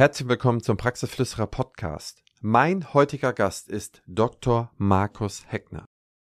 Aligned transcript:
Herzlich 0.00 0.30
willkommen 0.30 0.62
zum 0.62 0.78
Praxisflüsterer 0.78 1.46
Podcast. 1.46 2.22
Mein 2.40 2.94
heutiger 2.94 3.34
Gast 3.34 3.68
ist 3.68 4.00
Dr. 4.06 4.72
Markus 4.78 5.44
Heckner. 5.46 5.84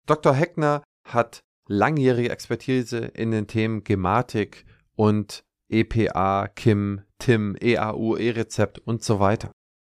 Dr. 0.05 0.33
Heckner 0.33 0.83
hat 1.04 1.42
langjährige 1.67 2.30
Expertise 2.30 3.00
in 3.00 3.32
den 3.32 3.45
Themen 3.45 3.83
Gematik 3.83 4.66
und 4.95 5.43
EPA, 5.67 6.48
KIM, 6.48 7.01
TIM, 7.19 7.58
EAU, 7.59 8.16
E-Rezept 8.16 8.80
und 8.80 9.04
so 9.04 9.20
weiter. 9.20 9.52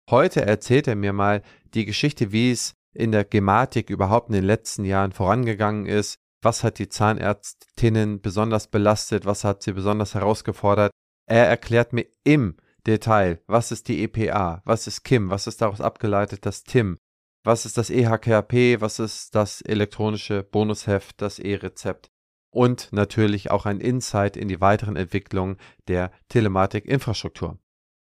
Heute 0.10 0.42
erzählt 0.42 0.90
er 0.90 0.98
mir 0.98 1.14
mal 1.14 1.42
die 1.74 1.86
Geschichte, 1.86 2.34
wie 2.34 2.52
es 2.52 2.74
in 2.94 3.14
der 3.14 3.24
Gematik 3.24 3.90
überhaupt 3.90 4.28
in 4.28 4.34
den 4.34 4.44
letzten 4.44 4.84
Jahren 4.84 5.14
vorangegangen 5.14 5.86
ist, 5.86 6.18
was 6.42 6.66
hat 6.66 6.78
die 6.78 6.90
Zahnärztinnen 6.90 8.20
besonders 8.20 8.68
belastet, 8.68 9.26
was 9.26 9.46
hat 9.46 9.64
sie 9.64 9.72
besonders 9.72 10.14
herausgefordert. 10.14 10.92
Er 11.26 11.48
erklärt 11.48 11.94
mir 11.94 12.08
im 12.26 12.58
Detail, 12.88 13.41
was 13.48 13.71
ist 13.71 13.88
die 13.88 14.04
EPA, 14.04 14.61
was 14.66 14.88
ist 14.88 15.04
KIM, 15.04 15.29
was 15.29 15.47
ist 15.47 15.61
daraus 15.61 15.82
abgeleitet 15.82 16.46
das 16.46 16.64
TIM, 16.64 16.97
was 17.43 17.65
ist 17.65 17.78
das 17.78 17.89
EHKP, 17.89 18.82
was 18.82 19.00
ist 19.00 19.36
das 19.36 19.61
elektronische 19.61 20.43
Bonusheft, 20.43 21.21
das 21.21 21.39
E-Rezept? 21.39 22.11
Und 22.54 22.89
natürlich 22.92 23.50
auch 23.50 23.65
ein 23.65 23.79
Insight 23.79 24.36
in 24.36 24.47
die 24.47 24.61
weiteren 24.61 24.96
Entwicklungen 24.96 25.57
der 25.87 26.11
Telematik-Infrastruktur. 26.29 27.57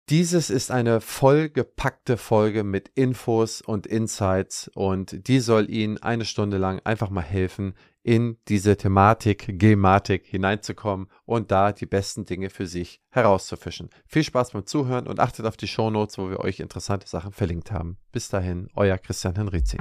Dieses 0.10 0.50
ist 0.50 0.72
eine 0.72 1.02
vollgepackte 1.02 2.18
Folge 2.18 2.64
mit 2.64 2.90
Infos 2.96 3.62
und 3.62 3.86
Insights 3.86 4.68
und 4.74 5.28
die 5.28 5.40
soll 5.40 5.70
Ihnen 5.70 6.00
eine 6.00 6.26
Stunde 6.26 6.58
lang 6.58 6.80
einfach 6.84 7.12
mal 7.12 7.22
helfen, 7.22 7.76
in 8.04 8.38
diese 8.48 8.78
Thematik, 8.78 9.60
Gematik 9.60 10.26
hineinzukommen 10.26 11.08
und 11.26 11.52
da 11.52 11.72
die 11.72 11.86
besten 11.86 12.26
Dinge 12.26 12.50
für 12.50 12.68
sich 12.68 13.02
herauszufischen. 13.10 13.90
Viel 14.06 14.24
Spaß 14.24 14.52
beim 14.52 14.66
Zuhören 14.66 15.08
und 15.08 15.20
achtet 15.20 15.46
auf 15.46 15.58
die 15.58 15.68
Shownotes, 15.68 16.18
wo 16.18 16.30
wir 16.30 16.40
euch 16.40 16.60
interessante 16.60 17.08
Sachen 17.08 17.32
verlinkt 17.32 17.72
haben. 17.72 17.98
Bis 18.12 18.30
dahin, 18.30 18.70
euer 18.76 18.98
Christian 18.98 19.36
Henrizi. 19.36 19.78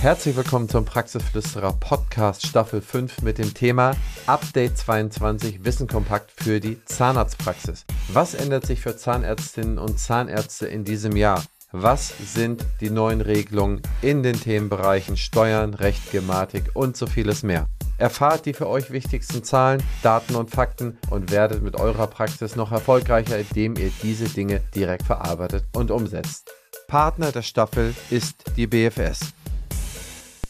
Herzlich 0.00 0.36
willkommen 0.36 0.68
zum 0.68 0.84
Praxisflüsterer 0.84 1.72
Podcast 1.72 2.46
Staffel 2.46 2.80
5 2.80 3.22
mit 3.22 3.38
dem 3.38 3.52
Thema 3.52 3.96
Update 4.26 4.78
22 4.78 5.64
Wissen 5.64 5.88
kompakt 5.88 6.30
für 6.30 6.60
die 6.60 6.82
Zahnarztpraxis. 6.84 7.84
Was 8.12 8.34
ändert 8.34 8.64
sich 8.64 8.80
für 8.80 8.96
Zahnärztinnen 8.96 9.76
und 9.76 9.98
Zahnärzte 9.98 10.68
in 10.68 10.84
diesem 10.84 11.16
Jahr? 11.16 11.42
Was 11.72 12.14
sind 12.34 12.64
die 12.80 12.88
neuen 12.88 13.20
Regelungen 13.20 13.82
in 14.00 14.22
den 14.22 14.40
Themenbereichen 14.40 15.18
Steuern, 15.18 15.74
Recht, 15.74 16.10
Gematik 16.10 16.64
und 16.72 16.96
so 16.96 17.06
vieles 17.06 17.42
mehr? 17.42 17.66
Erfahrt 17.98 18.46
die 18.46 18.54
für 18.54 18.66
euch 18.66 18.90
wichtigsten 18.90 19.44
Zahlen, 19.44 19.82
Daten 20.02 20.34
und 20.34 20.50
Fakten 20.50 20.96
und 21.10 21.30
werdet 21.30 21.62
mit 21.62 21.76
eurer 21.76 22.06
Praxis 22.06 22.56
noch 22.56 22.72
erfolgreicher, 22.72 23.38
indem 23.38 23.76
ihr 23.76 23.92
diese 24.02 24.30
Dinge 24.30 24.62
direkt 24.74 25.02
verarbeitet 25.02 25.66
und 25.74 25.90
umsetzt. 25.90 26.50
Partner 26.86 27.32
der 27.32 27.42
Staffel 27.42 27.94
ist 28.08 28.44
die 28.56 28.66
BFS. 28.66 29.34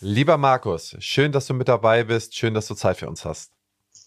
Lieber 0.01 0.39
Markus, 0.39 0.95
schön, 1.01 1.33
dass 1.33 1.49
du 1.49 1.55
mit 1.55 1.67
dabei 1.67 2.05
bist. 2.05 2.37
Schön, 2.37 2.55
dass 2.55 2.69
du 2.69 2.75
Zeit 2.75 2.97
für 2.97 3.09
uns 3.09 3.25
hast. 3.25 3.51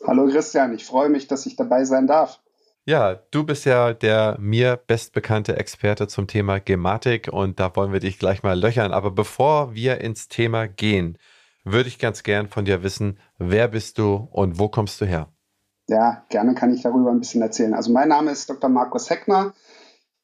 Hallo 0.07 0.27
Christian, 0.27 0.73
ich 0.73 0.85
freue 0.85 1.09
mich, 1.09 1.27
dass 1.27 1.45
ich 1.45 1.57
dabei 1.57 1.83
sein 1.83 2.07
darf. 2.07 2.39
Ja, 2.85 3.15
du 3.29 3.43
bist 3.43 3.65
ja 3.65 3.93
der 3.93 4.37
mir 4.39 4.75
bestbekannte 4.75 5.55
Experte 5.55 6.07
zum 6.07 6.25
Thema 6.25 6.59
Gematik 6.59 7.29
und 7.31 7.59
da 7.59 7.75
wollen 7.75 7.93
wir 7.93 7.99
dich 7.99 8.17
gleich 8.17 8.41
mal 8.41 8.59
löchern. 8.59 8.91
Aber 8.91 9.11
bevor 9.11 9.75
wir 9.75 10.01
ins 10.01 10.29
Thema 10.29 10.67
gehen, 10.67 11.19
würde 11.63 11.89
ich 11.89 11.99
ganz 11.99 12.23
gern 12.23 12.47
von 12.47 12.65
dir 12.65 12.81
wissen, 12.81 13.19
wer 13.37 13.67
bist 13.67 13.99
du 13.99 14.27
und 14.31 14.57
wo 14.57 14.67
kommst 14.67 14.99
du 14.99 15.05
her? 15.05 15.27
Ja, 15.87 16.25
gerne 16.29 16.55
kann 16.55 16.73
ich 16.73 16.81
darüber 16.81 17.11
ein 17.11 17.19
bisschen 17.19 17.43
erzählen. 17.43 17.75
Also 17.75 17.91
mein 17.91 18.09
Name 18.09 18.31
ist 18.31 18.49
Dr. 18.49 18.69
Markus 18.69 19.09
Heckner. 19.11 19.53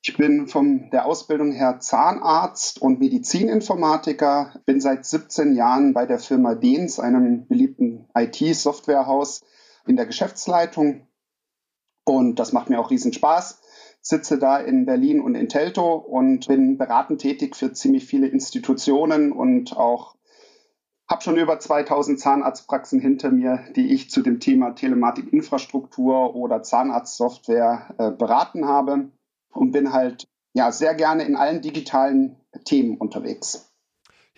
Ich 0.02 0.16
bin 0.16 0.48
von 0.48 0.90
der 0.92 1.06
Ausbildung 1.06 1.52
her 1.52 1.80
Zahnarzt 1.80 2.82
und 2.82 3.00
Medizininformatiker, 3.00 4.62
bin 4.66 4.80
seit 4.80 5.06
17 5.06 5.56
Jahren 5.56 5.94
bei 5.94 6.06
der 6.06 6.20
Firma 6.20 6.56
Dehns, 6.56 7.00
einem 7.00 7.48
beliebten 7.48 8.08
IT-Softwarehaus, 8.16 9.44
in 9.86 9.96
der 9.96 10.06
Geschäftsleitung. 10.06 11.07
Und 12.08 12.40
das 12.40 12.54
macht 12.54 12.70
mir 12.70 12.80
auch 12.80 12.90
riesen 12.90 13.12
Spaß. 13.12 13.60
Sitze 14.00 14.40
da 14.40 14.58
in 14.58 14.86
Berlin 14.86 15.20
und 15.20 15.36
in 15.36 15.50
Telto 15.50 15.96
und 15.96 16.48
bin 16.48 16.78
beratend 16.78 17.20
tätig 17.20 17.58
für 17.58 17.74
ziemlich 17.74 18.06
viele 18.06 18.28
Institutionen 18.28 19.34
und 19.34 19.76
auch 19.76 20.16
habe 21.10 21.22
schon 21.22 21.36
über 21.36 21.60
2000 21.60 22.18
Zahnarztpraxen 22.18 23.02
hinter 23.02 23.30
mir, 23.30 23.66
die 23.76 23.94
ich 23.94 24.10
zu 24.10 24.22
dem 24.22 24.40
Thema 24.40 24.72
Telematikinfrastruktur 24.72 26.34
oder 26.34 26.64
Zahnarztsoftware 26.64 27.96
äh, 27.98 28.12
beraten 28.12 28.66
habe 28.66 29.12
und 29.52 29.72
bin 29.72 29.92
halt 29.92 30.30
ja 30.54 30.72
sehr 30.72 30.96
gerne 30.96 31.24
in 31.24 31.36
allen 31.36 31.62
digitalen 31.62 32.38
Themen 32.64 32.96
unterwegs. 32.96 33.70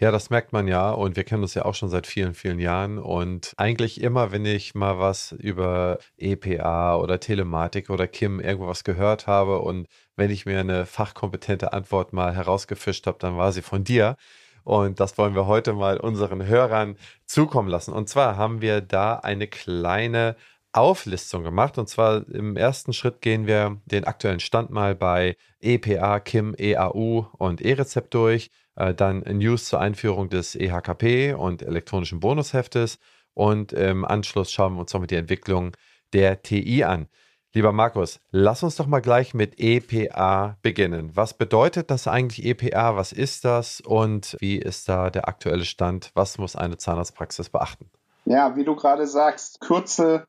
Ja, 0.01 0.11
das 0.11 0.29
merkt 0.29 0.53
man 0.53 0.69
ja 0.69 0.91
und 0.91 1.17
wir 1.17 1.25
kennen 1.25 1.43
uns 1.43 1.55
ja 1.55 1.65
auch 1.65 1.75
schon 1.75 1.89
seit 1.89 2.07
vielen, 2.07 2.33
vielen 2.33 2.57
Jahren 2.59 2.99
und 2.99 3.53
eigentlich 3.57 3.99
immer, 4.01 4.31
wenn 4.31 4.45
ich 4.45 4.73
mal 4.73 4.97
was 4.97 5.33
über 5.33 5.97
EPA 6.15 6.95
oder 6.95 7.19
Telematik 7.19 7.89
oder 7.89 8.07
KIM 8.07 8.39
irgendwas 8.39 8.85
gehört 8.85 9.27
habe 9.27 9.59
und 9.59 9.87
wenn 10.15 10.31
ich 10.31 10.45
mir 10.45 10.57
eine 10.61 10.85
fachkompetente 10.85 11.73
Antwort 11.73 12.13
mal 12.13 12.33
herausgefischt 12.33 13.07
habe, 13.07 13.17
dann 13.19 13.35
war 13.35 13.51
sie 13.51 13.61
von 13.61 13.83
dir. 13.83 14.15
Und 14.63 15.01
das 15.01 15.17
wollen 15.17 15.35
wir 15.35 15.47
heute 15.47 15.73
mal 15.73 15.97
unseren 15.99 16.45
Hörern 16.45 16.95
zukommen 17.25 17.67
lassen. 17.69 17.93
Und 17.93 18.07
zwar 18.07 18.37
haben 18.37 18.61
wir 18.61 18.79
da 18.81 19.15
eine 19.15 19.47
kleine 19.47 20.37
Auflistung 20.71 21.43
gemacht. 21.43 21.77
Und 21.77 21.89
zwar 21.89 22.27
im 22.29 22.55
ersten 22.55 22.93
Schritt 22.93 23.21
gehen 23.21 23.47
wir 23.47 23.81
den 23.85 24.05
aktuellen 24.05 24.39
Stand 24.39 24.69
mal 24.69 24.95
bei 24.95 25.35
EPA, 25.59 26.19
KIM, 26.19 26.55
EAU 26.57 27.27
und 27.37 27.61
E-Rezept 27.61 28.13
durch. 28.13 28.49
Äh, 28.79 28.95
dann 28.95 29.19
News 29.19 29.65
zur 29.65 29.81
Einführung 29.81 30.29
des 30.29 30.55
EHKP 30.55 31.33
und 31.33 31.61
elektronischen 31.61 32.19
Bonusheftes. 32.19 32.97
Und 33.33 33.73
im 33.73 34.05
Anschluss 34.05 34.51
schauen 34.51 34.73
wir 34.73 34.79
uns 34.79 34.93
nochmal 34.93 35.07
die 35.07 35.15
Entwicklung 35.15 35.73
der 36.13 36.41
TI 36.41 36.83
an. 36.83 37.07
Lieber 37.53 37.71
Markus, 37.71 38.19
lass 38.31 38.63
uns 38.63 38.75
doch 38.75 38.87
mal 38.87 39.01
gleich 39.01 39.33
mit 39.33 39.59
EPA 39.59 40.57
beginnen. 40.61 41.11
Was 41.15 41.33
bedeutet 41.33 41.91
das 41.91 42.07
eigentlich 42.07 42.45
EPA? 42.45 42.95
Was 42.95 43.11
ist 43.11 43.43
das? 43.43 43.81
Und 43.81 44.37
wie 44.39 44.57
ist 44.57 44.87
da 44.87 45.09
der 45.09 45.27
aktuelle 45.27 45.65
Stand? 45.65 46.11
Was 46.13 46.37
muss 46.37 46.55
eine 46.55 46.77
Zahnarztpraxis 46.77 47.49
beachten? 47.49 47.89
Ja, 48.25 48.55
wie 48.55 48.63
du 48.63 48.75
gerade 48.75 49.07
sagst, 49.07 49.61
Kürzel 49.61 50.25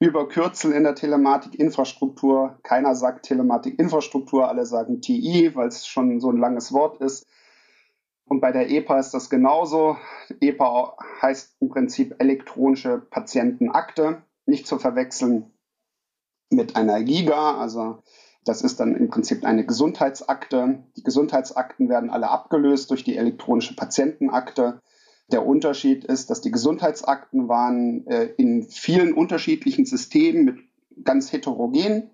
über 0.00 0.26
Kürzel 0.26 0.72
in 0.72 0.82
der 0.82 0.94
Telematikinfrastruktur. 0.96 2.58
Keiner 2.62 2.96
sagt 2.96 3.26
Telematikinfrastruktur, 3.26 4.48
alle 4.48 4.66
sagen 4.66 5.00
TI, 5.00 5.52
weil 5.54 5.68
es 5.68 5.86
schon 5.86 6.18
so 6.20 6.30
ein 6.30 6.38
langes 6.38 6.72
Wort 6.72 7.00
ist. 7.00 7.26
Und 8.26 8.40
bei 8.40 8.52
der 8.52 8.70
EPA 8.70 8.98
ist 8.98 9.12
das 9.12 9.30
genauso. 9.30 9.96
EPA 10.40 10.96
heißt 11.20 11.56
im 11.60 11.68
Prinzip 11.68 12.14
elektronische 12.18 12.98
Patientenakte, 12.98 14.22
nicht 14.46 14.66
zu 14.66 14.78
verwechseln 14.78 15.52
mit 16.50 16.76
einer 16.76 17.02
GIGA. 17.02 17.58
Also 17.58 18.02
das 18.44 18.62
ist 18.62 18.80
dann 18.80 18.96
im 18.96 19.08
Prinzip 19.08 19.44
eine 19.44 19.66
Gesundheitsakte. 19.66 20.84
Die 20.96 21.02
Gesundheitsakten 21.02 21.88
werden 21.88 22.10
alle 22.10 22.30
abgelöst 22.30 22.90
durch 22.90 23.04
die 23.04 23.16
elektronische 23.16 23.76
Patientenakte. 23.76 24.80
Der 25.30 25.46
Unterschied 25.46 26.04
ist, 26.04 26.30
dass 26.30 26.40
die 26.40 26.50
Gesundheitsakten 26.50 27.48
waren 27.48 28.06
äh, 28.06 28.24
in 28.36 28.64
vielen 28.68 29.14
unterschiedlichen 29.14 29.86
Systemen 29.86 30.44
mit 30.44 30.58
ganz 31.04 31.32
heterogen. 31.32 32.10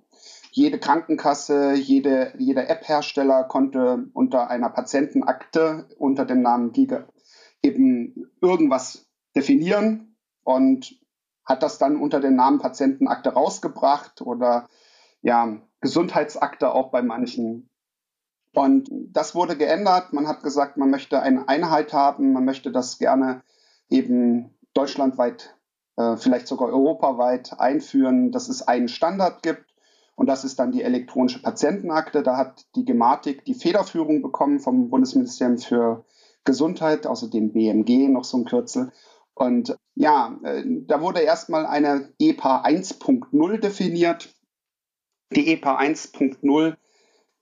Jede 0.59 0.81
Krankenkasse, 0.81 1.75
jede, 1.75 2.33
jeder 2.37 2.69
App-Hersteller 2.69 3.45
konnte 3.45 4.09
unter 4.13 4.51
einer 4.51 4.71
Patientenakte 4.71 5.87
unter 5.99 6.25
dem 6.25 6.43
Namen 6.43 6.73
Giga 6.73 7.07
eben 7.63 8.29
irgendwas 8.41 9.07
definieren 9.37 10.17
und 10.43 10.99
hat 11.45 11.63
das 11.63 11.79
dann 11.79 11.97
unter 11.97 12.19
dem 12.19 12.35
Namen 12.35 12.59
Patientenakte 12.59 13.35
rausgebracht 13.35 14.21
oder 14.21 14.69
ja, 15.23 15.63
Gesundheitsakte 15.81 16.73
auch 16.73 16.91
bei 16.91 17.03
manchen 17.03 17.71
und 18.53 18.91
das 19.13 19.37
wurde 19.37 19.57
geändert. 19.57 20.13
Man 20.13 20.27
hat 20.27 20.43
gesagt, 20.43 20.77
man 20.77 20.91
möchte 20.91 21.23
eine 21.23 21.49
Einheit 21.49 21.93
haben, 21.93 22.33
man 22.33 22.45
möchte 22.45 22.73
das 22.73 22.99
gerne 22.99 23.43
eben 23.91 24.59
deutschlandweit, 24.75 25.55
äh, 25.97 26.17
vielleicht 26.17 26.49
sogar 26.49 26.71
europaweit 26.71 27.61
einführen, 27.61 28.33
dass 28.33 28.49
es 28.49 28.67
einen 28.67 28.89
Standard 28.89 29.45
gibt. 29.45 29.69
Und 30.19 30.27
das 30.27 30.43
ist 30.43 30.59
dann 30.59 30.73
die 30.73 30.83
elektronische 30.83 31.41
Patientenakte. 31.41 32.25
Da 32.25 32.37
hat 32.37 32.67
die 32.75 32.85
Gematik 32.85 33.45
die 33.45 33.55
Federführung 33.55 34.21
bekommen 34.21 34.59
vom 34.59 34.91
Bundesministerium 34.91 35.59
für 35.59 36.05
Gesundheit, 36.43 37.07
also 37.07 37.29
dem 37.29 37.53
BMG, 37.53 38.09
noch 38.09 38.25
so 38.25 38.39
ein 38.39 38.45
Kürzel. 38.45 38.91
Und 39.35 39.79
ja, 39.95 40.37
äh, 40.43 40.65
da 40.67 41.01
wurde 41.03 41.21
erstmal 41.21 41.67
eine 41.67 42.13
EPA 42.19 42.65
1.0 42.65 43.59
definiert. 43.59 44.35
Die 45.31 45.53
EPA 45.53 45.79
1.0 45.79 46.77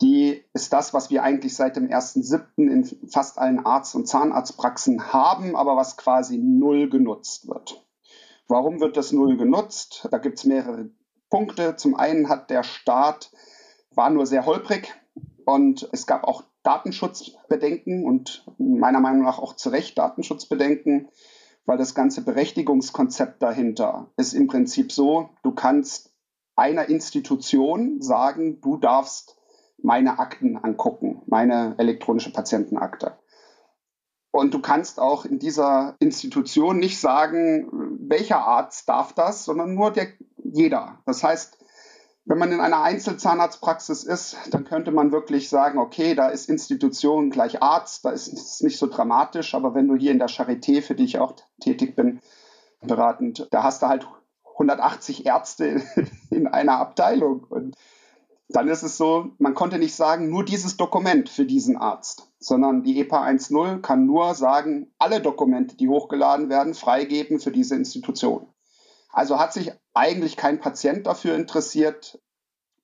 die 0.02 0.44
ist 0.52 0.75
das, 0.75 0.93
was 0.93 1.08
wir 1.08 1.23
eigentlich 1.23 1.56
seit 1.56 1.76
dem 1.76 1.88
1.7. 1.88 2.44
in 2.58 2.84
fast 3.08 3.38
allen 3.38 3.64
Arzt- 3.64 3.94
und 3.94 4.06
Zahnarztpraxen 4.06 5.14
haben, 5.14 5.56
aber 5.56 5.76
was 5.76 5.96
quasi 5.96 6.37
null 6.37 6.90
genutzt 6.90 7.49
wird. 7.49 7.82
Warum 8.46 8.81
wird 8.81 8.99
das 8.99 9.12
null 9.12 9.38
genutzt? 9.38 10.06
Da 10.11 10.19
gibt 10.19 10.38
es 10.38 10.44
mehrere 10.44 10.90
Punkte. 11.31 11.76
Zum 11.76 11.96
einen 11.96 12.28
hat 12.28 12.50
der 12.50 12.62
Staat 12.62 13.31
war 13.94 14.11
nur 14.11 14.26
sehr 14.26 14.46
holprig 14.46 14.94
und 15.44 15.88
es 15.93 16.06
gab 16.06 16.25
auch 16.25 16.44
Datenschutzbedenken 16.62 18.05
und 18.05 18.44
meiner 18.58 19.00
Meinung 19.00 19.23
nach 19.23 19.38
auch 19.38 19.55
zu 19.55 19.70
Recht 19.70 19.96
Datenschutzbedenken, 19.96 21.08
weil 21.64 21.78
das 21.78 21.94
ganze 21.94 22.23
Berechtigungskonzept 22.23 23.43
dahinter 23.43 24.11
ist 24.17 24.34
im 24.34 24.49
Prinzip 24.49 24.93
so, 24.93 25.31
du 25.43 25.52
kannst 25.52 26.12
einer 26.56 26.88
Institution 26.88 28.00
sagen, 28.02 28.61
du 28.61 28.76
darfst 28.76 29.37
meine 29.82 30.19
Akten 30.19 30.56
angucken, 30.56 31.23
meine 31.26 31.75
elektronische 31.78 32.32
Patientenakte. 32.32 33.19
Und 34.31 34.52
du 34.52 34.61
kannst 34.61 35.00
auch 35.00 35.25
in 35.25 35.38
dieser 35.38 35.96
Institution 35.99 36.78
nicht 36.78 36.99
sagen, 36.99 37.69
welcher 38.00 38.46
Arzt 38.46 38.88
darf 38.88 39.12
das, 39.12 39.44
sondern 39.44 39.75
nur 39.75 39.93
der, 39.93 40.08
jeder. 40.56 40.98
Das 41.06 41.22
heißt, 41.22 41.58
wenn 42.24 42.38
man 42.38 42.50
in 42.50 42.60
einer 42.60 42.82
Einzelzahnarztpraxis 42.82 44.02
ist, 44.02 44.36
dann 44.50 44.64
könnte 44.64 44.90
man 44.90 45.12
wirklich 45.12 45.48
sagen, 45.48 45.78
okay, 45.78 46.16
da 46.16 46.28
ist 46.28 46.48
Institution 46.48 47.30
gleich 47.30 47.62
Arzt, 47.62 48.04
da 48.04 48.10
ist 48.10 48.32
es 48.32 48.60
nicht 48.62 48.78
so 48.78 48.88
dramatisch, 48.88 49.54
aber 49.54 49.74
wenn 49.74 49.86
du 49.86 49.94
hier 49.94 50.10
in 50.10 50.18
der 50.18 50.28
Charité, 50.28 50.82
für 50.82 50.96
die 50.96 51.04
ich 51.04 51.20
auch 51.20 51.36
tätig 51.60 51.94
bin, 51.94 52.20
beratend, 52.80 53.46
da 53.52 53.62
hast 53.62 53.82
du 53.82 53.86
halt 53.86 54.08
180 54.54 55.24
Ärzte 55.24 55.82
in 56.30 56.48
einer 56.48 56.78
Abteilung. 56.78 57.44
Und 57.44 57.76
dann 58.48 58.66
ist 58.66 58.82
es 58.82 58.96
so, 58.96 59.30
man 59.38 59.54
konnte 59.54 59.78
nicht 59.78 59.94
sagen, 59.94 60.28
nur 60.28 60.44
dieses 60.44 60.76
Dokument 60.76 61.28
für 61.28 61.44
diesen 61.44 61.76
Arzt, 61.76 62.32
sondern 62.40 62.82
die 62.82 62.98
EPA 62.98 63.24
1.0 63.24 63.80
kann 63.82 64.04
nur 64.04 64.34
sagen, 64.34 64.92
alle 64.98 65.20
Dokumente, 65.20 65.76
die 65.76 65.88
hochgeladen 65.88 66.48
werden, 66.48 66.74
freigeben 66.74 67.38
für 67.38 67.52
diese 67.52 67.76
Institution. 67.76 68.48
Also 69.16 69.38
hat 69.38 69.54
sich 69.54 69.72
eigentlich 69.94 70.36
kein 70.36 70.60
Patient 70.60 71.06
dafür 71.06 71.36
interessiert. 71.36 72.20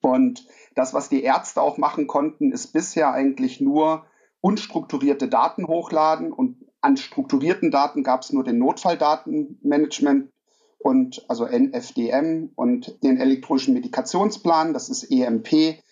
Und 0.00 0.46
das, 0.74 0.94
was 0.94 1.10
die 1.10 1.22
Ärzte 1.22 1.60
auch 1.60 1.76
machen 1.76 2.06
konnten, 2.06 2.52
ist 2.52 2.72
bisher 2.72 3.12
eigentlich 3.12 3.60
nur 3.60 4.06
unstrukturierte 4.40 5.28
Daten 5.28 5.66
hochladen. 5.68 6.32
Und 6.32 6.56
an 6.80 6.96
strukturierten 6.96 7.70
Daten 7.70 8.02
gab 8.02 8.22
es 8.22 8.32
nur 8.32 8.44
den 8.44 8.56
Notfalldatenmanagement 8.58 10.30
und 10.78 11.22
also 11.28 11.44
NFDM 11.46 12.50
und 12.56 13.04
den 13.04 13.20
elektronischen 13.20 13.74
Medikationsplan, 13.74 14.72
das 14.72 14.88
ist 14.88 15.10
EMP. 15.10 15.82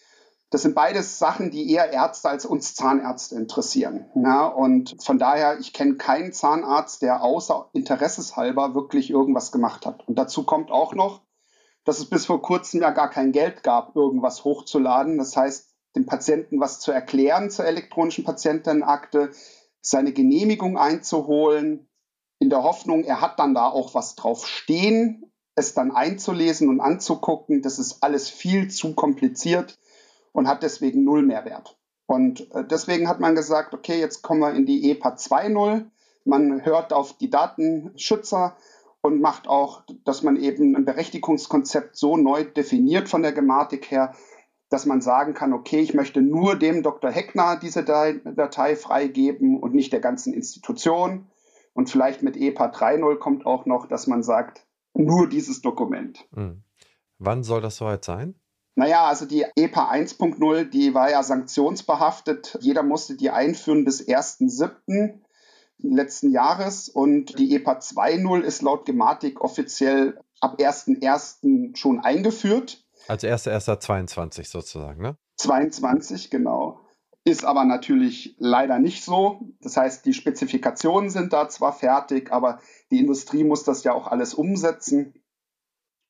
Das 0.50 0.62
sind 0.62 0.74
beides 0.74 1.20
Sachen, 1.20 1.52
die 1.52 1.70
eher 1.70 1.92
Ärzte 1.92 2.28
als 2.28 2.44
uns 2.44 2.74
Zahnärzte 2.74 3.36
interessieren. 3.36 4.06
Ja, 4.16 4.46
und 4.46 4.96
von 5.00 5.16
daher, 5.16 5.60
ich 5.60 5.72
kenne 5.72 5.94
keinen 5.94 6.32
Zahnarzt, 6.32 7.02
der 7.02 7.22
außer 7.22 7.68
interesseshalber 7.72 8.74
wirklich 8.74 9.10
irgendwas 9.10 9.52
gemacht 9.52 9.86
hat. 9.86 10.06
Und 10.08 10.18
dazu 10.18 10.42
kommt 10.42 10.72
auch 10.72 10.92
noch, 10.92 11.22
dass 11.84 12.00
es 12.00 12.10
bis 12.10 12.26
vor 12.26 12.42
kurzem 12.42 12.82
ja 12.82 12.90
gar 12.90 13.10
kein 13.10 13.30
Geld 13.30 13.62
gab, 13.62 13.94
irgendwas 13.94 14.42
hochzuladen. 14.42 15.18
Das 15.18 15.36
heißt, 15.36 15.70
dem 15.94 16.06
Patienten 16.06 16.60
was 16.60 16.80
zu 16.80 16.90
erklären 16.90 17.50
zur 17.50 17.66
elektronischen 17.66 18.24
Patientenakte, 18.24 19.30
seine 19.80 20.12
Genehmigung 20.12 20.76
einzuholen, 20.76 21.88
in 22.40 22.50
der 22.50 22.64
Hoffnung, 22.64 23.04
er 23.04 23.20
hat 23.20 23.38
dann 23.38 23.54
da 23.54 23.68
auch 23.68 23.94
was 23.94 24.16
drauf 24.16 24.46
stehen, 24.46 25.30
es 25.54 25.74
dann 25.74 25.92
einzulesen 25.92 26.68
und 26.68 26.80
anzugucken. 26.80 27.62
Das 27.62 27.78
ist 27.78 28.02
alles 28.02 28.28
viel 28.28 28.68
zu 28.68 28.94
kompliziert 28.94 29.78
und 30.32 30.48
hat 30.48 30.62
deswegen 30.62 31.04
null 31.04 31.22
Mehrwert. 31.22 31.78
Und 32.06 32.52
äh, 32.54 32.64
deswegen 32.64 33.08
hat 33.08 33.20
man 33.20 33.34
gesagt, 33.34 33.74
okay, 33.74 33.98
jetzt 34.00 34.22
kommen 34.22 34.40
wir 34.40 34.54
in 34.54 34.66
die 34.66 34.90
EPA 34.90 35.10
2.0. 35.10 35.86
Man 36.24 36.64
hört 36.64 36.92
auf 36.92 37.16
die 37.16 37.30
Datenschützer 37.30 38.56
und 39.02 39.20
macht 39.20 39.48
auch, 39.48 39.84
dass 40.04 40.22
man 40.22 40.36
eben 40.36 40.76
ein 40.76 40.84
Berechtigungskonzept 40.84 41.96
so 41.96 42.16
neu 42.16 42.44
definiert 42.44 43.08
von 43.08 43.22
der 43.22 43.32
Grammatik 43.32 43.90
her, 43.90 44.14
dass 44.68 44.86
man 44.86 45.00
sagen 45.00 45.34
kann, 45.34 45.52
okay, 45.52 45.80
ich 45.80 45.94
möchte 45.94 46.20
nur 46.20 46.56
dem 46.56 46.82
Dr. 46.82 47.10
Heckner 47.10 47.56
diese 47.56 47.84
Datei 47.84 48.76
freigeben 48.76 49.58
und 49.58 49.74
nicht 49.74 49.92
der 49.92 50.00
ganzen 50.00 50.32
Institution. 50.32 51.26
Und 51.72 51.90
vielleicht 51.90 52.22
mit 52.22 52.36
EPA 52.36 52.66
3.0 52.66 53.18
kommt 53.18 53.46
auch 53.46 53.66
noch, 53.66 53.86
dass 53.86 54.06
man 54.06 54.22
sagt, 54.22 54.66
nur 54.94 55.28
dieses 55.28 55.62
Dokument. 55.62 56.26
Mhm. 56.32 56.62
Wann 57.18 57.42
soll 57.42 57.60
das 57.60 57.76
soweit 57.76 58.04
sein? 58.04 58.34
Naja, 58.80 59.04
also 59.04 59.26
die 59.26 59.44
EPA 59.56 59.92
1.0, 59.92 60.64
die 60.64 60.94
war 60.94 61.10
ja 61.10 61.22
sanktionsbehaftet. 61.22 62.56
Jeder 62.62 62.82
musste 62.82 63.14
die 63.14 63.28
einführen 63.28 63.84
bis 63.84 64.08
1.7. 64.08 65.20
letzten 65.76 66.30
Jahres. 66.30 66.88
Und 66.88 67.38
die 67.38 67.54
EPA 67.56 67.72
2.0 67.72 68.40
ist 68.40 68.62
laut 68.62 68.86
Gematik 68.86 69.42
offiziell 69.42 70.18
ab 70.40 70.58
1.1. 70.58 71.76
schon 71.76 72.00
eingeführt. 72.00 72.82
Also 73.06 73.26
1.1.22 73.26 74.48
sozusagen, 74.48 75.02
ne? 75.02 75.18
22, 75.36 76.30
genau. 76.30 76.80
Ist 77.24 77.44
aber 77.44 77.64
natürlich 77.64 78.34
leider 78.38 78.78
nicht 78.78 79.04
so. 79.04 79.40
Das 79.60 79.76
heißt, 79.76 80.06
die 80.06 80.14
Spezifikationen 80.14 81.10
sind 81.10 81.34
da 81.34 81.50
zwar 81.50 81.74
fertig, 81.74 82.32
aber 82.32 82.60
die 82.90 83.00
Industrie 83.00 83.44
muss 83.44 83.62
das 83.62 83.84
ja 83.84 83.92
auch 83.92 84.06
alles 84.06 84.32
umsetzen. 84.32 85.22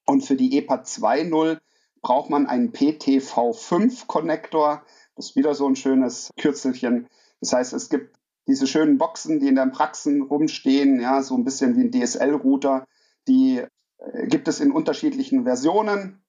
Und 0.07 0.25
für 0.25 0.37
die 0.37 0.57
EPA 0.57 0.83
2.0 0.83 1.59
braucht 2.03 2.31
man 2.31 2.47
einen 2.47 2.73
PTV5-Konnektor. 2.73 4.83
Das 5.17 5.31
ist 5.31 5.37
wieder 5.37 5.55
so 5.55 5.69
ein 5.69 5.77
schönes 5.77 6.31
Kürzelchen. 6.39 7.09
Das 7.41 7.53
heißt, 7.53 7.73
es 7.73 7.91
gibt 7.91 8.17
diese 8.47 8.67
schönen 8.67 8.99
Boxen, 8.99 9.41
die 9.41 9.49
in 9.49 9.57
den 9.57 9.71
Praxen 9.71 10.23
rumstehen, 10.23 11.01
ja, 11.01 11.23
so 11.23 11.37
ein 11.37 11.45
bisschen 11.45 11.77
wie 11.77 11.85
ein 11.85 11.93
DSL-Router. 11.93 12.87
Die 13.29 13.63
äh, 13.99 14.27
gibt 14.27 14.49
es 14.49 14.61
in 14.61 14.73
unterschiedlichen 14.73 15.45
Versionen. 15.45 16.23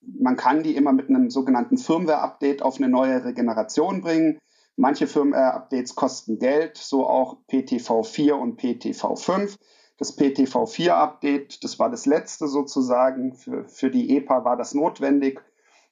Man 0.00 0.36
kann 0.36 0.62
die 0.62 0.76
immer 0.76 0.92
mit 0.92 1.08
einem 1.08 1.30
sogenannten 1.30 1.76
Firmware-Update 1.76 2.62
auf 2.62 2.76
eine 2.76 2.88
neuere 2.88 3.34
Generation 3.34 4.00
bringen. 4.00 4.38
Manche 4.76 5.06
Firmware-Updates 5.06 5.94
kosten 5.94 6.38
Geld, 6.38 6.78
so 6.78 7.06
auch 7.06 7.36
PTV4 7.50 8.32
und 8.32 8.60
PTV5. 8.60 9.56
Das 10.00 10.18
PTV4-Update, 10.18 11.62
das 11.62 11.78
war 11.78 11.88
das 11.90 12.06
letzte 12.06 12.48
sozusagen. 12.48 13.34
Für, 13.34 13.68
für 13.68 13.90
die 13.90 14.16
EPA 14.16 14.46
war 14.46 14.56
das 14.56 14.72
notwendig. 14.72 15.44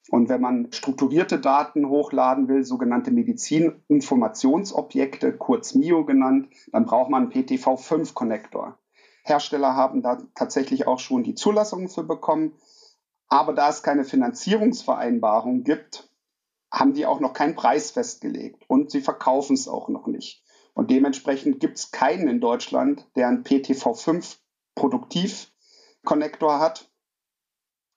Und 0.09 0.31
wenn 0.31 0.41
man 0.41 0.73
strukturierte 0.73 1.39
Daten 1.39 1.91
hochladen 1.91 2.49
will, 2.49 2.65
sogenannte 2.65 3.11
Medizininformationsobjekte, 3.11 5.37
kurz 5.37 5.75
MIO 5.75 6.07
genannt, 6.07 6.49
dann 6.73 6.87
braucht 6.87 7.11
man 7.11 7.25
einen 7.25 7.33
PTV5-Konnektor. 7.33 8.79
Hersteller 9.25 9.77
haben 9.77 10.01
da 10.01 10.23
tatsächlich 10.35 10.87
auch 10.87 11.01
schon 11.01 11.23
die 11.23 11.35
Zulassungen 11.35 11.91
für 11.91 12.05
bekommen. 12.05 12.55
Aber 13.29 13.53
da 13.53 13.69
es 13.69 13.83
keine 13.83 14.05
Finanzierungsvereinbarung 14.05 15.65
gibt, 15.65 16.11
haben 16.73 16.95
die 16.95 17.05
auch 17.05 17.21
noch 17.21 17.35
keinen 17.35 17.57
Preis 17.57 17.91
festgelegt 17.91 18.65
und 18.69 18.91
sie 18.91 19.03
verkaufen 19.03 19.53
es 19.53 19.69
auch 19.69 19.91
noch 19.91 20.07
nicht. 20.07 20.43
Und 20.79 20.93
dementsprechend 20.93 21.59
gibt 21.59 21.77
es 21.77 21.91
keinen 21.91 22.29
in 22.29 22.41
Deutschland, 22.41 23.05
der 23.17 23.27
einen 23.27 23.43
PTV5 23.43 24.37
Produktivkonnektor 24.77 26.61
hat, 26.61 26.89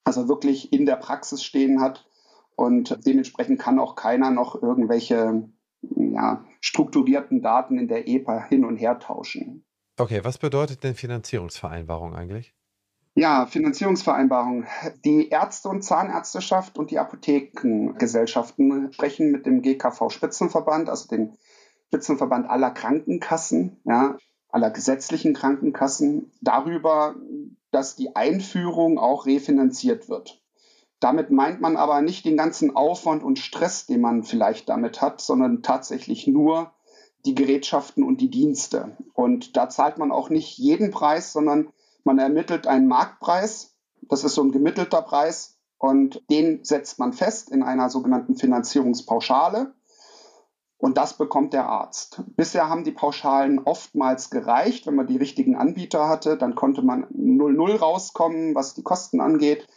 also 0.04 0.28
wirklich 0.28 0.74
in 0.74 0.88
der 0.88 0.96
Praxis 0.96 1.44
stehen 1.44 1.80
hat. 1.80 2.10
Und 2.56 2.98
dementsprechend 3.06 3.60
kann 3.60 3.78
auch 3.78 3.96
keiner 3.96 4.32
noch 4.32 4.60
irgendwelche 4.60 5.48
ja, 5.96 6.44
strukturierten 6.60 7.44
Daten 7.44 7.78
in 7.78 7.88
der 7.88 8.08
EPA 8.08 8.46
hin 8.46 8.66
und 8.66 8.78
her 8.78 8.98
tauschen. 8.98 9.64
Okay, 10.00 10.22
was 10.24 10.40
bedeutet 10.40 10.84
denn 10.84 10.96
Finanzierungsvereinbarung 10.96 12.16
eigentlich? 12.16 12.56
Ja, 13.14 13.46
Finanzierungsvereinbarung. 13.46 14.66
Die 15.06 15.30
Ärzte- 15.30 15.70
und 15.70 15.84
Zahnärzteschaft 15.84 16.80
und 16.80 16.90
die 16.90 16.98
Apothekengesellschaften 16.98 18.92
sprechen 18.92 19.32
mit 19.32 19.46
dem 19.46 19.62
GKV-Spitzenverband, 19.62 20.90
also 20.90 21.08
dem 21.10 21.38
Spitzenverband 21.92 22.50
aller 22.50 22.72
Krankenkassen, 22.72 23.82
ja, 23.84 24.18
aller 24.48 24.70
gesetzlichen 24.70 25.34
Krankenkassen, 25.34 26.32
darüber, 26.40 27.16
dass 27.72 27.98
die 27.98 28.16
Einführung 28.16 28.98
auch 28.98 29.26
refinanziert 29.26 30.08
wird. 30.08 30.42
Damit 31.02 31.32
meint 31.32 31.60
man 31.60 31.76
aber 31.76 32.02
nicht 32.02 32.24
den 32.24 32.38
ganzen 32.38 32.78
Aufwand 32.78 33.24
und 33.24 33.40
Stress, 33.40 33.88
den 33.88 34.00
man 34.00 34.24
vielleicht 34.24 34.70
damit 34.70 35.02
hat, 35.02 35.20
sondern 35.20 35.64
tatsächlich 35.64 36.28
nur 36.28 36.72
die 37.26 37.36
Gerätschaften 37.36 38.04
und 38.04 38.22
die 38.22 38.30
Dienste. 38.30 38.96
Und 39.14 39.58
da 39.58 39.68
zahlt 39.68 39.98
man 39.98 40.14
auch 40.14 40.30
nicht 40.30 40.58
jeden 40.58 40.92
Preis, 40.92 41.34
sondern 41.34 41.74
man 42.06 42.20
ermittelt 42.20 42.68
einen 42.68 42.88
Marktpreis, 42.88 43.76
das 44.04 44.24
ist 44.24 44.36
so 44.36 44.44
ein 44.44 44.54
gemittelter 44.54 45.02
Preis, 45.02 45.58
und 45.78 46.22
den 46.30 46.64
setzt 46.64 47.00
man 47.00 47.12
fest 47.12 47.50
in 47.50 47.64
einer 47.64 47.90
sogenannten 47.90 48.36
Finanzierungspauschale. 48.36 49.74
Und 50.82 50.98
das 50.98 51.14
bekommt 51.14 51.54
der 51.54 51.68
Arzt. 51.68 52.24
Bisher 52.36 52.68
haben 52.68 52.84
die 52.84 52.92
Pauschalen 52.92 53.60
oftmals 53.60 54.32
gereicht. 54.32 54.88
Wenn 54.88 54.96
man 54.96 55.06
die 55.06 55.18
richtigen 55.18 55.56
Anbieter 55.56 56.10
hatte, 56.10 56.38
dann 56.38 56.56
konnte 56.56 56.82
man 56.82 57.06
0,0 57.06 57.78
rauskommen, 57.78 58.56
was 58.56 58.74
die 58.74 58.82
Kosten 58.82 59.22
angeht. 59.22 59.68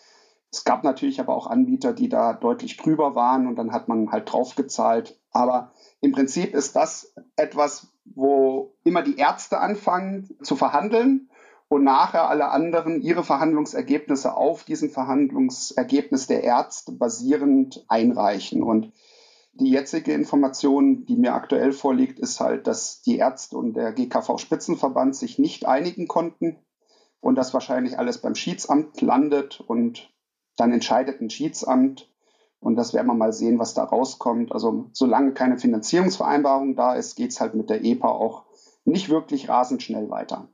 Es 0.50 0.64
gab 0.64 0.82
natürlich 0.82 1.20
aber 1.20 1.36
auch 1.36 1.46
Anbieter, 1.46 1.92
die 1.92 2.08
da 2.08 2.32
deutlich 2.32 2.78
drüber 2.78 3.14
waren 3.14 3.46
und 3.46 3.56
dann 3.56 3.72
hat 3.72 3.86
man 3.86 4.12
halt 4.12 4.32
draufgezahlt. 4.32 5.20
Aber 5.30 5.72
im 6.00 6.12
Prinzip 6.12 6.54
ist 6.54 6.74
das 6.74 7.12
etwas, 7.36 7.88
wo 8.06 8.74
immer 8.82 9.02
die 9.02 9.18
Ärzte 9.18 9.60
anfangen 9.60 10.30
zu 10.42 10.56
verhandeln 10.56 11.28
und 11.68 11.84
nachher 11.84 12.30
alle 12.30 12.48
anderen 12.48 13.02
ihre 13.02 13.24
Verhandlungsergebnisse 13.24 14.34
auf 14.34 14.64
diesem 14.64 14.88
Verhandlungsergebnis 14.88 16.28
der 16.28 16.44
Ärzte 16.44 16.92
basierend 16.92 17.84
einreichen. 17.88 18.62
Und 18.62 18.90
die 19.54 19.70
jetzige 19.70 20.12
Information, 20.12 21.04
die 21.06 21.16
mir 21.16 21.34
aktuell 21.34 21.72
vorliegt, 21.72 22.18
ist 22.18 22.40
halt, 22.40 22.66
dass 22.66 23.02
die 23.02 23.18
Ärzte 23.18 23.56
und 23.56 23.74
der 23.74 23.92
GKV-Spitzenverband 23.92 25.14
sich 25.14 25.38
nicht 25.38 25.66
einigen 25.66 26.08
konnten 26.08 26.58
und 27.20 27.36
das 27.36 27.54
wahrscheinlich 27.54 27.98
alles 27.98 28.18
beim 28.18 28.34
Schiedsamt 28.34 29.00
landet 29.00 29.60
und 29.60 30.12
dann 30.56 30.72
entscheidet 30.72 31.20
ein 31.20 31.30
Schiedsamt 31.30 32.10
und 32.60 32.76
das 32.76 32.94
werden 32.94 33.06
wir 33.06 33.14
mal 33.14 33.32
sehen, 33.32 33.58
was 33.58 33.74
da 33.74 33.84
rauskommt. 33.84 34.52
Also 34.52 34.90
solange 34.92 35.34
keine 35.34 35.58
Finanzierungsvereinbarung 35.58 36.76
da 36.76 36.94
ist, 36.94 37.14
geht 37.14 37.30
es 37.30 37.40
halt 37.40 37.54
mit 37.54 37.70
der 37.70 37.84
EPA 37.84 38.08
auch 38.08 38.44
nicht 38.84 39.08
wirklich 39.08 39.48
rasend 39.48 39.82
schnell 39.82 40.10
weiter. 40.10 40.48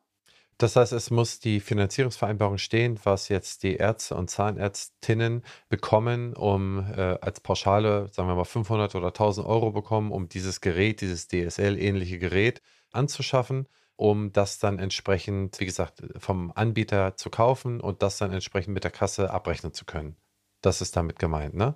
Das 0.61 0.76
heißt, 0.76 0.93
es 0.93 1.11
muss 1.11 1.40
die 1.40 1.59
Finanzierungsvereinbarung 1.59 2.59
stehen, 2.59 3.00
was 3.05 3.31
jetzt 3.31 3.62
die 3.62 3.76
Ärzte 3.76 4.14
und 4.14 4.29
Zahnärztinnen 4.29 5.43
bekommen, 5.71 6.35
um 6.35 6.81
äh, 6.81 7.17
als 7.23 7.40
Pauschale, 7.40 8.09
sagen 8.12 8.29
wir 8.29 8.35
mal, 8.35 8.45
500 8.45 8.95
oder 8.95 9.07
1000 9.07 9.47
Euro 9.47 9.71
bekommen, 9.71 10.12
um 10.12 10.29
dieses 10.29 10.61
Gerät, 10.61 11.00
dieses 11.00 11.29
DSL-ähnliche 11.29 12.19
Gerät 12.19 12.61
anzuschaffen, 12.93 13.69
um 13.97 14.35
das 14.35 14.59
dann 14.59 14.79
entsprechend, 14.79 15.59
wie 15.61 15.64
gesagt, 15.64 16.02
vom 16.19 16.52
Anbieter 16.55 17.17
zu 17.17 17.31
kaufen 17.31 17.81
und 17.81 18.02
das 18.02 18.19
dann 18.19 18.31
entsprechend 18.31 18.75
mit 18.75 18.85
der 18.85 18.90
Kasse 18.90 19.31
abrechnen 19.31 19.73
zu 19.73 19.87
können. 19.87 20.17
Das 20.61 20.83
ist 20.83 20.95
damit 20.95 21.19
gemeint, 21.19 21.55
ne? 21.55 21.75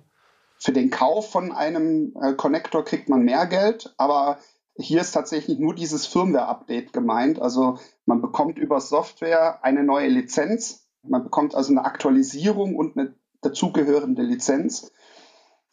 Für 0.59 0.73
den 0.73 0.91
Kauf 0.91 1.31
von 1.31 1.51
einem 1.51 2.13
äh, 2.21 2.33
Connector 2.33 2.85
kriegt 2.85 3.09
man 3.09 3.23
mehr 3.23 3.47
Geld, 3.47 3.95
aber 3.97 4.37
hier 4.77 5.01
ist 5.01 5.11
tatsächlich 5.11 5.59
nur 5.59 5.73
dieses 5.73 6.05
Firmware-Update 6.05 6.93
gemeint. 6.93 7.41
Also 7.41 7.79
man 8.05 8.21
bekommt 8.21 8.57
über 8.57 8.81
Software 8.81 9.63
eine 9.63 9.83
neue 9.83 10.09
Lizenz. 10.09 10.87
Man 11.03 11.23
bekommt 11.23 11.55
also 11.55 11.71
eine 11.71 11.85
Aktualisierung 11.85 12.75
und 12.75 12.97
eine 12.97 13.15
dazugehörende 13.41 14.23
Lizenz. 14.23 14.91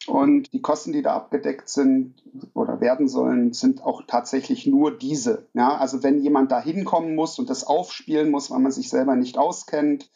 Und 0.05 0.51
die 0.51 0.61
Kosten, 0.61 0.91
die 0.91 1.01
da 1.01 1.15
abgedeckt 1.15 1.69
sind 1.69 2.15
oder 2.53 2.81
werden 2.81 3.07
sollen, 3.07 3.53
sind 3.53 3.83
auch 3.83 4.03
tatsächlich 4.05 4.67
nur 4.67 4.97
diese. 4.97 5.47
Ja, 5.53 5.77
also 5.77 6.03
wenn 6.03 6.19
jemand 6.19 6.51
da 6.51 6.61
hinkommen 6.61 7.15
muss 7.15 7.39
und 7.39 7.49
das 7.49 7.65
aufspielen 7.65 8.29
muss, 8.29 8.51
weil 8.51 8.59
man 8.59 8.71
sich 8.71 8.89
selber 8.89 9.15
nicht 9.15 9.37
auskennt, 9.37 10.09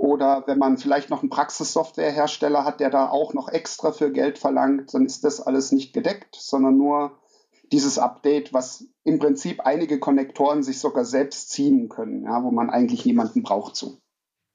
oder 0.00 0.44
wenn 0.46 0.58
man 0.58 0.78
vielleicht 0.78 1.10
noch 1.10 1.20
einen 1.20 1.28
Praxissoftwarehersteller 1.28 2.64
hat, 2.64 2.80
der 2.80 2.88
da 2.88 3.10
auch 3.10 3.34
noch 3.34 3.50
extra 3.50 3.92
für 3.92 4.10
Geld 4.10 4.38
verlangt, 4.38 4.94
dann 4.94 5.04
ist 5.04 5.24
das 5.24 5.42
alles 5.42 5.72
nicht 5.72 5.92
gedeckt, 5.92 6.36
sondern 6.40 6.78
nur 6.78 7.18
dieses 7.72 7.98
Update, 7.98 8.52
was 8.52 8.86
im 9.04 9.18
Prinzip 9.18 9.60
einige 9.60 9.98
Konnektoren 9.98 10.62
sich 10.62 10.78
sogar 10.78 11.04
selbst 11.04 11.50
ziehen 11.50 11.88
können, 11.88 12.24
ja, 12.24 12.42
wo 12.42 12.50
man 12.50 12.70
eigentlich 12.70 13.04
niemanden 13.04 13.42
braucht 13.42 13.76
zu. 13.76 14.00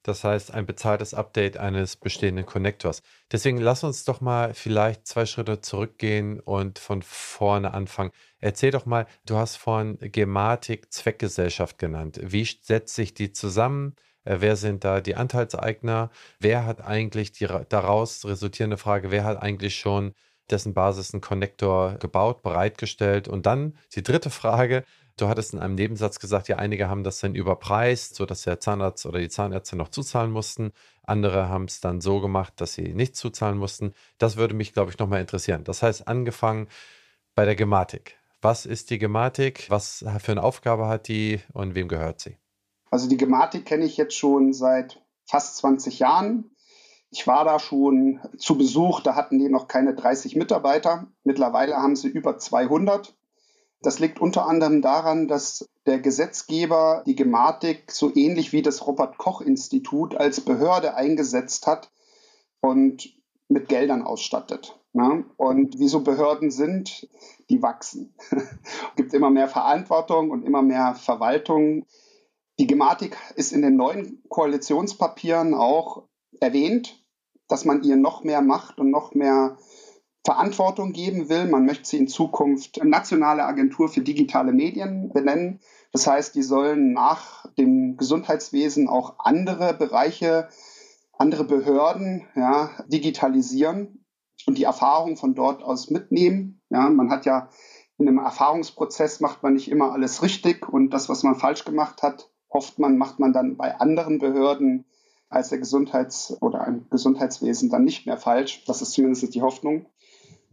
Das 0.05 0.23
heißt, 0.23 0.53
ein 0.53 0.67
bezahltes 0.67 1.15
Update 1.15 1.57
eines 1.57 1.95
bestehenden 1.95 2.45
Konnektors. 2.45 3.01
Deswegen 3.31 3.57
lass 3.57 3.83
uns 3.83 4.05
doch 4.05 4.21
mal 4.21 4.53
vielleicht 4.53 5.07
zwei 5.07 5.25
Schritte 5.25 5.61
zurückgehen 5.61 6.39
und 6.39 6.77
von 6.77 7.01
vorne 7.01 7.73
anfangen. 7.73 8.11
Erzähl 8.39 8.69
doch 8.69 8.85
mal, 8.85 9.07
du 9.25 9.37
hast 9.37 9.55
vorhin 9.55 9.97
Gematik 9.99 10.93
Zweckgesellschaft 10.93 11.79
genannt. 11.79 12.19
Wie 12.21 12.45
setzt 12.45 12.93
sich 12.93 13.15
die 13.15 13.31
zusammen? 13.31 13.95
Äh, 14.25 14.37
wer 14.41 14.57
sind 14.57 14.83
da 14.83 15.01
die 15.01 15.15
Anteilseigner? 15.15 16.11
Wer 16.39 16.67
hat 16.67 16.81
eigentlich 16.81 17.31
die 17.31 17.47
daraus 17.69 18.25
resultierende 18.25 18.77
Frage, 18.77 19.09
wer 19.09 19.23
hat 19.23 19.41
eigentlich 19.41 19.75
schon 19.75 20.13
dessen 20.49 20.73
Basis 20.73 21.13
einen 21.13 21.21
Connector 21.21 21.95
gebaut, 21.95 22.41
bereitgestellt. 22.41 23.27
Und 23.27 23.45
dann 23.45 23.77
die 23.95 24.03
dritte 24.03 24.29
Frage, 24.29 24.83
du 25.17 25.27
hattest 25.27 25.53
in 25.53 25.59
einem 25.59 25.75
Nebensatz 25.75 26.19
gesagt, 26.19 26.47
ja, 26.47 26.57
einige 26.57 26.87
haben 26.89 27.03
das 27.03 27.19
dann 27.19 27.35
überpreist, 27.35 28.15
sodass 28.15 28.43
der 28.43 28.59
Zahnarzt 28.59 29.05
oder 29.05 29.19
die 29.19 29.29
Zahnärzte 29.29 29.75
noch 29.75 29.89
zuzahlen 29.89 30.31
mussten. 30.31 30.71
Andere 31.03 31.49
haben 31.49 31.65
es 31.65 31.79
dann 31.79 32.01
so 32.01 32.19
gemacht, 32.19 32.53
dass 32.57 32.73
sie 32.73 32.93
nicht 32.93 33.15
zuzahlen 33.15 33.57
mussten. 33.57 33.93
Das 34.17 34.37
würde 34.37 34.53
mich, 34.53 34.73
glaube 34.73 34.91
ich, 34.91 34.97
nochmal 34.97 35.21
interessieren. 35.21 35.63
Das 35.63 35.83
heißt, 35.83 36.07
angefangen 36.07 36.67
bei 37.33 37.45
der 37.45 37.55
Gematik. 37.55 38.17
Was 38.41 38.65
ist 38.65 38.89
die 38.89 38.99
Gematik? 38.99 39.65
Was 39.69 40.05
für 40.19 40.31
eine 40.31 40.43
Aufgabe 40.43 40.87
hat 40.87 41.07
die 41.07 41.41
und 41.53 41.75
wem 41.75 41.87
gehört 41.87 42.21
sie? 42.21 42.37
Also 42.91 43.09
die 43.09 43.17
Gematik 43.17 43.65
kenne 43.65 43.85
ich 43.85 43.97
jetzt 43.97 44.15
schon 44.15 44.53
seit 44.53 45.01
fast 45.25 45.57
20 45.57 45.99
Jahren. 45.99 46.51
Ich 47.15 47.27
war 47.27 47.45
da 47.45 47.59
schon 47.59 48.19
zu 48.37 48.57
Besuch, 48.57 48.99
da 48.99 49.15
hatten 49.15 49.39
die 49.39 49.47
noch 49.47 49.69
keine 49.69 49.95
30 49.95 50.35
Mitarbeiter. 50.35 51.07
Mittlerweile 51.23 51.77
haben 51.77 51.95
sie 51.95 52.09
über 52.09 52.37
200. 52.37 53.15
Das 53.81 53.99
liegt 53.99 54.19
unter 54.19 54.47
anderem 54.47 54.81
daran, 54.81 55.29
dass 55.29 55.69
der 55.85 55.99
Gesetzgeber 55.99 57.03
die 57.05 57.15
Gematik 57.15 57.89
so 57.89 58.13
ähnlich 58.13 58.51
wie 58.51 58.61
das 58.61 58.85
Robert 58.85 59.17
Koch 59.17 59.39
Institut 59.39 60.13
als 60.13 60.41
Behörde 60.41 60.95
eingesetzt 60.95 61.67
hat 61.67 61.89
und 62.59 63.15
mit 63.47 63.69
Geldern 63.69 64.01
ausstattet. 64.01 64.77
Ne? 64.91 65.23
Und 65.37 65.79
wie 65.79 65.87
so 65.87 66.01
Behörden 66.01 66.51
sind, 66.51 67.07
die 67.49 67.61
wachsen. 67.61 68.13
es 68.29 68.43
gibt 68.97 69.13
immer 69.13 69.29
mehr 69.29 69.47
Verantwortung 69.47 70.31
und 70.31 70.43
immer 70.43 70.61
mehr 70.61 70.95
Verwaltung. 70.95 71.85
Die 72.59 72.67
Gematik 72.67 73.15
ist 73.37 73.53
in 73.53 73.61
den 73.61 73.77
neuen 73.77 74.21
Koalitionspapieren 74.27 75.53
auch 75.53 76.09
erwähnt 76.41 77.04
dass 77.47 77.65
man 77.65 77.83
ihr 77.83 77.95
noch 77.95 78.23
mehr 78.23 78.41
Macht 78.41 78.79
und 78.79 78.89
noch 78.89 79.13
mehr 79.13 79.57
Verantwortung 80.25 80.91
geben 80.91 81.29
will. 81.29 81.45
Man 81.45 81.65
möchte 81.65 81.87
sie 81.87 81.97
in 81.97 82.07
Zukunft 82.07 82.83
Nationale 82.83 83.45
Agentur 83.45 83.89
für 83.89 84.01
digitale 84.01 84.51
Medien 84.51 85.11
benennen. 85.13 85.59
Das 85.91 86.07
heißt, 86.07 86.35
die 86.35 86.41
sollen 86.41 86.93
nach 86.93 87.45
dem 87.57 87.95
Gesundheitswesen 87.95 88.89
auch 88.89 89.15
andere 89.19 89.73
Bereiche, 89.75 90.49
andere 91.13 91.45
Behörden 91.45 92.25
ja, 92.35 92.71
digitalisieren 92.87 94.03
und 94.47 94.57
die 94.57 94.63
Erfahrung 94.63 95.15
von 95.15 95.35
dort 95.35 95.63
aus 95.63 95.89
mitnehmen. 95.89 96.61
Ja, 96.69 96.89
man 96.89 97.11
hat 97.11 97.25
ja 97.25 97.49
in 97.97 98.07
einem 98.07 98.17
Erfahrungsprozess 98.17 99.21
macht 99.21 99.43
man 99.43 99.53
nicht 99.53 99.71
immer 99.71 99.93
alles 99.93 100.21
richtig 100.21 100.67
und 100.67 100.89
das, 100.89 101.07
was 101.07 101.23
man 101.23 101.35
falsch 101.35 101.63
gemacht 101.63 102.01
hat, 102.01 102.29
hofft 102.51 102.79
man, 102.79 102.97
macht 102.97 103.19
man 103.19 103.31
dann 103.31 103.55
bei 103.55 103.79
anderen 103.79 104.19
Behörden 104.19 104.85
als 105.29 105.49
der 105.49 105.59
Gesundheits- 105.59 106.37
oder 106.41 106.61
ein 106.61 106.87
Gesundheitswesen 106.89 107.69
dann 107.69 107.83
nicht 107.83 108.05
mehr 108.05 108.17
falsch. 108.17 108.63
Das 108.65 108.81
ist 108.81 108.93
zumindest 108.93 109.33
die 109.33 109.41
Hoffnung. 109.41 109.87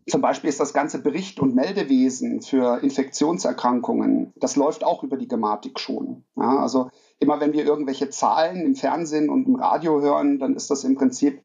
Zum 0.09 0.21
Beispiel 0.21 0.51
ist 0.51 0.59
das 0.59 0.73
ganze 0.73 1.01
Bericht- 1.01 1.39
und 1.39 1.55
Meldewesen 1.55 2.43
für 2.43 2.83
Infektionserkrankungen, 2.83 4.33
das 4.37 4.57
läuft 4.57 4.83
auch 4.83 5.05
über 5.05 5.17
die 5.17 5.29
Gematik 5.29 5.79
schon. 5.79 6.25
Ja, 6.37 6.59
also 6.59 6.91
immer 7.21 7.39
wenn 7.41 7.53
wir 7.53 7.65
irgendwelche 7.65 8.11
Zahlen 8.11 8.63
im 8.63 8.75
Fernsehen 8.75 9.31
und 9.31 9.47
im 9.47 9.55
Radio 9.55 10.01
hören, 10.01 10.41
dann 10.41 10.57
ist 10.57 10.71
das 10.71 10.83
im 10.83 10.97
Prinzip 10.97 11.45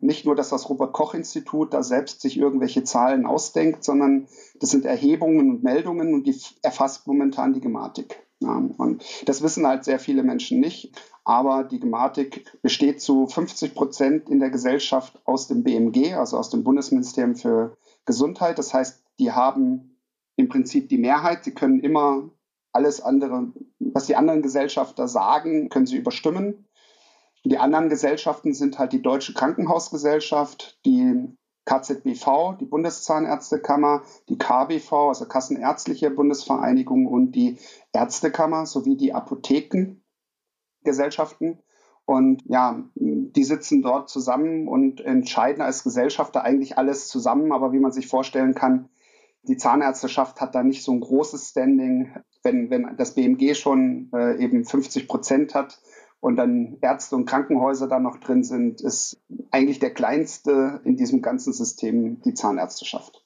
nicht 0.00 0.26
nur, 0.26 0.34
dass 0.34 0.48
das 0.48 0.68
Robert-Koch-Institut 0.68 1.72
da 1.72 1.84
selbst 1.84 2.20
sich 2.20 2.36
irgendwelche 2.36 2.82
Zahlen 2.82 3.24
ausdenkt, 3.24 3.84
sondern 3.84 4.26
das 4.58 4.70
sind 4.70 4.84
Erhebungen 4.84 5.48
und 5.48 5.62
Meldungen 5.62 6.12
und 6.12 6.26
die 6.26 6.36
erfasst 6.62 7.06
momentan 7.06 7.52
die 7.52 7.60
Gematik. 7.60 8.26
Und 8.48 9.04
das 9.26 9.42
wissen 9.42 9.66
halt 9.66 9.84
sehr 9.84 9.98
viele 9.98 10.22
Menschen 10.22 10.60
nicht. 10.60 10.92
Aber 11.24 11.64
die 11.64 11.80
Gematik 11.80 12.58
besteht 12.62 13.00
zu 13.00 13.26
50 13.26 13.74
Prozent 13.74 14.28
in 14.28 14.40
der 14.40 14.50
Gesellschaft 14.50 15.20
aus 15.24 15.46
dem 15.46 15.62
BMG, 15.62 16.14
also 16.14 16.36
aus 16.36 16.50
dem 16.50 16.64
Bundesministerium 16.64 17.36
für 17.36 17.76
Gesundheit. 18.04 18.58
Das 18.58 18.74
heißt, 18.74 19.02
die 19.18 19.32
haben 19.32 19.98
im 20.36 20.48
Prinzip 20.48 20.88
die 20.88 20.98
Mehrheit. 20.98 21.44
Sie 21.44 21.54
können 21.54 21.80
immer 21.80 22.30
alles 22.72 23.00
andere, 23.00 23.52
was 23.78 24.06
die 24.06 24.16
anderen 24.16 24.42
Gesellschafter 24.42 25.06
sagen, 25.06 25.68
können 25.68 25.86
sie 25.86 25.96
überstimmen. 25.96 26.66
Die 27.44 27.58
anderen 27.58 27.88
Gesellschaften 27.88 28.54
sind 28.54 28.78
halt 28.78 28.92
die 28.92 29.02
Deutsche 29.02 29.34
Krankenhausgesellschaft, 29.34 30.78
die 30.84 31.36
KZBV, 31.64 32.56
die 32.60 32.66
Bundeszahnärztekammer, 32.66 34.02
die 34.28 34.38
KBV, 34.38 34.92
also 35.08 35.26
Kassenärztliche 35.26 36.10
Bundesvereinigung 36.10 37.06
und 37.06 37.32
die 37.32 37.58
Ärztekammer 37.92 38.66
sowie 38.66 38.96
die 38.96 39.14
Apotheken 39.14 40.02
Gesellschaften. 40.82 41.62
Und 42.04 42.42
ja, 42.46 42.82
die 42.94 43.44
sitzen 43.44 43.80
dort 43.80 44.10
zusammen 44.10 44.66
und 44.66 45.00
entscheiden 45.00 45.62
als 45.62 45.84
Gesellschafter 45.84 46.42
eigentlich 46.42 46.76
alles 46.76 47.06
zusammen. 47.06 47.52
Aber 47.52 47.72
wie 47.72 47.78
man 47.78 47.92
sich 47.92 48.08
vorstellen 48.08 48.54
kann, 48.54 48.88
die 49.44 49.56
Zahnärzteschaft 49.56 50.40
hat 50.40 50.54
da 50.54 50.64
nicht 50.64 50.82
so 50.82 50.92
ein 50.92 51.00
großes 51.00 51.50
Standing. 51.50 52.12
Wenn, 52.42 52.70
wenn 52.70 52.96
das 52.96 53.14
BMG 53.14 53.54
schon 53.54 54.10
äh, 54.12 54.36
eben 54.42 54.64
50 54.64 55.06
Prozent 55.06 55.54
hat 55.54 55.80
und 56.22 56.36
dann 56.36 56.78
Ärzte 56.82 57.16
und 57.16 57.26
Krankenhäuser 57.26 57.88
da 57.88 57.98
noch 57.98 58.18
drin 58.18 58.44
sind, 58.44 58.80
ist 58.80 59.20
eigentlich 59.50 59.80
der 59.80 59.92
kleinste 59.92 60.80
in 60.84 60.96
diesem 60.96 61.20
ganzen 61.20 61.52
System 61.52 62.20
die 62.22 62.32
Zahnärzteschaft. 62.32 63.24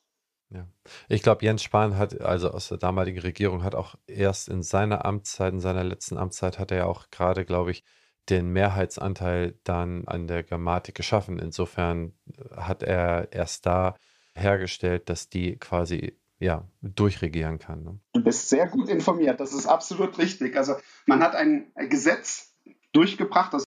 Ja. 0.49 0.67
Ich 1.11 1.23
glaube, 1.23 1.45
Jens 1.45 1.63
Spahn 1.63 1.99
hat, 1.99 2.19
also 2.23 2.51
aus 2.51 2.69
der 2.69 2.79
damaligen 2.79 3.19
Regierung, 3.19 3.63
hat 3.63 3.75
auch 3.75 3.97
erst 4.07 4.49
in 4.49 4.63
seiner 4.63 5.05
Amtszeit, 5.05 5.53
in 5.53 5.61
seiner 5.61 5.85
letzten 5.85 6.17
Amtszeit, 6.17 6.59
hat 6.59 6.71
er 6.71 6.79
ja 6.79 6.87
auch 6.87 7.11
gerade, 7.11 7.45
glaube 7.45 7.71
ich, 7.71 7.85
den 8.31 8.49
Mehrheitsanteil 8.49 9.59
dann 9.63 10.09
an 10.09 10.27
der 10.27 10.43
Grammatik 10.43 10.95
geschaffen. 10.95 11.39
Insofern 11.39 12.15
hat 12.57 12.83
er 12.83 13.31
erst 13.31 13.67
da 13.67 13.95
hergestellt, 14.35 15.11
dass 15.11 15.29
die 15.29 15.59
quasi 15.59 16.17
ja, 16.39 16.67
durchregieren 16.81 17.59
kann. 17.59 17.83
Ne? 17.83 18.01
Du 18.15 18.25
bist 18.25 18.49
sehr 18.49 18.69
gut 18.69 18.89
informiert, 18.89 19.39
das 19.39 19.53
ist 19.53 19.67
absolut 19.67 20.17
richtig. 20.17 20.57
Also 20.57 20.77
man 21.05 21.23
hat 21.23 21.35
ein 21.35 21.71
Gesetz 21.91 22.56
durchgebracht, 22.97 23.53
das 23.53 23.65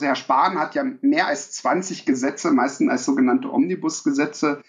Herr 0.00 0.16
Spahn 0.16 0.58
hat 0.58 0.74
ja 0.74 0.84
mehr 1.00 1.28
als 1.28 1.52
20 1.52 2.04
Gesetze, 2.04 2.50
meistens 2.50 2.90
als 2.90 3.04
sogenannte 3.04 3.50
Omnibusgesetze, 3.50 4.62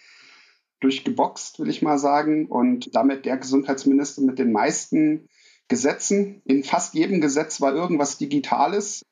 durchgeboxt, 0.80 1.60
will 1.60 1.70
ich 1.70 1.82
mal 1.82 1.98
sagen, 1.98 2.48
und 2.48 2.96
damit 2.96 3.26
der 3.26 3.38
Gesundheitsminister 3.38 4.22
mit 4.22 4.38
den 4.38 4.52
meisten 4.52 5.30
Gesetzen. 5.70 6.42
In 6.46 6.64
fast 6.64 6.94
jedem 6.94 7.22
Gesetz 7.22 7.62
war 7.62 7.74
irgendwas 7.74 8.18
Digitales, 8.18 9.06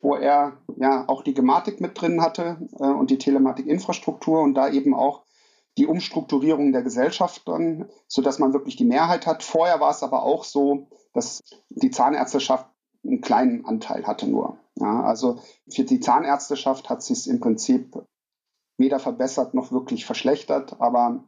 wo 0.00 0.14
er 0.14 0.62
ja 0.76 1.04
auch 1.08 1.22
die 1.22 1.34
Gematik 1.34 1.80
mit 1.80 2.00
drin 2.00 2.22
hatte 2.22 2.58
äh, 2.78 2.84
und 2.84 3.10
die 3.10 3.18
Telematikinfrastruktur 3.18 4.40
und 4.40 4.54
da 4.54 4.70
eben 4.70 4.94
auch 4.94 5.24
die 5.78 5.86
Umstrukturierung 5.86 6.72
der 6.72 6.82
Gesellschaft 6.82 7.42
dann, 7.46 7.90
sodass 8.06 8.38
man 8.38 8.52
wirklich 8.52 8.76
die 8.76 8.84
Mehrheit 8.84 9.26
hat. 9.26 9.42
Vorher 9.42 9.80
war 9.80 9.90
es 9.90 10.02
aber 10.02 10.22
auch 10.22 10.44
so, 10.44 10.88
dass 11.12 11.42
die 11.68 11.90
Zahnärzteschaft 11.90 12.66
einen 13.06 13.20
kleinen 13.20 13.64
Anteil 13.64 14.06
hatte 14.06 14.28
nur. 14.28 14.58
Ja, 14.76 15.02
also 15.02 15.38
für 15.68 15.84
die 15.84 16.00
Zahnärzteschaft 16.00 16.90
hat 16.90 17.02
sich 17.02 17.28
im 17.28 17.40
Prinzip 17.40 17.96
weder 18.78 18.98
verbessert 18.98 19.54
noch 19.54 19.72
wirklich 19.72 20.04
verschlechtert, 20.04 20.80
aber 20.80 21.24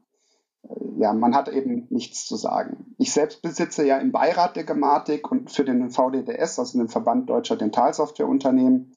äh, 0.63 0.75
ja, 0.99 1.13
man 1.13 1.35
hat 1.35 1.49
eben 1.49 1.87
nichts 1.91 2.27
zu 2.27 2.37
sagen. 2.37 2.95
Ich 2.99 3.13
selbst 3.13 3.41
besitze 3.41 3.87
ja 3.87 3.99
im 3.99 4.13
Beirat 4.13 4.57
der 4.57 4.65
Gematik 4.65 5.31
und 5.31 5.51
für 5.51 5.65
den 5.65 5.91
VDDS, 5.91 6.59
also 6.59 6.79
den 6.79 6.89
Verband 6.89 7.31
Deutscher 7.31 7.57
Dentalsoftwareunternehmen. 7.57 8.95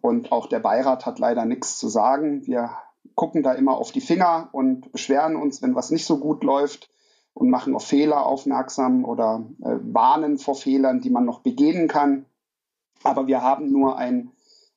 Und 0.00 0.32
auch 0.32 0.46
der 0.46 0.60
Beirat 0.60 1.04
hat 1.04 1.18
leider 1.18 1.44
nichts 1.44 1.78
zu 1.78 1.88
sagen. 1.88 2.46
Wir 2.46 2.70
gucken 3.14 3.42
da 3.42 3.52
immer 3.52 3.76
auf 3.76 3.92
die 3.92 4.00
Finger 4.00 4.48
und 4.52 4.92
beschweren 4.92 5.36
uns, 5.36 5.62
wenn 5.62 5.74
was 5.74 5.90
nicht 5.90 6.06
so 6.06 6.18
gut 6.18 6.44
läuft 6.44 6.90
und 7.40 7.48
machen 7.48 7.74
auf 7.74 7.86
Fehler 7.86 8.26
aufmerksam 8.26 9.06
oder 9.06 9.46
äh, 9.62 9.76
warnen 9.80 10.36
vor 10.36 10.54
Fehlern, 10.54 11.00
die 11.00 11.08
man 11.08 11.24
noch 11.24 11.40
begehen 11.40 11.88
kann. 11.88 12.26
Aber 13.02 13.28
wir 13.28 13.40
haben 13.40 13.72
nur 13.72 13.96
ein, 13.96 14.30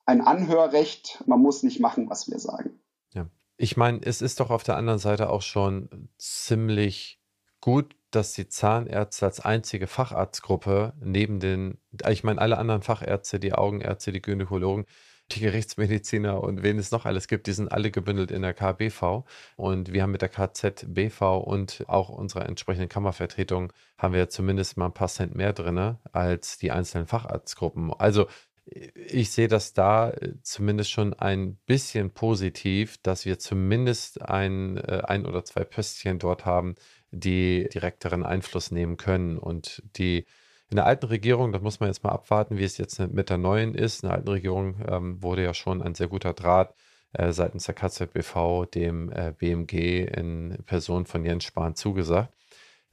ein 0.06 0.22
Anhörrecht. 0.22 1.22
Man 1.28 1.42
muss 1.42 1.64
nicht 1.64 1.82
machen, 1.82 2.10
was 2.10 2.32
wir 2.32 2.40
sagen. 2.40 2.80
Ja. 3.14 3.28
Ich 3.58 3.76
meine, 3.76 4.00
es 4.02 4.22
ist 4.22 4.40
doch 4.40 4.50
auf 4.50 4.64
der 4.64 4.78
anderen 4.78 5.00
Seite 5.00 5.30
auch 5.30 5.42
schon 5.42 6.08
ziemlich 6.18 7.22
gut, 7.60 7.98
dass 8.12 8.32
die 8.32 8.48
Zahnärzte 8.48 9.26
als 9.26 9.42
einzige 9.42 9.88
Facharztgruppe 9.88 10.94
neben 11.02 11.42
den, 11.42 11.80
ich 12.08 12.24
meine, 12.24 12.40
alle 12.40 12.58
anderen 12.58 12.82
Fachärzte, 12.82 13.42
die 13.42 13.52
Augenärzte, 13.52 14.14
die 14.14 14.22
Gynäkologen, 14.22 14.86
die 15.32 15.40
Gerichtsmediziner 15.40 16.42
und 16.44 16.64
wen 16.64 16.78
es 16.78 16.92
noch 16.92 17.06
alles 17.06 17.28
gibt, 17.28 17.48
die 17.48 17.54
sind 17.54 17.72
alle 17.72 17.92
gebündelt 17.92 18.32
in 18.32 18.42
der 18.42 18.54
KBV. 18.54 19.24
Und 19.56 19.94
wir 19.94 20.04
haben 20.04 20.12
mit 20.12 20.22
der 20.22 20.30
KZBV 20.30 21.22
und 21.38 21.86
auch 21.88 22.10
unserer 22.10 22.46
entsprechenden 22.46 22.90
Kammervertretung 22.90 23.74
haben 23.98 24.14
wir 24.14 24.30
zumindest 24.30 24.78
mal 24.78 24.88
ein 24.88 24.94
paar 24.94 25.08
Cent 25.08 25.36
mehr 25.36 25.54
drin 25.54 25.98
als 26.12 26.58
die 26.58 26.72
einzelnen 26.72 27.08
Facharztgruppen. 27.08 27.94
Also 27.94 28.28
ich 28.66 29.32
sehe 29.32 29.48
das 29.48 29.74
da 29.74 30.12
äh, 30.12 30.36
zumindest 30.42 30.92
schon 30.92 31.14
ein 31.14 31.58
bisschen 31.66 32.12
positiv, 32.12 32.98
dass 33.02 33.26
wir 33.26 33.40
zumindest 33.40 34.22
ein, 34.22 34.78
äh, 34.78 35.02
ein 35.06 35.26
oder 35.26 35.44
zwei 35.44 35.64
Pöstchen 35.64 36.20
dort 36.20 36.46
haben, 36.46 36.76
die 37.12 37.68
direkteren 37.74 38.24
Einfluss 38.24 38.72
nehmen 38.72 38.98
können 38.98 39.38
und 39.38 39.84
die 39.98 40.26
in 40.70 40.78
der 40.78 40.86
alten 40.86 41.06
Regierung, 41.06 41.52
das 41.52 41.62
muss 41.62 41.80
man 41.80 41.90
jetzt 41.90 42.04
mal 42.04 42.12
abwarten, 42.12 42.58
wie 42.58 42.64
es 42.64 42.78
jetzt 42.78 43.00
mit 43.00 43.30
der 43.30 43.38
neuen 43.38 43.76
ist. 43.76 44.04
In 44.04 44.10
der 44.10 44.18
alten 44.18 44.30
Regierung 44.30 44.76
ähm, 44.88 45.22
wurde 45.22 45.44
ja 45.44 45.54
schon 45.54 45.82
ein 45.82 45.96
sehr 45.96 46.08
guter 46.08 46.34
Draht 46.34 46.74
äh, 47.14 47.32
seitens 47.32 47.66
der 47.66 47.76
KZBV 47.76 48.66
dem 48.74 49.12
äh, 49.12 49.34
BMG 49.38 50.06
in 50.06 50.58
Person 50.66 51.06
von 51.06 51.24
Jens 51.26 51.44
Spahn 51.44 51.76
zugesagt. 51.76 52.34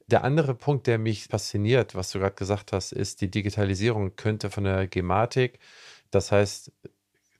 Der 0.06 0.24
andere 0.24 0.54
Punkt, 0.54 0.88
der 0.88 0.98
mich 0.98 1.26
fasziniert, 1.26 1.94
was 1.94 2.10
du 2.10 2.18
gerade 2.18 2.34
gesagt 2.34 2.72
hast, 2.72 2.92
ist, 2.92 3.20
die 3.20 3.30
Digitalisierung 3.30 4.16
könnte 4.16 4.50
von 4.50 4.64
der 4.64 4.88
Gematik, 4.88 5.60
das 6.10 6.32
heißt 6.32 6.72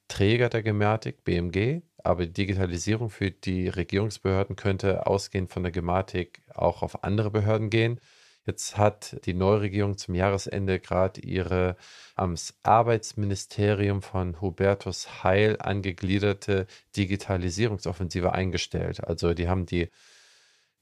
Träger 0.07 0.49
der 0.49 0.63
Gematik, 0.63 1.25
BMG, 1.25 1.83
aber 2.03 2.27
die 2.27 2.33
Digitalisierung 2.33 3.11
für 3.11 3.31
die 3.31 3.69
Regierungsbehörden 3.69 4.57
könnte 4.57 5.07
ausgehend 5.07 5.51
von 5.51 5.63
der 5.63 5.73
Gematik 5.73 6.43
auch 6.55 6.83
auf 6.83 7.05
andere 7.05 7.31
Behörden 7.31 7.71
gehen. 7.71 8.01
Jetzt 8.47 8.79
hat 8.79 9.25
die 9.27 9.35
neue 9.35 9.61
Regierung 9.61 9.99
zum 9.99 10.15
Jahresende 10.15 10.81
gerade 10.81 11.21
ihre 11.21 11.77
am 12.17 12.35
Arbeitsministerium 12.63 14.03
von 14.03 14.41
Hubertus 14.41 15.23
Heil 15.23 15.57
angegliederte 15.61 16.67
Digitalisierungsoffensive 16.97 18.33
eingestellt. 18.33 19.05
Also 19.05 19.35
die 19.35 19.49
haben 19.49 19.67
die 19.67 19.91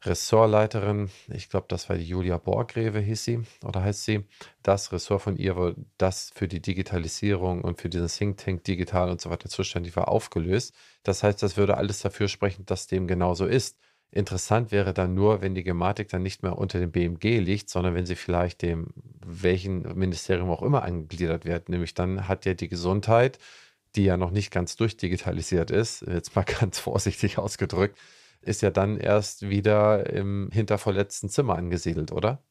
Ressortleiterin, 0.05 1.11
ich 1.29 1.49
glaube, 1.51 1.67
das 1.69 1.89
war 1.89 1.97
die 1.97 2.05
Julia 2.05 2.39
Borgreve, 2.39 3.01
hieß 3.01 3.25
sie 3.25 3.41
oder 3.65 3.83
heißt 3.83 4.05
sie, 4.05 4.27
das 4.63 4.93
Ressort 4.93 5.23
von 5.23 5.37
ihr, 5.37 5.75
das 5.99 6.31
für 6.35 6.47
die 6.47 6.63
Digitalisierung 6.63 7.63
und 7.63 7.81
für 7.81 7.89
diesen 7.89 8.07
Think 8.07 8.37
Tank 8.39 8.63
digital 8.65 9.11
und 9.11 9.21
so 9.21 9.31
weiter 9.31 9.49
zuständig 9.49 9.97
war, 9.97 10.07
aufgelöst. 10.09 10.73
Das 11.03 11.25
heißt, 11.25 11.43
das 11.43 11.57
würde 11.57 11.77
alles 11.77 11.99
dafür 12.01 12.29
sprechen, 12.29 12.65
dass 12.65 12.87
dem 12.87 13.09
genauso 13.09 13.47
ist. 13.47 13.77
Interessant 14.11 14.73
wäre 14.73 14.95
dann 14.95 15.15
nur, 15.15 15.43
wenn 15.43 15.55
die 15.55 15.65
Gematik 15.65 16.09
dann 16.09 16.23
nicht 16.23 16.43
mehr 16.43 16.57
unter 16.57 16.79
dem 16.81 16.93
BMG 16.93 17.41
liegt, 17.41 17.69
sondern 17.69 17.95
wenn 17.95 18.07
sie 18.07 18.17
vielleicht 18.17 18.63
dem 18.63 18.89
welchen 19.25 19.83
Ministerium 19.99 20.51
auch 20.51 20.63
immer 20.63 20.83
angegliedert 20.83 21.45
wird. 21.45 21.69
Nämlich 21.69 21.93
dann 21.93 22.27
hat 22.27 22.47
ja 22.47 22.55
die 22.55 22.69
Gesundheit, 22.69 23.39
die 23.97 24.05
ja 24.05 24.17
noch 24.17 24.31
nicht 24.31 24.51
ganz 24.51 24.77
durchdigitalisiert 24.77 25.71
ist, 25.71 26.03
jetzt 26.03 26.35
mal 26.35 26.45
ganz 26.61 26.79
vorsichtig 26.79 27.37
ausgedrückt, 27.37 27.99
ist 28.41 28.63
ja 28.63 28.71
dann 28.71 28.97
erst 28.97 29.51
wieder 29.51 30.09
im 30.11 30.49
hintervorletzten 30.53 31.29
Zimmer 31.29 31.57
angesiedelt, 31.57 32.11
oder? 32.11 32.43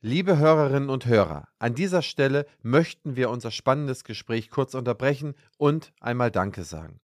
Liebe 0.00 0.38
Hörerinnen 0.38 0.90
und 0.90 1.06
Hörer, 1.06 1.48
an 1.58 1.74
dieser 1.74 2.02
Stelle 2.02 2.46
möchten 2.62 3.16
wir 3.16 3.30
unser 3.30 3.50
spannendes 3.50 4.04
Gespräch 4.04 4.50
kurz 4.50 4.74
unterbrechen 4.74 5.34
und 5.56 5.92
einmal 6.00 6.30
Danke 6.30 6.62
sagen. 6.62 7.00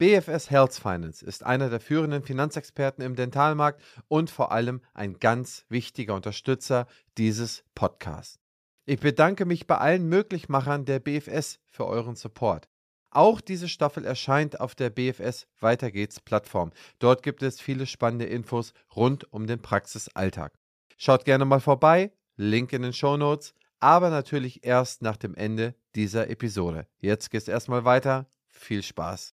BFS 0.00 0.48
Health 0.48 0.72
Finance 0.76 1.22
ist 1.22 1.44
einer 1.44 1.68
der 1.68 1.78
führenden 1.78 2.22
Finanzexperten 2.22 3.04
im 3.04 3.16
Dentalmarkt 3.16 3.82
und 4.08 4.30
vor 4.30 4.50
allem 4.50 4.80
ein 4.94 5.18
ganz 5.18 5.66
wichtiger 5.68 6.14
Unterstützer 6.14 6.86
dieses 7.18 7.64
Podcasts. 7.74 8.40
Ich 8.86 9.00
bedanke 9.00 9.44
mich 9.44 9.66
bei 9.66 9.76
allen 9.76 10.08
Möglichmachern 10.08 10.86
der 10.86 11.00
BFS 11.00 11.58
für 11.68 11.84
euren 11.86 12.16
Support. 12.16 12.66
Auch 13.10 13.42
diese 13.42 13.68
Staffel 13.68 14.06
erscheint 14.06 14.58
auf 14.58 14.74
der 14.74 14.88
BFS 14.88 15.46
Weiter 15.60 15.90
geht's 15.90 16.18
Plattform. 16.18 16.72
Dort 16.98 17.22
gibt 17.22 17.42
es 17.42 17.60
viele 17.60 17.84
spannende 17.84 18.24
Infos 18.24 18.72
rund 18.96 19.30
um 19.34 19.46
den 19.46 19.60
Praxisalltag. 19.60 20.54
Schaut 20.96 21.26
gerne 21.26 21.44
mal 21.44 21.60
vorbei, 21.60 22.10
Link 22.36 22.72
in 22.72 22.80
den 22.80 22.94
Show 22.94 23.18
Notes, 23.18 23.52
aber 23.80 24.08
natürlich 24.08 24.64
erst 24.64 25.02
nach 25.02 25.18
dem 25.18 25.34
Ende 25.34 25.74
dieser 25.94 26.30
Episode. 26.30 26.86
Jetzt 26.96 27.30
geht's 27.30 27.48
erstmal 27.48 27.84
weiter. 27.84 28.30
Viel 28.48 28.82
Spaß. 28.82 29.34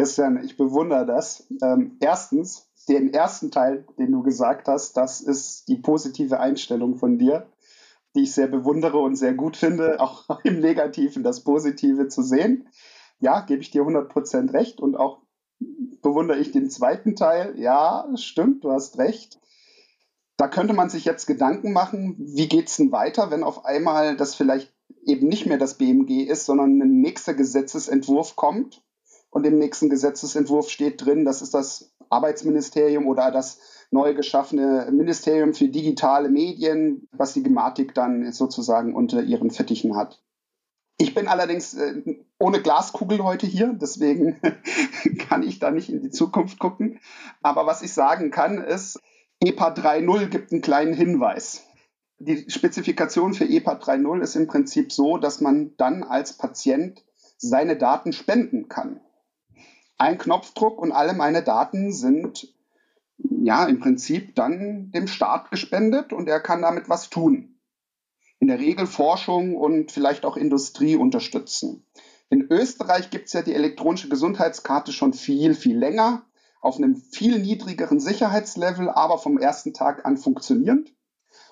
Christian, 0.00 0.42
ich 0.42 0.56
bewundere 0.56 1.04
das. 1.04 1.46
Ähm, 1.62 1.98
erstens, 2.00 2.70
den 2.88 3.12
ersten 3.12 3.50
Teil, 3.50 3.84
den 3.98 4.12
du 4.12 4.22
gesagt 4.22 4.66
hast, 4.66 4.96
das 4.96 5.20
ist 5.20 5.68
die 5.68 5.76
positive 5.76 6.40
Einstellung 6.40 6.96
von 6.96 7.18
dir, 7.18 7.46
die 8.14 8.22
ich 8.22 8.32
sehr 8.32 8.46
bewundere 8.46 8.96
und 8.96 9.16
sehr 9.16 9.34
gut 9.34 9.58
finde, 9.58 10.00
auch 10.00 10.40
im 10.42 10.60
Negativen 10.60 11.22
das 11.22 11.44
Positive 11.44 12.08
zu 12.08 12.22
sehen. 12.22 12.66
Ja, 13.18 13.40
gebe 13.40 13.60
ich 13.60 13.72
dir 13.72 13.82
100% 13.82 14.54
recht 14.54 14.80
und 14.80 14.96
auch 14.96 15.20
bewundere 16.00 16.38
ich 16.38 16.50
den 16.50 16.70
zweiten 16.70 17.14
Teil. 17.14 17.52
Ja, 17.58 18.08
stimmt, 18.14 18.64
du 18.64 18.70
hast 18.70 18.96
recht. 18.96 19.38
Da 20.38 20.48
könnte 20.48 20.72
man 20.72 20.88
sich 20.88 21.04
jetzt 21.04 21.26
Gedanken 21.26 21.74
machen, 21.74 22.16
wie 22.18 22.48
geht 22.48 22.68
es 22.68 22.76
denn 22.78 22.90
weiter, 22.90 23.30
wenn 23.30 23.42
auf 23.42 23.66
einmal 23.66 24.16
das 24.16 24.34
vielleicht 24.34 24.74
eben 25.04 25.28
nicht 25.28 25.44
mehr 25.44 25.58
das 25.58 25.74
BMG 25.76 26.22
ist, 26.22 26.46
sondern 26.46 26.80
ein 26.80 27.02
nächster 27.02 27.34
Gesetzesentwurf 27.34 28.34
kommt 28.34 28.82
und 29.30 29.46
im 29.46 29.58
nächsten 29.58 29.88
Gesetzesentwurf 29.88 30.68
steht 30.68 31.04
drin, 31.04 31.24
das 31.24 31.40
ist 31.40 31.54
das 31.54 31.92
Arbeitsministerium 32.10 33.06
oder 33.06 33.30
das 33.30 33.60
neu 33.90 34.14
geschaffene 34.14 34.88
Ministerium 34.90 35.54
für 35.54 35.68
digitale 35.68 36.28
Medien, 36.28 37.08
was 37.12 37.32
die 37.32 37.42
Gematik 37.42 37.94
dann 37.94 38.32
sozusagen 38.32 38.94
unter 38.94 39.22
ihren 39.22 39.50
Fittichen 39.50 39.96
hat. 39.96 40.22
Ich 40.98 41.14
bin 41.14 41.28
allerdings 41.28 41.74
äh, 41.74 42.02
ohne 42.38 42.60
Glaskugel 42.60 43.22
heute 43.24 43.46
hier, 43.46 43.72
deswegen 43.72 44.40
kann 45.28 45.42
ich 45.42 45.58
da 45.58 45.70
nicht 45.70 45.88
in 45.88 46.02
die 46.02 46.10
Zukunft 46.10 46.58
gucken. 46.58 47.00
Aber 47.42 47.66
was 47.66 47.82
ich 47.82 47.92
sagen 47.92 48.30
kann, 48.30 48.58
ist, 48.62 49.00
EPA 49.40 49.72
3.0 49.72 50.26
gibt 50.26 50.52
einen 50.52 50.60
kleinen 50.60 50.92
Hinweis. 50.92 51.64
Die 52.18 52.50
Spezifikation 52.50 53.32
für 53.32 53.48
EPA 53.48 53.74
3.0 53.76 54.20
ist 54.20 54.36
im 54.36 54.46
Prinzip 54.46 54.92
so, 54.92 55.16
dass 55.16 55.40
man 55.40 55.74
dann 55.78 56.02
als 56.02 56.36
Patient 56.36 57.02
seine 57.38 57.76
Daten 57.76 58.12
spenden 58.12 58.68
kann 58.68 59.00
ein 60.00 60.18
Knopfdruck 60.18 60.80
und 60.80 60.92
alle 60.92 61.12
meine 61.12 61.42
Daten 61.42 61.92
sind 61.92 62.48
ja 63.18 63.66
im 63.66 63.80
Prinzip 63.80 64.34
dann 64.34 64.90
dem 64.92 65.06
Staat 65.06 65.50
gespendet 65.50 66.12
und 66.12 66.28
er 66.28 66.40
kann 66.40 66.62
damit 66.62 66.88
was 66.88 67.10
tun. 67.10 67.60
In 68.38 68.48
der 68.48 68.58
Regel 68.58 68.86
Forschung 68.86 69.56
und 69.56 69.92
vielleicht 69.92 70.24
auch 70.24 70.38
Industrie 70.38 70.96
unterstützen. 70.96 71.84
In 72.30 72.46
Österreich 72.50 73.10
gibt 73.10 73.26
es 73.26 73.34
ja 73.34 73.42
die 73.42 73.54
elektronische 73.54 74.08
Gesundheitskarte 74.08 74.92
schon 74.92 75.12
viel, 75.12 75.54
viel 75.54 75.76
länger, 75.76 76.24
auf 76.62 76.76
einem 76.76 76.96
viel 76.96 77.38
niedrigeren 77.38 78.00
Sicherheitslevel, 78.00 78.88
aber 78.88 79.18
vom 79.18 79.36
ersten 79.36 79.74
Tag 79.74 80.06
an 80.06 80.16
funktionierend 80.16 80.94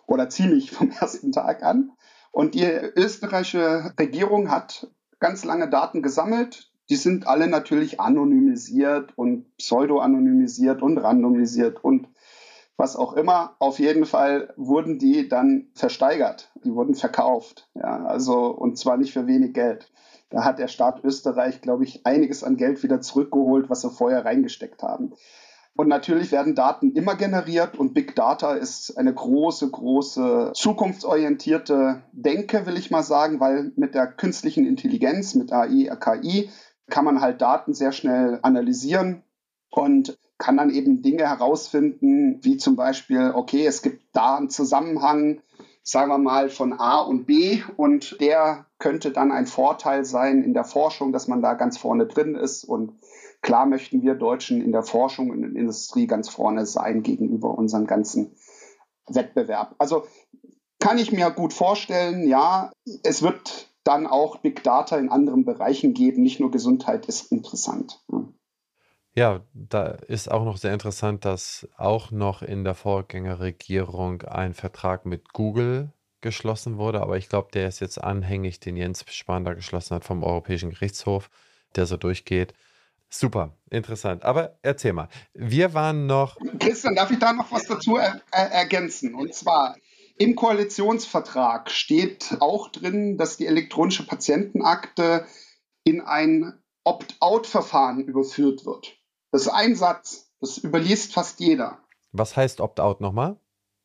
oder 0.07 0.31
ziemlich 0.31 0.71
vom 0.73 0.91
ersten 0.91 1.33
Tag 1.33 1.63
an. 1.63 1.93
Und 2.31 2.55
die 2.55 2.65
österreichische 2.65 3.93
Regierung 3.99 4.51
hat 4.51 4.91
ganz 5.19 5.45
lange 5.45 5.69
Daten 5.69 6.03
gesammelt. 6.03 6.68
Die 6.91 6.97
sind 6.97 7.27
alle 7.27 7.49
natürlich 7.49 8.01
anonymisiert 8.01 9.13
und 9.17 9.57
pseudo-anonymisiert 9.59 10.83
und 10.83 10.99
randomisiert 10.99 11.85
und 11.85 12.09
was 12.79 12.97
auch 12.97 13.13
immer. 13.15 13.57
Auf 13.59 13.79
jeden 13.79 14.07
Fall 14.07 14.55
wurden 14.57 14.99
die 14.99 15.29
dann 15.29 15.67
versteigert. 15.75 16.51
Die 16.65 16.73
wurden 16.73 16.95
verkauft. 16.95 17.69
Ja, 17.75 18.05
also, 18.07 18.47
und 18.47 18.79
zwar 18.79 18.97
nicht 18.97 19.13
für 19.13 19.27
wenig 19.27 19.53
Geld. 19.53 19.91
Da 20.31 20.45
hat 20.45 20.59
der 20.59 20.69
Staat 20.69 21.05
Österreich, 21.05 21.61
glaube 21.61 21.85
ich, 21.85 22.07
einiges 22.07 22.45
an 22.45 22.57
Geld 22.57 22.83
wieder 22.83 23.01
zurückgeholt, 23.01 23.69
was 23.69 23.81
sie 23.83 23.91
vorher 23.91 24.25
reingesteckt 24.25 24.83
haben. 24.83 25.13
Und 25.75 25.89
natürlich 25.89 26.33
werden 26.33 26.57
Daten 26.57 26.93
immer 26.93 27.15
generiert 27.15 27.79
und 27.79 27.95
Big 27.95 28.17
Data 28.17 28.55
ist 28.55 28.99
eine 28.99 29.15
große, 29.15 29.71
große 29.71 30.51
zukunftsorientierte 30.55 32.03
Denke, 32.11 32.67
will 32.67 32.77
ich 32.77 32.91
mal 32.91 33.05
sagen, 33.05 33.39
weil 33.39 33.71
mit 33.77 33.95
der 33.95 34.09
künstlichen 34.09 34.67
Intelligenz, 34.67 35.37
mit 35.37 35.53
AI, 35.53 35.89
KI, 36.01 36.51
kann 36.91 37.05
man 37.05 37.21
halt 37.21 37.41
Daten 37.41 37.75
sehr 37.75 37.93
schnell 37.93 38.39
analysieren 38.43 39.23
und 39.71 40.19
kann 40.39 40.57
dann 40.57 40.71
eben 40.71 41.03
Dinge 41.03 41.29
herausfinden, 41.29 42.39
wie 42.43 42.57
zum 42.57 42.77
Beispiel, 42.77 43.33
okay, 43.35 43.67
es 43.67 43.83
gibt 43.83 44.05
da 44.13 44.37
einen 44.37 44.51
Zusammenhang, 44.51 45.43
sagen 45.83 46.11
wir 46.11 46.19
mal, 46.19 46.49
von 46.49 46.73
A 46.73 47.01
und 47.01 47.27
B 47.27 47.61
und 47.77 48.21
der 48.21 48.67
könnte 48.79 49.11
dann 49.11 49.33
ein 49.33 49.47
Vorteil 49.47 50.05
sein 50.05 50.43
in 50.45 50.55
der 50.55 50.65
Forschung, 50.65 51.13
dass 51.13 51.27
man 51.27 51.43
da 51.43 51.55
ganz 51.55 51.77
vorne 51.77 52.07
drin 52.07 52.37
ist 52.37 52.65
und 52.65 52.93
klar 53.43 53.67
möchten 53.67 54.03
wir 54.03 54.15
Deutschen 54.15 54.63
in 54.63 54.73
der 54.73 54.83
Forschung 54.85 55.31
und 55.31 55.43
in 55.43 55.55
der 55.55 55.63
Industrie 55.63 56.07
ganz 56.07 56.29
vorne 56.29 56.67
sein 56.67 57.03
gegenüber 57.03 57.57
unserem 57.59 57.87
ganzen 57.87 58.37
Wettbewerb. 59.09 59.75
Also 59.79 60.05
kann 60.81 60.99
ich 60.99 61.11
mir 61.11 61.31
gut 61.31 61.53
vorstellen, 61.53 62.27
ja, 62.29 62.71
es 63.03 63.23
wird 63.23 63.68
dann 63.89 64.07
auch 64.07 64.39
Big 64.39 64.63
Data 64.63 64.99
in 64.99 65.09
anderen 65.09 65.45
Bereichen 65.45 65.95
geben, 65.95 66.23
nicht 66.23 66.39
nur 66.39 66.51
Gesundheit 66.51 67.07
ist 67.07 67.33
interessant. 67.33 68.01
Ja. 68.13 68.29
Ja, 69.15 69.41
da 69.53 69.87
ist 69.87 70.31
auch 70.31 70.45
noch 70.45 70.59
sehr 70.59 70.73
interessant, 70.73 71.25
dass 71.25 71.67
auch 71.77 72.13
noch 72.13 72.43
in 72.43 72.63
der 72.63 72.77
Vorgängerregierung 72.77 74.23
ein 74.23 74.55
Vertrag 74.55 75.07
mit 75.07 75.33
Google 75.33 75.93
geschlossen 76.21 76.77
wurde, 76.77 77.01
aber 77.01 77.17
ich 77.17 77.29
glaube, 77.29 77.49
der 77.53 77.67
ist 77.67 77.81
jetzt 77.81 78.01
anhängig, 78.01 78.61
den 78.61 78.77
Jens 78.77 79.05
Spahn 79.09 79.45
da 79.45 79.55
geschlossen 79.55 79.97
hat 79.97 80.05
vom 80.05 80.23
Europäischen 80.23 80.71
Gerichtshof, 80.71 81.31
der 81.75 81.87
so 81.87 81.97
durchgeht. 81.97 82.55
Super, 83.11 83.57
interessant. 83.71 84.25
Aber 84.25 84.59
erzähl 84.63 84.93
mal, 84.93 85.09
wir 85.33 85.75
waren 85.75 86.07
noch. 86.07 86.37
Christian, 86.61 86.95
darf 86.95 87.11
ich 87.11 87.19
da 87.19 87.33
noch 87.33 87.51
was 87.51 87.65
dazu 87.65 87.97
er 87.97 88.21
er 88.31 88.53
ergänzen? 88.53 89.15
Und 89.15 89.35
zwar 89.35 89.77
im 90.19 90.35
Koalitionsvertrag 90.35 91.71
steht 91.71 92.37
auch 92.41 92.71
drin, 92.71 93.17
dass 93.17 93.37
die 93.37 93.47
elektronische 93.47 94.07
Patientenakte 94.07 95.27
in 95.85 96.01
ein 96.01 96.61
Opt-out-Verfahren 96.85 98.05
überführt 98.05 98.67
wird. 98.67 98.97
Das 99.31 99.43
ist 99.43 99.49
ein 99.49 99.75
Satz. 99.75 100.31
Das 100.41 100.59
überliest 100.59 101.13
fast 101.13 101.41
jeder. 101.41 101.79
Was 102.13 102.37
heißt 102.37 102.61
Opt-out 102.61 103.01
nochmal? 103.01 103.39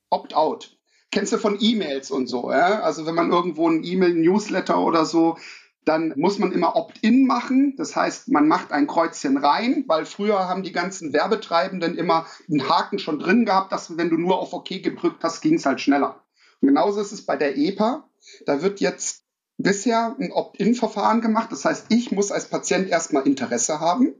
Opt-out. 0.10 0.78
Kennst 1.12 1.34
du 1.34 1.38
von 1.38 1.58
E-Mails 1.60 2.12
und 2.12 2.28
so, 2.28 2.52
ja? 2.52 2.82
Also 2.82 3.06
wenn 3.06 3.16
man 3.16 3.32
irgendwo 3.32 3.70
ein 3.70 3.84
E-Mail-Newsletter 3.84 4.80
oder 4.80 5.06
so, 5.06 5.38
dann 5.86 6.14
muss 6.16 6.40
man 6.40 6.52
immer 6.52 6.76
Opt-in 6.76 7.28
machen. 7.28 7.76
Das 7.78 7.96
heißt, 7.96 8.30
man 8.30 8.48
macht 8.48 8.72
ein 8.72 8.88
Kreuzchen 8.88 9.38
rein, 9.38 9.84
weil 9.88 10.06
früher 10.06 10.48
haben 10.48 10.64
die 10.64 10.72
ganzen 10.72 11.14
Werbetreibenden 11.14 11.98
immer 11.98 12.26
einen 12.50 12.70
Haken 12.70 13.00
schon 13.00 13.20
drin 13.20 13.46
gehabt, 13.46 13.72
dass 13.72 13.98
wenn 13.98 14.10
du 14.10 14.18
nur 14.18 14.40
auf 14.40 14.54
OK 14.54 14.70
gedrückt 14.70 15.24
hast, 15.24 15.42
ging 15.42 15.56
es 15.56 15.66
halt 15.66 15.82
schneller. 15.82 16.23
Genauso 16.66 17.02
ist 17.02 17.12
es 17.12 17.26
bei 17.26 17.38
der 17.38 17.58
EPA. 17.58 18.10
Da 18.46 18.62
wird 18.62 18.80
jetzt 18.80 19.24
bisher 19.58 20.16
ein 20.20 20.32
Opt-in-Verfahren 20.32 21.22
gemacht. 21.22 21.52
Das 21.52 21.66
heißt, 21.66 21.88
ich 21.90 22.12
muss 22.12 22.32
als 22.32 22.50
Patient 22.50 22.90
erstmal 22.90 23.28
Interesse 23.28 23.80
haben 23.80 24.16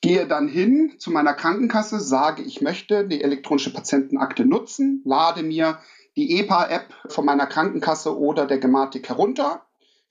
gehe 0.00 0.26
dann 0.26 0.48
hin 0.48 0.94
zu 0.98 1.10
meiner 1.10 1.34
Krankenkasse, 1.34 2.00
sage, 2.00 2.42
ich 2.42 2.60
möchte 2.60 3.06
die 3.06 3.22
elektronische 3.22 3.72
Patientenakte 3.72 4.44
nutzen, 4.44 5.02
lade 5.04 5.42
mir 5.42 5.80
die 6.16 6.38
EPA-App 6.38 6.94
von 7.08 7.24
meiner 7.24 7.46
Krankenkasse 7.46 8.16
oder 8.16 8.46
der 8.46 8.58
Gematik 8.58 9.08
herunter, 9.08 9.66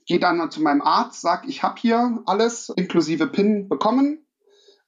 gehe 0.05 0.19
dann 0.19 0.51
zu 0.51 0.61
meinem 0.61 0.81
Arzt, 0.81 1.21
sage, 1.21 1.47
ich 1.47 1.63
habe 1.63 1.79
hier 1.79 2.21
alles 2.25 2.69
inklusive 2.75 3.27
PIN 3.27 3.69
bekommen 3.69 4.25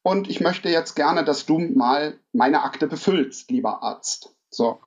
und 0.02 0.30
ich 0.30 0.39
möchte 0.39 0.69
jetzt 0.69 0.95
gerne, 0.95 1.23
dass 1.23 1.45
du 1.45 1.60
mal 1.60 2.19
meine 2.32 2.63
Akte 2.63 2.88
befüllst, 2.88 3.52
lieber 3.52 3.84
Arzt. 3.84 4.36
So. 4.49 4.82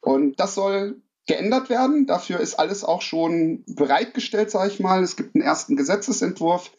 Und 0.00 0.40
das 0.40 0.54
soll 0.54 1.02
geändert 1.26 1.68
werden. 1.68 2.06
Dafür 2.06 2.40
ist 2.40 2.58
alles 2.58 2.84
auch 2.84 3.02
schon 3.02 3.64
bereitgestellt, 3.66 4.50
sage 4.50 4.70
ich 4.72 4.80
mal. 4.80 5.02
Es 5.02 5.16
gibt 5.16 5.34
einen 5.34 5.44
ersten 5.44 5.76
Gesetzesentwurf 5.76 6.70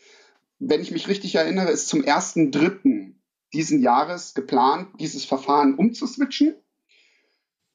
wenn 0.60 0.82
ich 0.82 0.92
mich 0.92 1.08
richtig 1.08 1.36
erinnere, 1.36 1.72
ist 1.72 1.88
zum 1.88 2.02
1.3. 2.02 3.14
diesen 3.54 3.82
Jahres 3.82 4.34
geplant, 4.34 4.90
dieses 5.00 5.26
Verfahren 5.26 5.76
umzuswitchen 5.76 6.56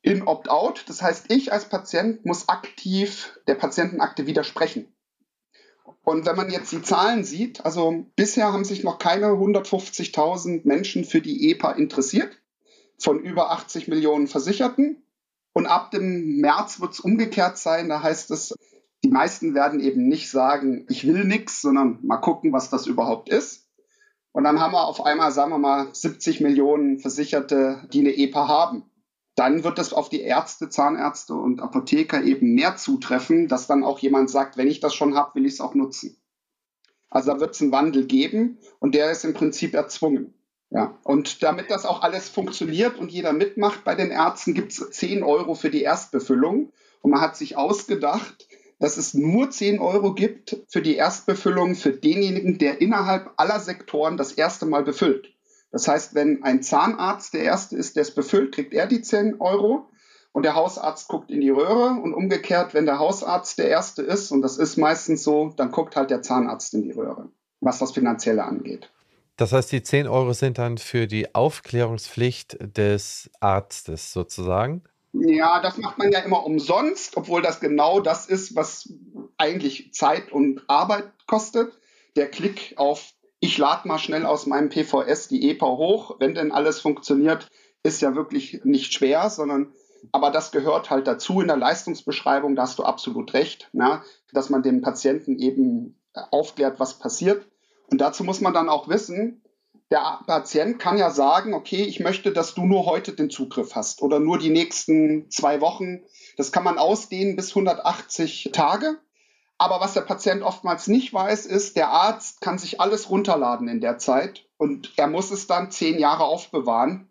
in 0.03 0.23
Opt-out. 0.23 0.85
Das 0.87 1.03
heißt, 1.03 1.33
ich 1.33 1.53
als 1.53 1.69
Patient 1.69 2.25
muss 2.27 2.49
aktiv 2.49 3.39
der 3.49 3.55
Patientenakte 3.55 4.27
widersprechen. 4.27 4.95
Und 6.03 6.27
wenn 6.27 6.37
man 6.37 6.51
jetzt 6.51 6.71
die 6.73 6.83
Zahlen 6.83 7.25
sieht, 7.25 7.65
also 7.65 8.07
bisher 8.15 8.53
haben 8.53 8.65
sich 8.65 8.85
noch 8.85 8.99
keine 8.99 9.29
150.000 9.29 10.61
Menschen 10.65 11.05
für 11.05 11.23
die 11.23 11.51
EPA 11.51 11.73
interessiert, 11.73 12.39
von 12.99 13.19
über 13.19 13.51
80 13.51 13.89
Millionen 13.89 14.27
Versicherten. 14.27 15.03
Und 15.55 15.67
ab 15.67 15.93
dem 15.93 16.41
März 16.41 16.81
wird 16.81 16.93
es 16.93 17.01
umgekehrt 17.01 17.57
sein. 17.57 17.89
Da 17.89 18.03
heißt 18.03 18.31
es, 18.33 18.55
die 19.05 19.09
meisten 19.09 19.55
werden 19.55 19.81
eben 19.81 20.09
nicht 20.09 20.31
sagen, 20.31 20.85
ich 20.89 21.07
will 21.07 21.25
nichts, 21.25 21.63
sondern 21.63 21.99
mal 22.03 22.19
gucken, 22.19 22.53
was 22.53 22.71
das 22.71 22.87
überhaupt 22.87 23.29
ist. 23.29 23.69
Und 24.33 24.43
dann 24.43 24.61
haben 24.61 24.73
wir 24.73 24.85
auf 24.85 25.07
einmal, 25.07 25.31
sagen 25.31 25.53
wir 25.53 25.59
mal, 25.59 25.95
70 25.95 26.41
Millionen 26.41 26.99
Versicherte, 26.99 27.89
die 27.93 28.01
eine 28.01 28.17
EPA 28.17 28.49
haben. 28.49 28.91
Dann 29.37 29.63
wird 29.63 29.79
es 29.79 29.93
auf 29.93 30.09
die 30.09 30.23
Ärzte, 30.23 30.71
Zahnärzte 30.71 31.35
und 31.35 31.61
Apotheker 31.61 32.23
eben 32.25 32.55
mehr 32.55 32.77
zutreffen, 32.77 33.47
dass 33.47 33.69
dann 33.69 33.85
auch 33.85 34.01
jemand 34.01 34.31
sagt, 34.31 34.57
wenn 34.57 34.67
ich 34.69 34.81
das 34.81 34.95
schon 34.95 35.15
habe, 35.15 35.37
will 35.37 35.47
ich 35.47 35.55
es 35.55 35.61
auch 35.61 35.75
nutzen. 35.75 36.17
Also 37.11 37.33
da 37.33 37.41
wird 37.41 37.55
es 37.55 37.63
einen 37.63 37.71
Wandel 37.71 38.07
geben 38.07 38.59
und 38.81 38.97
der 38.97 39.13
ist 39.13 39.25
im 39.25 39.35
Prinzip 39.35 39.75
erzwungen. 39.75 40.35
Ja, 40.75 40.99
und 41.05 41.45
damit 41.45 41.71
das 41.71 41.87
auch 41.87 42.03
alles 42.03 42.29
funktioniert 42.29 42.99
und 42.99 43.13
jeder 43.13 43.33
mitmacht 43.33 43.85
bei 43.85 43.95
den 43.95 44.11
Ärzten, 44.11 44.55
gibt 44.55 44.73
es 44.73 44.91
10 44.91 45.23
Euro 45.23 45.55
für 45.55 45.71
die 45.71 45.83
Erstbefüllung. 45.83 46.73
Und 47.01 47.11
man 47.13 47.21
hat 47.21 47.37
sich 47.37 47.57
ausgedacht, 47.57 48.49
dass 48.81 48.97
es 48.97 49.15
nur 49.15 49.51
10 49.51 49.79
Euro 49.79 50.15
gibt 50.15 50.57
für 50.69 50.83
die 50.83 50.97
Erstbefüllung 50.97 51.77
für 51.77 51.93
denjenigen, 51.93 52.59
der 52.59 52.81
innerhalb 52.81 53.31
aller 53.37 53.61
Sektoren 53.61 54.17
das 54.17 54.33
erste 54.33 54.67
Mal 54.67 54.83
befüllt. 54.83 55.33
Das 55.71 55.87
heißt, 55.87 56.17
wenn 56.17 56.43
ein 56.43 56.61
Zahnarzt 56.61 57.35
der 57.35 57.45
Erste 57.45 57.77
ist, 57.77 57.95
der 57.95 58.03
es 58.03 58.13
befüllt, 58.13 58.53
kriegt 58.53 58.75
er 58.75 58.89
die 58.89 59.01
10 59.01 59.41
Euro 59.41 59.89
und 60.33 60.45
der 60.45 60.57
Hausarzt 60.57 61.07
guckt 61.07 61.31
in 61.31 61.41
die 61.41 61.51
Röhre 61.51 62.01
und 62.03 62.15
umgekehrt, 62.15 62.75
wenn 62.75 62.87
der 62.87 62.99
Hausarzt 62.99 63.59
der 63.59 63.69
Erste 63.69 64.03
ist, 64.03 64.33
und 64.33 64.43
das 64.43 64.59
ist 64.59 64.77
meistens 64.77 65.23
so, 65.23 65.53
dann 65.57 65.71
guckt 65.71 65.95
halt 65.95 66.11
der 66.11 66.23
Zahnarzt 66.23 66.75
in 66.75 66.83
die 66.83 66.91
Röhre, 66.91 67.29
was 67.61 67.79
das 67.79 67.93
Finanzielle 67.93 68.43
angeht. 68.43 68.91
Das 69.37 69.53
heißt, 69.53 69.73
die 69.73 69.83
10 69.83 70.07
Euro 70.07 70.33
sind 70.33 70.59
dann 70.59 70.79
für 70.79 71.07
die 71.07 71.35
Aufklärungspflicht 71.35 72.57
des 72.61 73.31
Arztes 73.41 74.13
sozusagen? 74.13 74.85
Ja, 75.13 75.61
das 75.61 75.77
macht 75.79 75.99
man 75.99 76.11
ja 76.11 76.21
immer 76.21 76.45
umsonst, 76.45 77.17
obwohl 77.17 77.43
das 77.43 77.61
genau 77.61 78.01
das 78.01 78.27
ist, 78.27 78.57
was 78.57 78.93
eigentlich 79.37 79.93
Zeit 79.93 80.33
und 80.33 80.63
Arbeit 80.69 81.05
kostet. 81.27 81.79
Der 82.17 82.31
Klick 82.31 82.75
auf 82.77 83.15
ich 83.45 83.59
lade 83.59 83.87
mal 83.87 83.99
schnell 83.99 84.25
aus 84.25 84.47
meinem 84.47 84.71
PVS 84.71 85.29
die 85.29 85.51
EPA 85.51 85.67
hoch, 85.67 86.17
wenn 86.19 86.35
denn 86.35 86.51
alles 86.51 86.81
funktioniert, 86.81 87.51
ist 87.83 88.01
ja 88.01 88.15
wirklich 88.15 88.63
nicht 88.65 88.95
schwer, 88.95 89.29
sondern 89.29 89.75
aber 90.13 90.31
das 90.31 90.51
gehört 90.51 90.89
halt 90.89 91.07
dazu 91.07 91.43
in 91.43 91.49
der 91.49 91.59
Leistungsbeschreibung, 91.59 92.57
da 92.57 92.63
hast 92.63 92.79
du 92.79 92.85
absolut 92.85 93.35
recht, 93.35 93.69
na, 93.73 94.03
dass 94.33 94.49
man 94.49 94.63
dem 94.63 94.81
Patienten 94.81 95.39
eben 95.39 96.01
aufklärt, 96.31 96.81
was 96.81 96.99
passiert. 96.99 97.47
Und 97.91 98.01
dazu 98.01 98.25
muss 98.25 98.41
man 98.41 98.55
dann 98.55 98.69
auch 98.69 98.89
wissen, 98.89 99.43
der 99.91 100.21
Patient 100.27 100.79
kann 100.79 100.99
ja 100.99 101.11
sagen, 101.11 101.55
okay, 101.55 101.83
ich 101.83 102.01
möchte, 102.01 102.33
dass 102.33 102.55
du 102.55 102.65
nur 102.65 102.87
heute 102.87 103.13
den 103.13 103.31
Zugriff 103.31 103.75
hast 103.75 104.03
oder 104.03 104.19
nur 104.19 104.39
die 104.39 104.51
nächsten 104.51 105.31
zwei 105.31 105.61
Wochen. 105.61 106.01
Das 106.37 106.53
kann 106.53 106.65
man 106.65 106.79
ausdehnen 106.79 107.37
bis 107.37 107.51
180 107.51 108.51
Tage. 108.53 108.99
Aber 109.57 109.81
was 109.81 109.95
der 109.95 110.01
Patient 110.01 110.43
oftmals 110.43 110.89
nicht 110.89 111.15
weiß, 111.15 111.47
ist, 111.47 111.77
der 111.77 111.91
Arzt 111.91 112.41
kann 112.41 112.59
sich 112.59 112.81
alles 112.81 113.09
runterladen 113.09 113.69
in 113.69 113.81
der 113.81 113.99
Zeit 113.99 114.47
und 114.57 114.93
er 114.97 115.07
muss 115.07 115.31
es 115.31 115.47
dann 115.47 115.71
zehn 115.71 115.99
Jahre 115.99 116.25
aufbewahren. 116.25 117.11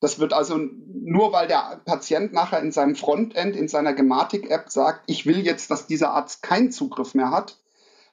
Das 0.00 0.18
wird 0.18 0.32
also 0.32 0.58
nur, 0.58 1.32
weil 1.32 1.46
der 1.46 1.80
Patient 1.84 2.32
nachher 2.32 2.60
in 2.60 2.72
seinem 2.72 2.96
Frontend, 2.96 3.54
in 3.56 3.68
seiner 3.68 3.94
Gematik-App 3.94 4.70
sagt, 4.70 5.04
ich 5.06 5.24
will 5.24 5.46
jetzt, 5.46 5.70
dass 5.70 5.86
dieser 5.86 6.10
Arzt 6.10 6.42
keinen 6.42 6.72
Zugriff 6.72 7.14
mehr 7.14 7.30
hat, 7.30 7.58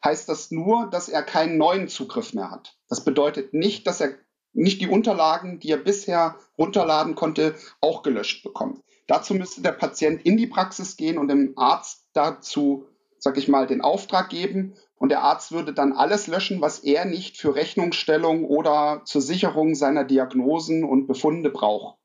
heißt 0.03 0.29
das 0.29 0.51
nur, 0.51 0.89
dass 0.89 1.09
er 1.09 1.23
keinen 1.23 1.57
neuen 1.57 1.87
Zugriff 1.87 2.33
mehr 2.33 2.51
hat. 2.51 2.75
Das 2.89 3.03
bedeutet 3.03 3.53
nicht, 3.53 3.87
dass 3.87 4.01
er 4.01 4.15
nicht 4.53 4.81
die 4.81 4.87
Unterlagen, 4.87 5.59
die 5.59 5.71
er 5.71 5.77
bisher 5.77 6.37
runterladen 6.57 7.15
konnte, 7.15 7.55
auch 7.79 8.03
gelöscht 8.03 8.43
bekommt. 8.43 8.81
Dazu 9.07 9.33
müsste 9.33 9.61
der 9.61 9.71
Patient 9.71 10.21
in 10.25 10.37
die 10.37 10.47
Praxis 10.47 10.97
gehen 10.97 11.17
und 11.17 11.27
dem 11.27 11.53
Arzt 11.57 12.07
dazu, 12.13 12.87
sag 13.17 13.37
ich 13.37 13.47
mal, 13.47 13.67
den 13.67 13.81
Auftrag 13.81 14.29
geben. 14.29 14.73
Und 14.95 15.09
der 15.09 15.23
Arzt 15.23 15.51
würde 15.51 15.73
dann 15.73 15.93
alles 15.93 16.27
löschen, 16.27 16.61
was 16.61 16.79
er 16.79 17.05
nicht 17.05 17.37
für 17.37 17.55
Rechnungsstellung 17.55 18.45
oder 18.45 19.01
zur 19.05 19.21
Sicherung 19.21 19.75
seiner 19.75 20.03
Diagnosen 20.03 20.83
und 20.83 21.07
Befunde 21.07 21.49
braucht. 21.49 21.97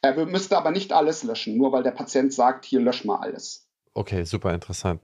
Er 0.00 0.26
müsste 0.26 0.56
aber 0.58 0.72
nicht 0.72 0.92
alles 0.92 1.22
löschen, 1.22 1.56
nur 1.56 1.70
weil 1.72 1.84
der 1.84 1.92
Patient 1.92 2.32
sagt, 2.32 2.64
hier 2.64 2.80
lösch 2.80 3.04
mal 3.04 3.18
alles. 3.18 3.68
Okay, 3.94 4.24
super 4.24 4.52
interessant. 4.52 5.00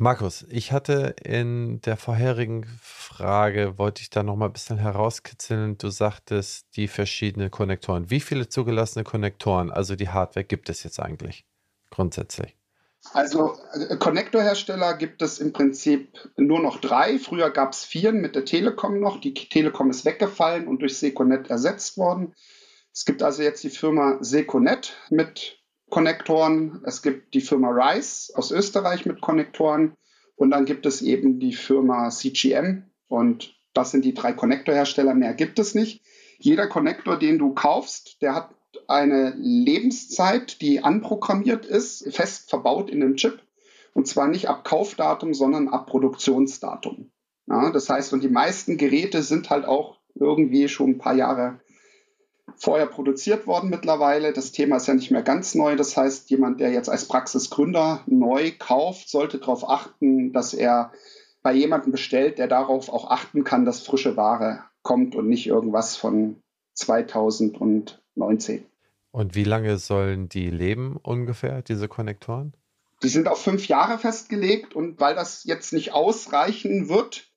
Markus, 0.00 0.44
ich 0.48 0.72
hatte 0.72 1.14
in 1.22 1.80
der 1.82 1.96
vorherigen 1.96 2.66
Frage, 2.80 3.78
wollte 3.78 4.02
ich 4.02 4.10
da 4.10 4.24
noch 4.24 4.34
mal 4.34 4.46
ein 4.46 4.52
bisschen 4.52 4.78
herauskitzeln. 4.78 5.78
Du 5.78 5.88
sagtest 5.88 6.66
die 6.76 6.88
verschiedenen 6.88 7.50
Konnektoren. 7.50 8.10
Wie 8.10 8.20
viele 8.20 8.48
zugelassene 8.48 9.04
Konnektoren, 9.04 9.70
also 9.70 9.94
die 9.94 10.08
Hardware, 10.08 10.44
gibt 10.44 10.68
es 10.68 10.82
jetzt 10.82 10.98
eigentlich 10.98 11.44
grundsätzlich? 11.90 12.56
Also 13.12 13.56
Konnektorhersteller 13.98 14.94
gibt 14.94 15.22
es 15.22 15.38
im 15.38 15.52
Prinzip 15.52 16.30
nur 16.36 16.60
noch 16.60 16.80
drei. 16.80 17.18
Früher 17.18 17.50
gab 17.50 17.72
es 17.72 17.84
vier 17.84 18.12
mit 18.12 18.34
der 18.34 18.44
Telekom 18.44 18.98
noch. 18.98 19.20
Die 19.20 19.34
Telekom 19.34 19.90
ist 19.90 20.04
weggefallen 20.04 20.66
und 20.66 20.80
durch 20.80 20.98
Seconet 20.98 21.50
ersetzt 21.50 21.98
worden. 21.98 22.34
Es 22.92 23.04
gibt 23.04 23.22
also 23.22 23.42
jetzt 23.42 23.62
die 23.62 23.70
Firma 23.70 24.18
Seconet 24.20 24.96
mit 25.10 25.58
Konnektoren. 25.90 26.82
Es 26.84 27.02
gibt 27.02 27.34
die 27.34 27.40
Firma 27.40 27.70
Rice 27.70 28.32
aus 28.34 28.50
Österreich 28.50 29.06
mit 29.06 29.20
Konnektoren. 29.20 29.94
Und 30.36 30.50
dann 30.50 30.64
gibt 30.64 30.86
es 30.86 31.02
eben 31.02 31.38
die 31.38 31.52
Firma 31.52 32.10
CGM. 32.10 32.84
Und 33.08 33.54
das 33.72 33.90
sind 33.90 34.04
die 34.04 34.14
drei 34.14 34.32
Konnektorhersteller. 34.32 35.14
Mehr 35.14 35.34
gibt 35.34 35.58
es 35.58 35.74
nicht. 35.74 36.02
Jeder 36.38 36.66
Konnektor, 36.66 37.18
den 37.18 37.38
du 37.38 37.54
kaufst, 37.54 38.20
der 38.22 38.34
hat 38.34 38.50
eine 38.88 39.34
Lebenszeit, 39.36 40.60
die 40.60 40.82
anprogrammiert 40.82 41.64
ist, 41.64 42.12
fest 42.12 42.50
verbaut 42.50 42.90
in 42.90 43.02
einem 43.02 43.16
Chip. 43.16 43.40
Und 43.92 44.08
zwar 44.08 44.28
nicht 44.28 44.48
ab 44.48 44.64
Kaufdatum, 44.64 45.34
sondern 45.34 45.68
ab 45.68 45.86
Produktionsdatum. 45.86 47.10
Ja, 47.46 47.70
das 47.70 47.88
heißt, 47.88 48.12
und 48.12 48.24
die 48.24 48.28
meisten 48.28 48.76
Geräte 48.76 49.22
sind 49.22 49.50
halt 49.50 49.64
auch 49.66 50.00
irgendwie 50.14 50.68
schon 50.68 50.90
ein 50.90 50.98
paar 50.98 51.14
Jahre 51.14 51.60
vorher 52.56 52.86
produziert 52.86 53.46
worden 53.46 53.70
mittlerweile. 53.70 54.32
Das 54.32 54.52
Thema 54.52 54.76
ist 54.76 54.86
ja 54.86 54.94
nicht 54.94 55.10
mehr 55.10 55.22
ganz 55.22 55.54
neu. 55.54 55.76
Das 55.76 55.96
heißt, 55.96 56.30
jemand, 56.30 56.60
der 56.60 56.70
jetzt 56.72 56.88
als 56.88 57.06
Praxisgründer 57.06 58.02
neu 58.06 58.52
kauft, 58.58 59.08
sollte 59.08 59.38
darauf 59.38 59.68
achten, 59.68 60.32
dass 60.32 60.54
er 60.54 60.92
bei 61.42 61.52
jemandem 61.52 61.92
bestellt, 61.92 62.38
der 62.38 62.48
darauf 62.48 62.88
auch 62.88 63.10
achten 63.10 63.44
kann, 63.44 63.64
dass 63.64 63.80
frische 63.80 64.16
Ware 64.16 64.64
kommt 64.82 65.14
und 65.14 65.28
nicht 65.28 65.46
irgendwas 65.46 65.96
von 65.96 66.42
2019. 66.74 68.66
Und 69.10 69.34
wie 69.34 69.44
lange 69.44 69.78
sollen 69.78 70.28
die 70.28 70.50
leben 70.50 70.96
ungefähr, 71.02 71.62
diese 71.62 71.86
Konnektoren? 71.86 72.54
Die 73.02 73.08
sind 73.08 73.28
auf 73.28 73.42
fünf 73.42 73.68
Jahre 73.68 73.98
festgelegt 73.98 74.74
und 74.74 74.98
weil 75.00 75.14
das 75.14 75.44
jetzt 75.44 75.72
nicht 75.72 75.92
ausreichen 75.92 76.88
wird, 76.88 77.28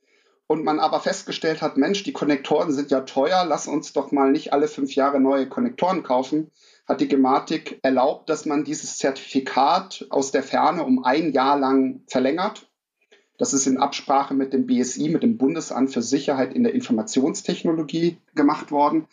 und 0.47 0.63
man 0.63 0.79
aber 0.79 1.01
festgestellt 1.01 1.61
hat, 1.61 1.77
Mensch, 1.77 2.03
die 2.03 2.13
Konnektoren 2.13 2.71
sind 2.71 2.89
ja 2.89 3.01
teuer, 3.01 3.45
lass 3.45 3.67
uns 3.67 3.91
doch 3.91 4.11
mal 4.11 4.31
nicht 4.31 4.53
alle 4.53 4.69
fünf 4.69 4.95
Jahre 4.95 5.19
neue 5.19 5.47
Konnektoren 5.47 6.03
kaufen, 6.03 6.51
hat 6.87 7.01
die 7.01 7.09
Gematik 7.09 7.79
erlaubt, 7.83 8.29
dass 8.29 8.45
man 8.45 8.63
dieses 8.63 8.97
Zertifikat 8.97 10.07
aus 10.09 10.31
der 10.31 10.43
Ferne 10.43 10.83
um 10.83 11.03
ein 11.03 11.33
Jahr 11.33 11.59
lang 11.59 12.01
verlängert. 12.07 12.69
Das 13.37 13.53
ist 13.53 13.67
in 13.67 13.77
Absprache 13.77 14.33
mit 14.33 14.53
dem 14.53 14.65
BSI, 14.65 15.09
mit 15.09 15.21
dem 15.21 15.37
Bundesamt 15.37 15.91
für 15.91 16.01
Sicherheit 16.01 16.53
in 16.53 16.63
der 16.63 16.73
Informationstechnologie 16.73 18.17
gemacht 18.33 18.71
worden. 18.71 19.07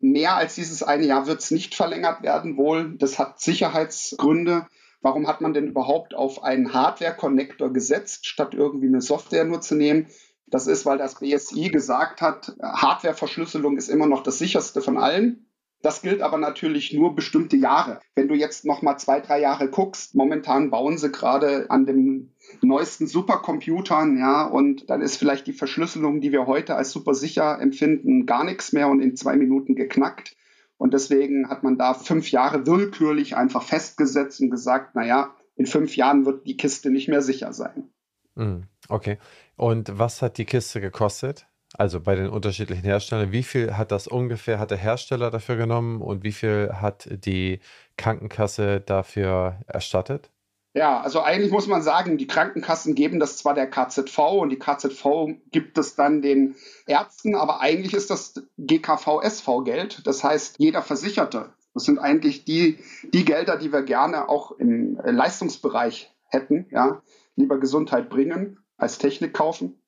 Mehr 0.00 0.36
als 0.36 0.54
dieses 0.54 0.82
eine 0.82 1.04
Jahr 1.04 1.26
wird 1.26 1.40
es 1.40 1.50
nicht 1.50 1.74
verlängert 1.74 2.22
werden 2.22 2.56
wohl. 2.56 2.96
Das 2.96 3.18
hat 3.18 3.40
Sicherheitsgründe. 3.40 4.66
Warum 5.00 5.28
hat 5.28 5.40
man 5.40 5.52
denn 5.52 5.68
überhaupt 5.68 6.14
auf 6.14 6.42
einen 6.42 6.72
Hardware-Connector 6.72 7.72
gesetzt, 7.72 8.26
statt 8.26 8.54
irgendwie 8.54 8.88
eine 8.88 9.00
Software 9.00 9.44
nur 9.44 9.60
zu 9.60 9.76
nehmen? 9.76 10.08
Das 10.50 10.66
ist, 10.66 10.86
weil 10.86 10.98
das 10.98 11.16
BSI 11.16 11.68
gesagt 11.70 12.22
hat, 12.22 12.56
Hardwareverschlüsselung 12.62 13.76
ist 13.76 13.88
immer 13.88 14.06
noch 14.06 14.22
das 14.22 14.38
sicherste 14.38 14.80
von 14.80 14.96
allen. 14.96 15.48
Das 15.80 16.02
gilt 16.02 16.22
aber 16.22 16.38
natürlich 16.38 16.92
nur 16.92 17.14
bestimmte 17.14 17.56
Jahre. 17.56 18.00
Wenn 18.16 18.26
du 18.26 18.34
jetzt 18.34 18.64
noch 18.64 18.82
mal 18.82 18.98
zwei, 18.98 19.20
drei 19.20 19.40
Jahre 19.40 19.68
guckst, 19.68 20.14
momentan 20.14 20.70
bauen 20.70 20.98
sie 20.98 21.12
gerade 21.12 21.70
an 21.70 21.86
den 21.86 22.34
neuesten 22.62 23.06
Supercomputern, 23.06 24.18
ja, 24.18 24.44
und 24.44 24.90
dann 24.90 25.02
ist 25.02 25.16
vielleicht 25.16 25.46
die 25.46 25.52
Verschlüsselung, 25.52 26.20
die 26.20 26.32
wir 26.32 26.46
heute 26.46 26.74
als 26.74 26.90
super 26.90 27.14
sicher 27.14 27.60
empfinden, 27.60 28.26
gar 28.26 28.42
nichts 28.42 28.72
mehr 28.72 28.88
und 28.88 29.00
in 29.00 29.16
zwei 29.16 29.36
Minuten 29.36 29.76
geknackt. 29.76 30.36
Und 30.78 30.94
deswegen 30.94 31.48
hat 31.48 31.62
man 31.62 31.78
da 31.78 31.94
fünf 31.94 32.30
Jahre 32.30 32.66
willkürlich 32.66 33.36
einfach 33.36 33.62
festgesetzt 33.62 34.40
und 34.40 34.50
gesagt, 34.50 34.92
na 34.94 35.06
ja, 35.06 35.34
in 35.56 35.66
fünf 35.66 35.96
Jahren 35.96 36.24
wird 36.24 36.46
die 36.46 36.56
Kiste 36.56 36.90
nicht 36.90 37.08
mehr 37.08 37.22
sicher 37.22 37.52
sein. 37.52 37.90
Hm, 38.36 38.64
okay. 38.88 39.18
Und 39.56 39.98
was 39.98 40.22
hat 40.22 40.38
die 40.38 40.44
Kiste 40.44 40.80
gekostet? 40.80 41.46
Also 41.76 42.00
bei 42.00 42.14
den 42.14 42.28
unterschiedlichen 42.28 42.84
Herstellern. 42.84 43.30
Wie 43.30 43.42
viel 43.42 43.76
hat 43.76 43.92
das 43.92 44.06
ungefähr, 44.06 44.58
hat 44.58 44.70
der 44.70 44.78
Hersteller 44.78 45.30
dafür 45.30 45.56
genommen 45.56 46.00
und 46.00 46.24
wie 46.24 46.32
viel 46.32 46.70
hat 46.72 47.08
die 47.10 47.60
Krankenkasse 47.96 48.80
dafür 48.80 49.60
erstattet? 49.66 50.30
Ja, 50.74 51.00
also 51.00 51.20
eigentlich 51.22 51.50
muss 51.50 51.66
man 51.66 51.82
sagen, 51.82 52.18
die 52.18 52.26
Krankenkassen 52.26 52.94
geben 52.94 53.18
das 53.18 53.36
zwar 53.36 53.54
der 53.54 53.68
KZV 53.68 54.18
und 54.18 54.50
die 54.50 54.58
KZV 54.58 55.04
gibt 55.50 55.76
es 55.76 55.94
dann 55.94 56.22
den 56.22 56.56
Ärzten, 56.86 57.34
aber 57.34 57.60
eigentlich 57.60 57.94
ist 57.94 58.10
das 58.10 58.34
GKV-SV-Geld. 58.58 60.06
Das 60.06 60.22
heißt, 60.22 60.56
jeder 60.58 60.82
Versicherte. 60.82 61.52
Das 61.74 61.84
sind 61.84 61.98
eigentlich 61.98 62.44
die, 62.44 62.78
die 63.12 63.24
Gelder, 63.24 63.56
die 63.56 63.72
wir 63.72 63.82
gerne 63.82 64.28
auch 64.28 64.52
im 64.52 64.98
Leistungsbereich 65.04 66.14
hätten, 66.28 66.66
ja, 66.70 67.02
lieber 67.34 67.58
Gesundheit 67.58 68.08
bringen 68.08 68.58
als 68.78 68.98
Technik 68.98 69.34
kaufen. 69.34 69.80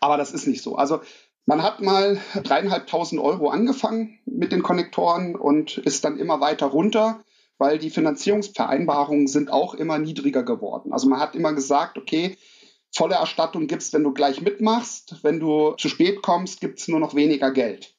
Aber 0.00 0.16
das 0.16 0.32
ist 0.32 0.46
nicht 0.46 0.62
so. 0.62 0.76
Also 0.76 1.00
man 1.44 1.62
hat 1.62 1.80
mal 1.80 2.20
dreieinhalbtausend 2.42 3.20
Euro 3.20 3.48
angefangen 3.48 4.18
mit 4.24 4.52
den 4.52 4.62
Konnektoren 4.62 5.34
und 5.34 5.78
ist 5.78 6.04
dann 6.04 6.18
immer 6.18 6.40
weiter 6.40 6.66
runter, 6.66 7.24
weil 7.58 7.78
die 7.78 7.90
Finanzierungsvereinbarungen 7.90 9.26
sind 9.26 9.50
auch 9.50 9.74
immer 9.74 9.98
niedriger 9.98 10.44
geworden. 10.44 10.92
Also 10.92 11.08
man 11.08 11.20
hat 11.20 11.34
immer 11.34 11.52
gesagt, 11.52 11.98
okay, 11.98 12.38
volle 12.94 13.16
Erstattung 13.16 13.66
gibt's, 13.66 13.92
wenn 13.92 14.04
du 14.04 14.12
gleich 14.12 14.40
mitmachst. 14.40 15.16
Wenn 15.22 15.40
du 15.40 15.72
zu 15.72 15.88
spät 15.88 16.22
kommst, 16.22 16.60
gibt's 16.60 16.88
nur 16.88 17.00
noch 17.00 17.14
weniger 17.14 17.50
Geld. 17.50 17.94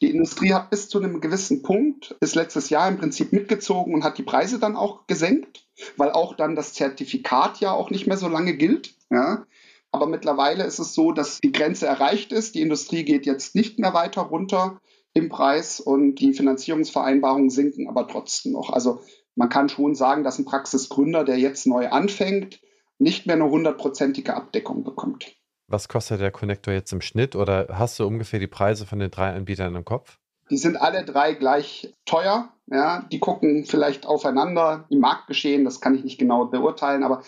Die 0.00 0.10
Industrie 0.10 0.54
hat 0.54 0.70
bis 0.70 0.88
zu 0.88 0.98
einem 0.98 1.20
gewissen 1.20 1.62
Punkt 1.62 2.16
bis 2.20 2.34
letztes 2.34 2.70
Jahr 2.70 2.88
im 2.88 2.98
Prinzip 2.98 3.32
mitgezogen 3.32 3.92
und 3.92 4.02
hat 4.02 4.16
die 4.16 4.22
Preise 4.22 4.58
dann 4.58 4.76
auch 4.76 5.06
gesenkt, 5.06 5.66
weil 5.96 6.10
auch 6.10 6.34
dann 6.34 6.56
das 6.56 6.72
Zertifikat 6.72 7.60
ja 7.60 7.72
auch 7.72 7.90
nicht 7.90 8.06
mehr 8.06 8.16
so 8.16 8.28
lange 8.28 8.54
gilt. 8.56 8.94
Ja. 9.10 9.46
Aber 9.92 10.06
mittlerweile 10.06 10.64
ist 10.64 10.78
es 10.78 10.94
so, 10.94 11.12
dass 11.12 11.40
die 11.40 11.52
Grenze 11.52 11.86
erreicht 11.86 12.32
ist. 12.32 12.54
Die 12.54 12.62
Industrie 12.62 13.04
geht 13.04 13.26
jetzt 13.26 13.54
nicht 13.54 13.78
mehr 13.78 13.92
weiter 13.92 14.22
runter 14.22 14.80
im 15.14 15.28
Preis 15.28 15.80
und 15.80 16.16
die 16.16 16.32
Finanzierungsvereinbarungen 16.32 17.50
sinken 17.50 17.88
aber 17.88 18.06
trotzdem 18.06 18.52
noch. 18.52 18.70
Also 18.70 19.00
man 19.34 19.48
kann 19.48 19.68
schon 19.68 19.94
sagen, 19.94 20.22
dass 20.22 20.38
ein 20.38 20.44
Praxisgründer, 20.44 21.24
der 21.24 21.38
jetzt 21.38 21.66
neu 21.66 21.88
anfängt, 21.88 22.60
nicht 22.98 23.26
mehr 23.26 23.36
eine 23.36 23.50
hundertprozentige 23.50 24.34
Abdeckung 24.34 24.84
bekommt. 24.84 25.34
Was 25.66 25.88
kostet 25.88 26.20
der 26.20 26.30
Connector 26.30 26.74
jetzt 26.74 26.92
im 26.92 27.00
Schnitt 27.00 27.34
oder 27.34 27.68
hast 27.70 27.98
du 27.98 28.06
ungefähr 28.06 28.40
die 28.40 28.46
Preise 28.46 28.86
von 28.86 28.98
den 28.98 29.10
drei 29.10 29.32
Anbietern 29.32 29.74
im 29.74 29.84
Kopf? 29.84 30.18
Die 30.50 30.58
sind 30.58 30.76
alle 30.76 31.04
drei 31.04 31.34
gleich 31.34 31.94
teuer. 32.04 32.52
Ja, 32.66 33.06
die 33.10 33.18
gucken 33.18 33.64
vielleicht 33.64 34.06
aufeinander 34.06 34.86
im 34.90 35.00
Marktgeschehen, 35.00 35.64
das 35.64 35.80
kann 35.80 35.94
ich 35.94 36.04
nicht 36.04 36.18
genau 36.18 36.44
beurteilen, 36.46 37.02
aber 37.02 37.22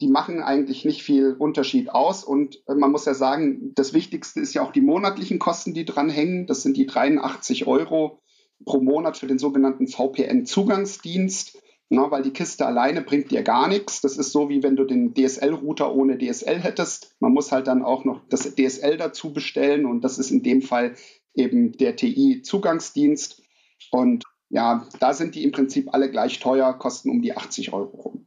die 0.00 0.08
machen 0.08 0.42
eigentlich 0.42 0.84
nicht 0.84 1.02
viel 1.02 1.34
Unterschied 1.38 1.90
aus. 1.90 2.24
Und 2.24 2.62
äh, 2.66 2.74
man 2.74 2.90
muss 2.90 3.04
ja 3.04 3.14
sagen, 3.14 3.72
das 3.74 3.92
Wichtigste 3.92 4.40
ist 4.40 4.54
ja 4.54 4.62
auch 4.62 4.72
die 4.72 4.80
monatlichen 4.80 5.38
Kosten, 5.38 5.74
die 5.74 5.84
dran 5.84 6.08
hängen. 6.08 6.46
Das 6.46 6.62
sind 6.62 6.76
die 6.76 6.86
83 6.86 7.66
Euro 7.66 8.20
pro 8.64 8.80
Monat 8.80 9.16
für 9.16 9.26
den 9.26 9.38
sogenannten 9.38 9.86
VPN-Zugangsdienst. 9.88 11.58
Na, 11.90 12.10
weil 12.10 12.22
die 12.22 12.32
Kiste 12.32 12.66
alleine 12.66 13.02
bringt 13.02 13.30
dir 13.30 13.42
gar 13.42 13.68
nichts. 13.68 14.00
Das 14.00 14.16
ist 14.16 14.32
so, 14.32 14.48
wie 14.48 14.62
wenn 14.62 14.74
du 14.74 14.84
den 14.84 15.14
DSL-Router 15.14 15.94
ohne 15.94 16.18
DSL 16.18 16.58
hättest. 16.58 17.14
Man 17.20 17.32
muss 17.32 17.52
halt 17.52 17.66
dann 17.66 17.82
auch 17.82 18.04
noch 18.04 18.22
das 18.28 18.54
DSL 18.54 18.96
dazu 18.96 19.32
bestellen 19.32 19.84
und 19.84 20.02
das 20.02 20.18
ist 20.18 20.30
in 20.30 20.42
dem 20.42 20.62
Fall 20.62 20.94
eben 21.34 21.72
der 21.72 21.94
TI-Zugangsdienst. 21.96 23.42
Und 23.90 24.24
ja, 24.48 24.88
da 24.98 25.12
sind 25.12 25.34
die 25.34 25.44
im 25.44 25.52
Prinzip 25.52 25.92
alle 25.92 26.10
gleich 26.10 26.40
teuer, 26.40 26.72
kosten 26.74 27.10
um 27.10 27.20
die 27.20 27.36
80 27.36 27.72
Euro 27.72 27.96
rum. 27.96 28.23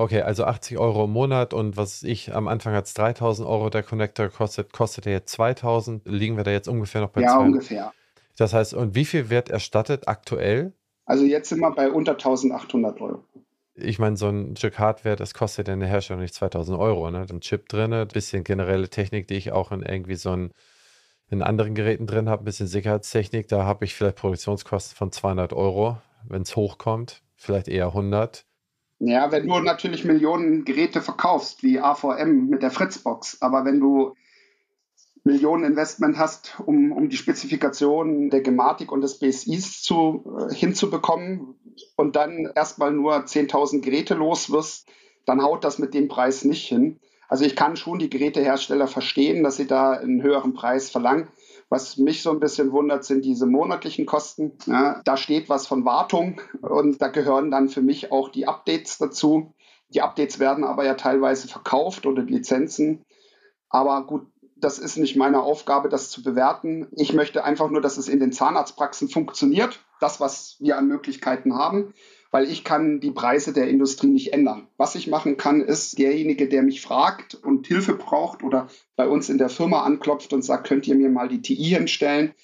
Okay, 0.00 0.22
also 0.22 0.44
80 0.44 0.78
Euro 0.78 1.04
im 1.06 1.10
Monat 1.10 1.52
und 1.52 1.76
was 1.76 2.04
ich 2.04 2.32
am 2.32 2.46
Anfang 2.46 2.72
hat 2.74 2.86
es 2.86 2.94
3000 2.94 3.48
Euro 3.48 3.68
der 3.68 3.82
Connector 3.82 4.28
kostet, 4.28 4.72
kostet 4.72 5.06
er 5.06 5.12
jetzt 5.12 5.32
2000. 5.32 6.06
Liegen 6.06 6.36
wir 6.36 6.44
da 6.44 6.52
jetzt 6.52 6.68
ungefähr 6.68 7.00
noch 7.00 7.10
bei 7.10 7.22
Ja, 7.22 7.30
200? 7.30 7.46
ungefähr. 7.48 7.92
Das 8.36 8.54
heißt, 8.54 8.74
und 8.74 8.94
wie 8.94 9.04
viel 9.04 9.28
wird 9.28 9.48
erstattet 9.50 10.06
aktuell? 10.06 10.72
Also 11.04 11.24
jetzt 11.24 11.48
sind 11.48 11.58
wir 11.60 11.72
bei 11.72 11.90
unter 11.90 12.12
1800 12.12 13.00
Euro. 13.00 13.24
ich 13.74 13.98
meine, 13.98 14.16
so 14.16 14.28
ein 14.28 14.54
Stück 14.56 14.78
Hardware, 14.78 15.16
das 15.16 15.34
kostet 15.34 15.68
in 15.68 15.80
der 15.80 15.88
Herstellung 15.88 16.22
nicht 16.22 16.34
2000 16.34 16.78
Euro. 16.78 17.10
Ne? 17.10 17.26
Ein 17.28 17.40
Chip 17.40 17.68
drin, 17.68 17.92
ein 17.92 18.06
bisschen 18.08 18.44
generelle 18.44 18.88
Technik, 18.88 19.26
die 19.26 19.34
ich 19.34 19.50
auch 19.52 19.72
in 19.72 19.82
irgendwie 19.82 20.14
so 20.16 20.30
ein, 20.30 20.52
in 21.30 21.42
anderen 21.42 21.74
Geräten 21.74 22.06
drin 22.06 22.28
habe, 22.28 22.42
ein 22.42 22.44
bisschen 22.44 22.68
Sicherheitstechnik. 22.68 23.48
Da 23.48 23.64
habe 23.64 23.84
ich 23.84 23.94
vielleicht 23.94 24.16
Produktionskosten 24.16 24.96
von 24.96 25.10
200 25.10 25.52
Euro, 25.52 25.98
wenn 26.28 26.42
es 26.42 26.54
hochkommt, 26.54 27.22
vielleicht 27.34 27.66
eher 27.68 27.86
100. 27.88 28.44
Ja, 29.00 29.30
wenn 29.30 29.46
du 29.46 29.60
natürlich 29.60 30.04
Millionen 30.04 30.64
Geräte 30.64 31.00
verkaufst, 31.00 31.62
wie 31.62 31.78
AVM 31.78 32.48
mit 32.48 32.62
der 32.62 32.72
Fritzbox, 32.72 33.40
aber 33.40 33.64
wenn 33.64 33.78
du 33.78 34.14
Millionen 35.22 35.64
Investment 35.64 36.18
hast, 36.18 36.58
um, 36.64 36.90
um 36.90 37.08
die 37.08 37.16
Spezifikationen 37.16 38.30
der 38.30 38.40
Gematik 38.40 38.90
und 38.90 39.02
des 39.02 39.18
BSIs 39.18 39.82
zu, 39.82 40.24
äh, 40.50 40.54
hinzubekommen 40.54 41.54
und 41.96 42.16
dann 42.16 42.50
erstmal 42.54 42.92
nur 42.92 43.26
10.000 43.26 43.82
Geräte 43.82 44.14
los 44.14 44.50
wirst, 44.50 44.88
dann 45.26 45.42
haut 45.42 45.64
das 45.64 45.78
mit 45.78 45.94
dem 45.94 46.08
Preis 46.08 46.44
nicht 46.44 46.66
hin. 46.66 46.98
Also 47.28 47.44
ich 47.44 47.54
kann 47.54 47.76
schon 47.76 47.98
die 47.98 48.08
Gerätehersteller 48.08 48.88
verstehen, 48.88 49.44
dass 49.44 49.56
sie 49.56 49.66
da 49.66 49.92
einen 49.92 50.22
höheren 50.22 50.54
Preis 50.54 50.90
verlangen. 50.90 51.28
Was 51.70 51.98
mich 51.98 52.22
so 52.22 52.30
ein 52.30 52.40
bisschen 52.40 52.72
wundert, 52.72 53.04
sind 53.04 53.24
diese 53.24 53.46
monatlichen 53.46 54.06
Kosten. 54.06 54.52
Ja, 54.66 55.02
da 55.04 55.16
steht 55.16 55.48
was 55.48 55.66
von 55.66 55.84
Wartung 55.84 56.40
und 56.62 57.02
da 57.02 57.08
gehören 57.08 57.50
dann 57.50 57.68
für 57.68 57.82
mich 57.82 58.10
auch 58.10 58.30
die 58.30 58.46
Updates 58.46 58.98
dazu. 58.98 59.54
Die 59.90 60.00
Updates 60.00 60.38
werden 60.38 60.64
aber 60.64 60.84
ja 60.84 60.94
teilweise 60.94 61.48
verkauft 61.48 62.06
oder 62.06 62.22
Lizenzen. 62.22 63.04
Aber 63.68 64.06
gut, 64.06 64.26
das 64.56 64.78
ist 64.78 64.96
nicht 64.96 65.16
meine 65.16 65.42
Aufgabe, 65.42 65.88
das 65.88 66.10
zu 66.10 66.22
bewerten. 66.22 66.88
Ich 66.92 67.12
möchte 67.12 67.44
einfach 67.44 67.70
nur, 67.70 67.80
dass 67.80 67.96
es 67.96 68.08
in 68.08 68.20
den 68.20 68.32
Zahnarztpraxen 68.32 69.08
funktioniert, 69.08 69.80
das, 70.00 70.20
was 70.20 70.56
wir 70.60 70.78
an 70.78 70.88
Möglichkeiten 70.88 71.54
haben, 71.54 71.94
weil 72.30 72.50
ich 72.50 72.64
kann 72.64 73.00
die 73.00 73.10
Preise 73.10 73.52
der 73.52 73.68
Industrie 73.68 74.08
nicht 74.08 74.32
ändern. 74.32 74.68
Was 74.76 74.94
ich 74.94 75.06
machen 75.06 75.36
kann, 75.36 75.60
ist 75.60 75.98
derjenige, 75.98 76.48
der 76.48 76.62
mich 76.62 76.80
fragt 76.80 77.34
und 77.34 77.66
Hilfe 77.66 77.94
braucht 77.94 78.42
oder 78.42 78.68
bei 78.96 79.08
uns 79.08 79.28
in 79.28 79.38
der 79.38 79.48
Firma 79.48 79.82
anklopft 79.82 80.32
und 80.32 80.42
sagt, 80.42 80.66
könnt 80.66 80.86
ihr 80.86 80.94
mir 80.94 81.08
mal 81.08 81.28
die 81.28 81.40
TI 81.40 81.64
hinstellen, 81.64 82.34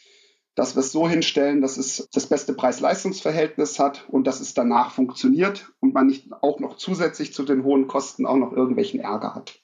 dass 0.54 0.76
wir 0.76 0.80
es 0.80 0.92
so 0.92 1.08
hinstellen, 1.08 1.60
dass 1.60 1.76
es 1.76 2.08
das 2.12 2.26
beste 2.26 2.54
Preis-Leistungs-Verhältnis 2.54 3.78
hat 3.78 4.06
und 4.08 4.26
dass 4.26 4.40
es 4.40 4.54
danach 4.54 4.92
funktioniert 4.92 5.72
und 5.80 5.94
man 5.94 6.06
nicht 6.06 6.32
auch 6.42 6.60
noch 6.60 6.76
zusätzlich 6.76 7.34
zu 7.34 7.42
den 7.42 7.64
hohen 7.64 7.88
Kosten 7.88 8.24
auch 8.24 8.36
noch 8.36 8.52
irgendwelchen 8.52 9.00
Ärger 9.00 9.34
hat. 9.34 9.60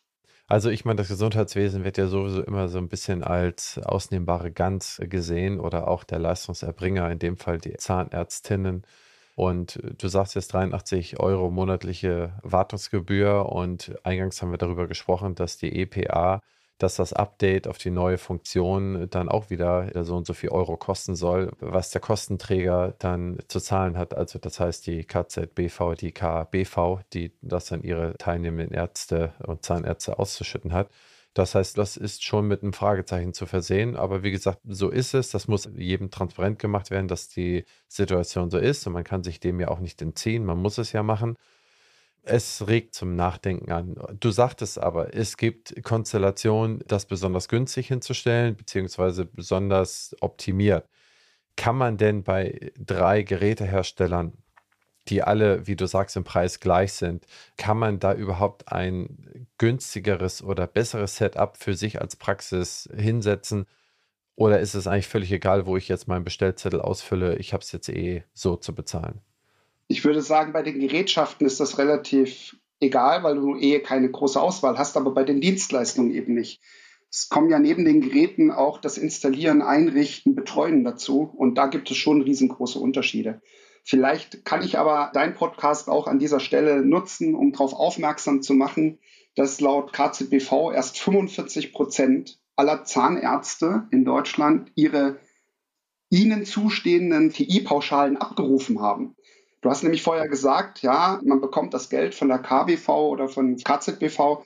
Also 0.49 0.69
ich 0.69 0.85
meine, 0.85 0.97
das 0.97 1.07
Gesundheitswesen 1.07 1.85
wird 1.85 1.97
ja 1.97 2.09
sowieso 2.09 2.43
immer 2.43 2.69
so 2.69 2.79
ein 2.79 2.89
bisschen 2.89 3.23
als 3.23 3.79
ausnehmbare 3.79 4.51
Gans 4.51 5.01
gesehen 5.05 5.61
oder 5.61 5.87
auch 5.87 6.03
der 6.03 6.19
Leistungserbringer, 6.19 7.09
in 7.09 7.21
dem 7.21 7.37
Fall 7.37 7.59
die 7.59 7.75
Zahnärztinnen. 7.75 8.85
Und 9.41 9.81
du 9.97 10.09
sagst 10.09 10.35
jetzt 10.35 10.53
83 10.53 11.19
Euro 11.19 11.51
monatliche 11.51 12.35
Wartungsgebühr 12.43 13.47
und 13.47 13.91
eingangs 14.03 14.43
haben 14.43 14.51
wir 14.51 14.59
darüber 14.59 14.87
gesprochen, 14.87 15.35
dass 15.35 15.57
die 15.57 15.81
EPA 15.81 16.43
dass 16.77 16.97
das 16.97 17.13
Update 17.13 17.69
auf 17.69 17.77
die 17.77 17.91
neue 17.91 18.17
Funktion 18.17 19.09
dann 19.11 19.29
auch 19.29 19.51
wieder 19.51 19.91
so 20.05 20.17
und 20.17 20.27
so 20.27 20.33
viel 20.33 20.49
Euro 20.49 20.77
kosten 20.79 21.15
soll, 21.15 21.53
was 21.61 21.91
der 21.91 22.01
Kostenträger 22.01 22.95
dann 22.99 23.39
zu 23.49 23.61
zahlen 23.61 23.99
hat. 23.99 24.15
Also 24.15 24.39
das 24.39 24.61
heißt 24.61 24.87
die 24.87 25.05
KZBV, 25.05 25.95
die 25.99 26.13
KBV, 26.13 27.01
die 27.13 27.33
das 27.43 27.67
dann 27.67 27.83
ihre 27.83 28.15
teilnehmenden 28.17 28.75
Ärzte 28.75 29.35
und 29.47 29.63
Zahnärzte 29.63 30.19
auszuschütten 30.19 30.73
hat. 30.73 30.89
Das 31.35 31.55
heißt, 31.55 31.79
das 31.79 31.97
ist 31.97 32.25
schon 32.25 32.49
mit 32.49 32.63
einem 32.63 32.73
Fragezeichen 32.73 33.33
zu 33.33 33.47
versehen. 33.47 33.97
Aber 33.97 34.23
wie 34.23 34.33
gesagt, 34.33 34.61
so 34.65 34.91
ist 34.91 35.15
es. 35.15 35.31
Das 35.31 35.47
muss 35.47 35.69
jedem 35.77 36.11
transparent 36.11 36.59
gemacht 36.59 36.91
werden, 36.91 37.07
dass 37.07 37.29
die 37.29 37.65
Situation 37.89 38.51
so 38.51 38.59
ist. 38.59 38.87
Und 38.87 38.95
man 38.95 39.05
kann 39.05 39.23
sich 39.23 39.39
dem 39.39 39.61
ja 39.61 39.69
auch 39.69 39.79
nicht 39.79 40.03
entziehen. 40.03 40.45
Man 40.45 40.59
muss 40.59 40.79
es 40.79 40.93
ja 40.93 41.03
machen. 41.03 41.37
Es 42.23 42.67
regt 42.67 42.95
zum 42.95 43.17
Nachdenken 43.17 43.73
an. 43.73 43.97
Du 44.19 44.31
sagtest 44.31 44.79
aber, 44.79 45.15
es 45.15 45.37
gibt 45.37 45.83
Konstellationen, 45.83 46.83
das 46.87 47.07
besonders 47.07 47.49
günstig 47.49 47.89
hinzustellen, 47.89 48.57
beziehungsweise 48.57 49.25
besonders 49.25 50.15
optimiert. 50.21 50.87
Kann 51.57 51.77
man 51.77 51.97
denn 51.97 52.23
bei 52.25 52.73
drei 52.79 53.23
Geräteherstellern, 53.23 54.35
die 55.11 55.23
alle, 55.23 55.67
wie 55.67 55.77
du 55.77 55.87
sagst, 55.87 56.17
im 56.17 56.25
Preis 56.25 56.61
gleich 56.61 56.93
sind, 56.93 57.27
kann 57.57 57.79
man 57.79 57.99
da 57.99 58.15
überhaupt 58.15 58.73
ein 58.73 59.47
günstigeres 59.59 60.43
oder 60.43 60.67
besseres 60.67 61.17
Setup 61.17 61.57
für 61.57 61.75
sich 61.75 62.01
als 62.01 62.17
Praxis 62.17 62.89
hinsetzen? 62.95 63.67
Oder 64.37 64.61
ist 64.61 64.75
es 64.75 64.87
eigentlich 64.87 65.09
völlig 65.09 65.33
egal, 65.33 65.67
wo 65.67 65.77
ich 65.77 65.89
jetzt 65.89 66.09
meinen 66.09 66.25
Bestellzettel 66.25 66.81
ausfülle? 66.81 67.37
Ich 67.37 67.53
habe 67.53 67.63
es 67.63 67.73
jetzt 67.73 67.89
eh 67.89 68.25
so 68.33 68.57
zu 68.57 68.75
bezahlen. 68.75 69.21
Ich 69.89 70.05
würde 70.05 70.23
sagen, 70.23 70.53
bei 70.53 70.63
den 70.63 70.79
Gerätschaften 70.79 71.47
ist 71.47 71.61
das 71.61 71.77
relativ 71.77 72.57
egal, 72.79 73.23
weil 73.23 73.35
du 73.35 73.57
eh 73.57 73.81
keine 73.81 74.11
große 74.11 74.41
Auswahl 74.41 74.79
hast, 74.79 74.97
aber 74.97 75.13
bei 75.13 75.25
den 75.25 75.41
Dienstleistungen 75.41 76.13
eben 76.13 76.35
nicht. 76.35 76.63
Es 77.11 77.29
kommen 77.29 77.51
ja 77.51 77.59
neben 77.59 77.85
den 77.85 78.01
Geräten 78.01 78.53
auch 78.53 78.81
das 78.81 78.97
Installieren, 78.97 79.63
Einrichten, 79.63 80.37
Betreuen 80.37 80.85
dazu 80.85 81.23
und 81.23 81.57
da 81.57 81.67
gibt 81.67 81.91
es 81.91 81.97
schon 81.97 82.23
riesengroße 82.23 82.79
Unterschiede. 82.79 83.43
Vielleicht 83.85 84.45
kann 84.45 84.63
ich 84.63 84.79
aber 84.79 85.11
dein 85.15 85.35
Podcast 85.35 85.89
auch 85.89 86.07
an 86.07 86.19
dieser 86.19 86.41
Stelle 86.41 86.85
nutzen, 86.85 87.35
um 87.35 87.53
darauf 87.53 87.73
aufmerksam 87.73 88.43
zu 88.43 88.55
machen, 88.55 88.99
dass 89.37 89.61
laut 89.61 89.93
KZBV 89.93 90.73
erst 90.73 90.99
45 90.99 91.73
Prozent 91.73 92.39
aller 92.57 92.85
Zahnärzte 92.85 93.89
in 93.91 94.05
Deutschland 94.05 94.71
ihre 94.75 95.19
ihnen 96.11 96.45
zustehenden 96.45 97.31
TI-Pauschalen 97.31 98.17
abgerufen 98.17 98.81
haben. 98.81 99.17
Du 99.61 99.71
hast 99.71 99.83
nämlich 99.83 100.03
vorher 100.03 100.29
gesagt, 100.29 100.83
ja, 100.83 101.21
man 101.25 101.41
bekommt 101.41 101.75
das 101.75 101.89
Geld 101.89 102.15
von 102.15 102.29
der 102.29 102.39
KBV 102.39 102.89
oder 102.89 103.29
von 103.29 103.57
KZBV, 103.57 104.43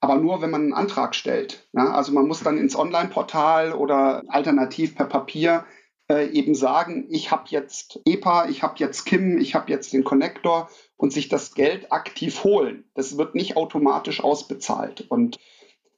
aber 0.00 0.16
nur, 0.16 0.42
wenn 0.42 0.50
man 0.50 0.62
einen 0.62 0.72
Antrag 0.72 1.14
stellt. 1.14 1.68
Ja, 1.72 1.92
also 1.92 2.12
man 2.12 2.26
muss 2.26 2.42
dann 2.42 2.58
ins 2.58 2.76
Online-Portal 2.76 3.72
oder 3.72 4.22
alternativ 4.28 4.94
per 4.94 5.06
Papier 5.06 5.64
äh, 6.10 6.28
eben 6.30 6.54
sagen, 6.54 7.06
ich 7.08 7.30
habe 7.30 7.44
jetzt 7.48 8.00
EPA, 8.04 8.48
ich 8.48 8.62
habe 8.62 8.74
jetzt 8.78 9.04
KIM, 9.04 9.38
ich 9.38 9.54
habe 9.54 9.70
jetzt 9.70 9.92
den 9.92 10.04
Connector 10.04 10.68
und 10.96 11.12
sich 11.12 11.28
das 11.28 11.54
Geld 11.54 11.92
aktiv 11.92 12.44
holen. 12.44 12.84
Das 12.94 13.16
wird 13.16 13.34
nicht 13.34 13.56
automatisch 13.56 14.22
ausbezahlt. 14.22 15.10
Und 15.10 15.38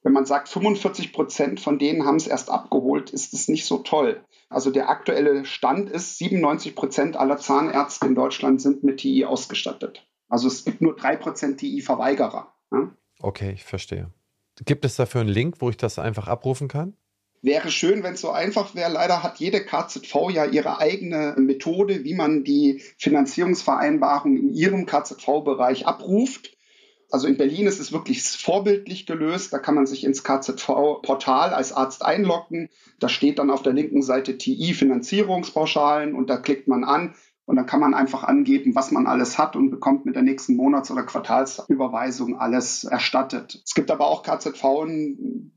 wenn 0.02 0.12
man 0.12 0.26
sagt, 0.26 0.48
45 0.48 1.12
Prozent 1.12 1.60
von 1.60 1.78
denen 1.78 2.06
haben 2.06 2.16
es 2.16 2.28
erst 2.28 2.50
abgeholt, 2.50 3.10
ist 3.10 3.34
es 3.34 3.48
nicht 3.48 3.66
so 3.66 3.78
toll. 3.78 4.24
Also 4.48 4.70
der 4.70 4.88
aktuelle 4.88 5.44
Stand 5.44 5.90
ist, 5.90 6.18
97 6.18 6.76
Prozent 6.76 7.16
aller 7.16 7.38
Zahnärzte 7.38 8.06
in 8.06 8.14
Deutschland 8.14 8.60
sind 8.60 8.84
mit 8.84 8.98
TI 8.98 9.24
ausgestattet. 9.24 10.06
Also 10.28 10.46
es 10.46 10.64
gibt 10.64 10.80
nur 10.80 10.94
drei 10.94 11.16
Prozent 11.16 11.58
TI-Verweigerer. 11.58 12.54
Ja? 12.70 12.92
Okay, 13.18 13.52
ich 13.54 13.64
verstehe. 13.64 14.12
Gibt 14.64 14.84
es 14.84 14.96
dafür 14.96 15.22
einen 15.22 15.30
Link, 15.30 15.56
wo 15.60 15.70
ich 15.70 15.76
das 15.76 15.98
einfach 15.98 16.28
abrufen 16.28 16.68
kann? 16.68 16.96
Wäre 17.46 17.70
schön, 17.70 18.02
wenn 18.02 18.14
es 18.14 18.22
so 18.22 18.32
einfach 18.32 18.74
wäre. 18.74 18.90
Leider 18.90 19.22
hat 19.22 19.38
jede 19.38 19.64
KZV 19.64 20.30
ja 20.30 20.46
ihre 20.46 20.80
eigene 20.80 21.36
Methode, 21.38 22.02
wie 22.02 22.14
man 22.14 22.42
die 22.42 22.82
Finanzierungsvereinbarung 22.98 24.36
in 24.36 24.52
ihrem 24.52 24.84
KZV-Bereich 24.84 25.86
abruft. 25.86 26.56
Also 27.08 27.28
in 27.28 27.36
Berlin 27.36 27.68
ist 27.68 27.78
es 27.78 27.92
wirklich 27.92 28.24
vorbildlich 28.24 29.06
gelöst. 29.06 29.52
Da 29.52 29.60
kann 29.60 29.76
man 29.76 29.86
sich 29.86 30.02
ins 30.02 30.24
KZV-Portal 30.24 31.54
als 31.54 31.72
Arzt 31.72 32.04
einloggen. 32.04 32.68
Da 32.98 33.08
steht 33.08 33.38
dann 33.38 33.50
auf 33.50 33.62
der 33.62 33.74
linken 33.74 34.02
Seite 34.02 34.36
TI 34.38 34.74
Finanzierungspauschalen 34.74 36.16
und 36.16 36.28
da 36.28 36.38
klickt 36.38 36.66
man 36.66 36.82
an 36.82 37.14
und 37.46 37.54
dann 37.54 37.66
kann 37.66 37.80
man 37.80 37.94
einfach 37.94 38.24
angeben, 38.24 38.74
was 38.74 38.90
man 38.90 39.06
alles 39.06 39.38
hat 39.38 39.54
und 39.54 39.70
bekommt 39.70 40.04
mit 40.04 40.16
der 40.16 40.22
nächsten 40.22 40.56
Monats- 40.56 40.90
oder 40.90 41.04
Quartalsüberweisung 41.04 42.38
alles 42.38 42.82
erstattet. 42.82 43.62
Es 43.64 43.74
gibt 43.74 43.92
aber 43.92 44.08
auch 44.08 44.24
KZV, 44.24 44.64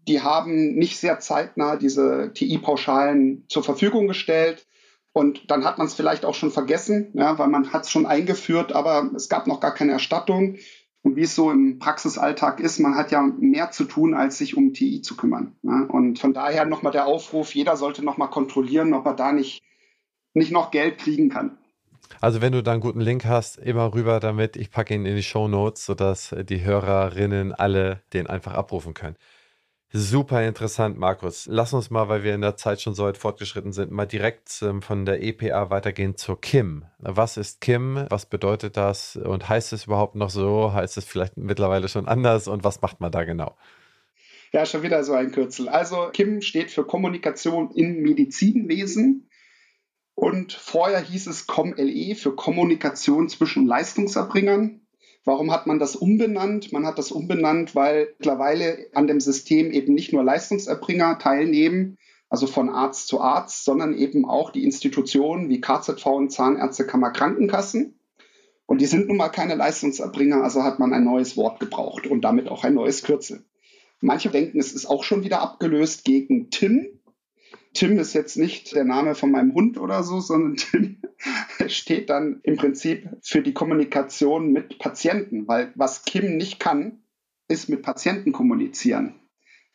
die 0.08 0.22
haben 0.22 0.76
nicht 0.76 1.00
sehr 1.00 1.20
zeitnah 1.20 1.78
diese 1.78 2.32
TI-Pauschalen 2.34 3.46
zur 3.50 3.64
Verfügung 3.64 4.08
gestellt. 4.08 4.68
Und 5.14 5.50
dann 5.50 5.66
hat 5.66 5.80
man 5.80 5.88
es 5.88 5.96
vielleicht 5.96 6.26
auch 6.26 6.36
schon 6.36 6.52
vergessen, 6.52 7.10
ja, 7.16 7.40
weil 7.40 7.48
man 7.48 7.74
hat 7.74 7.84
es 7.84 7.90
schon 7.90 8.06
eingeführt, 8.06 8.72
aber 8.72 9.10
es 9.16 9.28
gab 9.28 9.48
noch 9.48 9.60
gar 9.60 9.74
keine 9.74 9.94
Erstattung. 9.94 10.58
Und 11.02 11.16
wie 11.16 11.24
es 11.24 11.34
so 11.34 11.50
im 11.50 11.80
Praxisalltag 11.80 12.60
ist, 12.60 12.80
man 12.80 12.96
hat 12.96 13.12
ja 13.12 13.22
mehr 13.22 13.72
zu 13.72 13.86
tun, 13.86 14.14
als 14.14 14.38
sich 14.38 14.56
um 14.56 14.74
TI 14.74 15.02
zu 15.02 15.18
kümmern. 15.18 15.56
Ne? 15.64 15.88
Und 15.90 16.20
von 16.20 16.34
daher 16.34 16.66
nochmal 16.66 16.92
der 16.92 17.08
Aufruf, 17.08 17.56
jeder 17.56 17.78
sollte 17.78 18.06
nochmal 18.06 18.30
kontrollieren, 18.30 18.94
ob 18.94 19.08
er 19.08 19.16
da 19.16 19.32
nicht, 19.32 19.64
nicht 20.36 20.52
noch 20.52 20.70
Geld 20.72 21.00
kriegen 21.00 21.30
kann. 21.30 21.59
Also 22.22 22.42
wenn 22.42 22.52
du 22.52 22.64
da 22.64 22.74
einen 22.74 22.82
guten 22.82 23.02
Link 23.02 23.26
hast, 23.26 23.58
immer 23.58 23.94
rüber 23.94 24.20
damit. 24.20 24.58
Ich 24.58 24.72
packe 24.72 24.94
ihn 24.94 25.06
in 25.06 25.16
die 25.16 25.24
Show 25.24 25.48
Notes, 25.48 25.86
sodass 25.86 26.36
die 26.38 26.64
Hörerinnen 26.64 27.54
alle 27.54 28.02
den 28.14 28.28
einfach 28.28 28.54
abrufen 28.54 28.94
können. 28.94 29.16
Super 29.92 30.46
interessant, 30.46 31.00
Markus. 31.00 31.48
Lass 31.50 31.74
uns 31.74 31.90
mal, 31.90 32.10
weil 32.10 32.22
wir 32.22 32.36
in 32.36 32.42
der 32.42 32.56
Zeit 32.56 32.80
schon 32.80 32.94
so 32.94 33.06
weit 33.06 33.18
fortgeschritten 33.18 33.74
sind, 33.74 33.92
mal 33.92 34.06
direkt 34.06 34.62
ähm, 34.62 34.84
von 34.84 35.04
der 35.04 35.24
EPA 35.24 35.72
weitergehen 35.72 36.16
zur 36.16 36.40
KIM. 36.40 36.86
Was 37.00 37.38
ist 37.38 37.60
KIM? 37.60 38.06
Was 38.08 38.28
bedeutet 38.28 38.78
das? 38.78 39.16
Und 39.16 39.50
heißt 39.50 39.74
es 39.74 39.86
überhaupt 39.86 40.14
noch 40.14 40.30
so? 40.30 40.74
Heißt 40.74 40.96
es 40.98 41.06
vielleicht 41.06 41.38
mittlerweile 41.38 41.88
schon 41.88 42.08
anders? 42.08 42.48
Und 42.48 42.64
was 42.64 42.82
macht 42.82 43.00
man 43.00 43.12
da 43.12 43.24
genau? 43.24 43.56
Ja, 44.52 44.68
schon 44.68 44.84
wieder 44.84 45.04
so 45.04 45.14
ein 45.14 45.32
Kürzel. 45.32 45.70
Also 45.70 46.10
KIM 46.14 46.42
steht 46.42 46.70
für 46.70 46.84
Kommunikation 46.84 47.72
im 47.72 48.04
Medizinwesen. 48.04 49.29
Und 50.20 50.52
vorher 50.52 51.00
hieß 51.00 51.28
es 51.28 51.48
COMLE 51.48 52.14
für 52.14 52.36
Kommunikation 52.36 53.30
zwischen 53.30 53.66
Leistungserbringern. 53.66 54.82
Warum 55.24 55.50
hat 55.50 55.66
man 55.66 55.80
das 55.80 55.96
umbenannt? 55.96 56.74
Man 56.74 56.86
hat 56.86 56.98
das 56.98 57.14
umbenannt, 57.14 57.74
weil 57.74 58.10
mittlerweile 58.18 58.88
an 58.94 59.08
dem 59.08 59.22
System 59.22 59.72
eben 59.72 59.94
nicht 59.94 60.12
nur 60.12 60.26
Leistungserbringer 60.26 61.20
teilnehmen, 61.20 61.98
also 62.28 62.48
von 62.48 62.68
Arzt 62.68 63.08
zu 63.08 63.22
Arzt, 63.22 63.64
sondern 63.64 63.94
eben 63.98 64.26
auch 64.26 64.50
die 64.50 64.66
Institutionen 64.66 65.48
wie 65.48 65.62
KZV 65.62 66.06
und 66.08 66.34
Zahnärztekammer 66.34 67.12
Krankenkassen. 67.12 67.98
Und 68.66 68.82
die 68.82 68.88
sind 68.88 69.08
nun 69.08 69.16
mal 69.16 69.30
keine 69.30 69.56
Leistungserbringer, 69.56 70.44
also 70.44 70.64
hat 70.64 70.80
man 70.80 70.94
ein 70.94 71.06
neues 71.06 71.38
Wort 71.38 71.62
gebraucht 71.62 72.08
und 72.08 72.26
damit 72.26 72.50
auch 72.50 72.66
ein 72.66 72.74
neues 72.74 73.04
Kürzel. 73.04 73.46
Manche 74.02 74.30
denken, 74.30 74.60
es 74.60 74.74
ist 74.74 74.86
auch 74.86 75.06
schon 75.06 75.24
wieder 75.24 75.42
abgelöst 75.42 76.04
gegen 76.04 76.50
Tim. 76.50 76.99
Tim 77.74 78.00
ist 78.00 78.14
jetzt 78.14 78.38
nicht 78.38 78.76
der 78.76 78.84
Name 78.84 79.16
von 79.16 79.32
meinem 79.32 79.54
Hund 79.54 79.78
oder 79.78 80.04
so, 80.04 80.20
sondern 80.20 80.56
Tim 80.56 80.98
steht 81.68 82.10
dann 82.10 82.40
im 82.44 82.58
Prinzip 82.58 83.08
für 83.22 83.42
die 83.42 83.54
Kommunikation 83.54 84.52
mit 84.52 84.80
Patienten, 84.80 85.48
weil 85.48 85.72
was 85.76 86.04
Kim 86.06 86.38
nicht 86.38 86.60
kann, 86.60 87.04
ist 87.48 87.70
mit 87.70 87.82
Patienten 87.82 88.32
kommunizieren. 88.32 89.16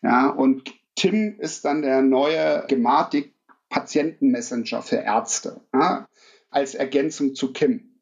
Ja, 0.02 0.28
und 0.28 0.74
Tim 0.96 1.38
ist 1.38 1.64
dann 1.64 1.82
der 1.82 2.02
neue 2.02 2.64
Gematik 2.68 3.34
Patientenmessenger 3.68 4.82
für 4.82 4.96
Ärzte 4.96 5.60
ja, 5.72 6.08
als 6.50 6.74
Ergänzung 6.74 7.34
zu 7.34 7.52
Kim. 7.52 7.94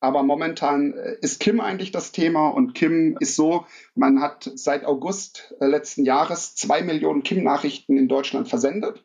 Aber 0.00 0.24
momentan 0.24 0.94
äh, 0.94 1.16
ist 1.20 1.38
Kim 1.38 1.60
eigentlich 1.60 1.92
das 1.92 2.10
Thema 2.10 2.48
und 2.48 2.74
Kim 2.74 3.16
ist 3.20 3.36
so, 3.36 3.66
man 3.94 4.20
hat 4.20 4.50
seit 4.56 4.84
August 4.84 5.54
äh, 5.60 5.66
letzten 5.66 6.04
Jahres 6.04 6.56
zwei 6.56 6.82
Millionen 6.82 7.22
Kim-Nachrichten 7.22 7.96
in 7.96 8.08
Deutschland 8.08 8.48
versendet. 8.48 9.04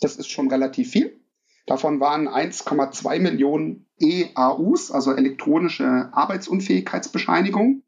Das 0.00 0.16
ist 0.16 0.30
schon 0.30 0.48
relativ 0.48 0.90
viel. 0.90 1.20
Davon 1.66 2.00
waren 2.00 2.28
1,2 2.28 3.20
Millionen 3.20 3.86
EAUs, 3.98 4.90
also 4.90 5.12
elektronische 5.12 6.08
Arbeitsunfähigkeitsbescheinigungen. 6.12 7.84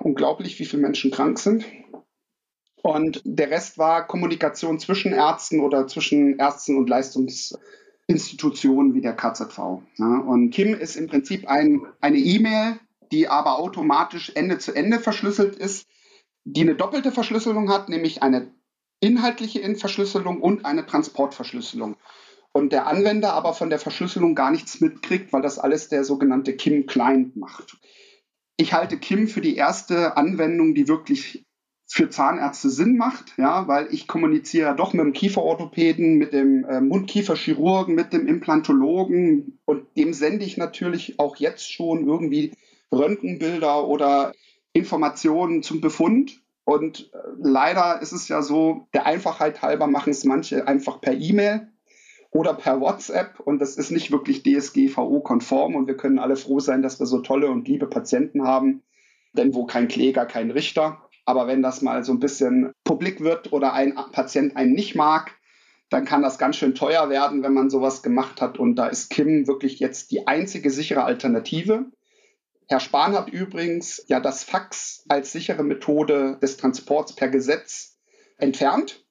Unglaublich, 0.00 0.58
wie 0.58 0.64
viele 0.64 0.82
Menschen 0.82 1.12
krank 1.12 1.38
sind. 1.38 1.64
Und 2.82 3.22
der 3.24 3.50
Rest 3.50 3.78
war 3.78 4.06
Kommunikation 4.06 4.78
zwischen 4.80 5.12
Ärzten 5.12 5.60
oder 5.60 5.86
zwischen 5.86 6.40
Ärzten 6.40 6.76
und 6.76 6.88
Leistungsinstitutionen 6.88 8.94
wie 8.94 9.00
der 9.00 9.14
KZV. 9.14 9.80
Und 9.98 10.50
Kim 10.50 10.74
ist 10.74 10.96
im 10.96 11.06
Prinzip 11.06 11.46
ein, 11.46 11.86
eine 12.00 12.18
E-Mail, 12.18 12.80
die 13.12 13.28
aber 13.28 13.58
automatisch 13.58 14.32
Ende 14.34 14.58
zu 14.58 14.74
Ende 14.74 14.98
verschlüsselt 14.98 15.54
ist, 15.54 15.86
die 16.44 16.62
eine 16.62 16.74
doppelte 16.74 17.12
Verschlüsselung 17.12 17.70
hat, 17.70 17.88
nämlich 17.88 18.24
eine 18.24 18.52
inhaltliche 19.02 19.60
Verschlüsselung 19.76 20.40
und 20.40 20.64
eine 20.64 20.86
Transportverschlüsselung. 20.86 21.96
Und 22.52 22.72
der 22.72 22.86
Anwender 22.86 23.34
aber 23.34 23.52
von 23.52 23.68
der 23.68 23.78
Verschlüsselung 23.78 24.34
gar 24.34 24.50
nichts 24.50 24.80
mitkriegt, 24.80 25.32
weil 25.32 25.42
das 25.42 25.58
alles 25.58 25.88
der 25.88 26.04
sogenannte 26.04 26.54
Kim-Client 26.54 27.36
macht. 27.36 27.76
Ich 28.56 28.72
halte 28.72 28.98
Kim 28.98 29.26
für 29.26 29.40
die 29.40 29.56
erste 29.56 30.16
Anwendung, 30.16 30.74
die 30.74 30.86
wirklich 30.86 31.44
für 31.86 32.08
Zahnärzte 32.08 32.70
Sinn 32.70 32.96
macht, 32.96 33.34
ja, 33.36 33.68
weil 33.68 33.88
ich 33.92 34.06
kommuniziere 34.06 34.74
doch 34.76 34.92
mit 34.94 35.04
dem 35.04 35.12
Kieferorthopäden, 35.12 36.16
mit 36.16 36.32
dem 36.32 36.64
äh, 36.64 36.80
Mundkieferchirurgen, 36.80 37.94
mit 37.94 38.12
dem 38.12 38.26
Implantologen 38.26 39.58
und 39.66 39.86
dem 39.96 40.14
sende 40.14 40.44
ich 40.44 40.56
natürlich 40.56 41.18
auch 41.18 41.36
jetzt 41.36 41.70
schon 41.70 42.06
irgendwie 42.06 42.52
Röntgenbilder 42.92 43.86
oder 43.88 44.32
Informationen 44.72 45.62
zum 45.62 45.80
Befund. 45.80 46.41
Und 46.64 47.10
äh, 47.12 47.18
leider 47.38 48.00
ist 48.00 48.12
es 48.12 48.28
ja 48.28 48.42
so, 48.42 48.86
der 48.94 49.06
Einfachheit 49.06 49.62
halber 49.62 49.86
machen 49.86 50.10
es 50.10 50.24
manche 50.24 50.66
einfach 50.66 51.00
per 51.00 51.14
E-Mail 51.14 51.68
oder 52.30 52.54
per 52.54 52.80
WhatsApp 52.80 53.40
und 53.40 53.58
das 53.58 53.76
ist 53.76 53.90
nicht 53.90 54.10
wirklich 54.10 54.42
DSGVO-konform 54.42 55.74
und 55.74 55.86
wir 55.86 55.96
können 55.96 56.18
alle 56.18 56.36
froh 56.36 56.60
sein, 56.60 56.82
dass 56.82 56.98
wir 56.98 57.06
so 57.06 57.20
tolle 57.20 57.50
und 57.50 57.68
liebe 57.68 57.86
Patienten 57.86 58.44
haben, 58.44 58.82
denn 59.34 59.54
wo 59.54 59.66
kein 59.66 59.88
Kläger, 59.88 60.24
kein 60.24 60.50
Richter. 60.50 60.98
Aber 61.24 61.46
wenn 61.46 61.62
das 61.62 61.82
mal 61.82 62.04
so 62.04 62.12
ein 62.12 62.20
bisschen 62.20 62.72
publik 62.84 63.20
wird 63.20 63.52
oder 63.52 63.74
ein 63.74 63.94
Patient 64.12 64.56
einen 64.56 64.72
nicht 64.72 64.94
mag, 64.94 65.32
dann 65.90 66.04
kann 66.04 66.22
das 66.22 66.38
ganz 66.38 66.56
schön 66.56 66.74
teuer 66.74 67.10
werden, 67.10 67.42
wenn 67.42 67.52
man 67.52 67.70
sowas 67.70 68.02
gemacht 68.02 68.40
hat. 68.40 68.58
Und 68.58 68.76
da 68.76 68.86
ist 68.86 69.10
Kim 69.10 69.46
wirklich 69.46 69.78
jetzt 69.78 70.10
die 70.10 70.26
einzige 70.26 70.70
sichere 70.70 71.04
Alternative. 71.04 71.84
Herr 72.72 72.80
Spahn 72.80 73.12
hat 73.12 73.28
übrigens 73.28 74.02
ja 74.06 74.18
das 74.18 74.44
Fax 74.44 75.04
als 75.06 75.30
sichere 75.30 75.62
Methode 75.62 76.38
des 76.40 76.56
Transports 76.56 77.14
per 77.14 77.28
Gesetz 77.28 77.98
entfernt 78.38 79.04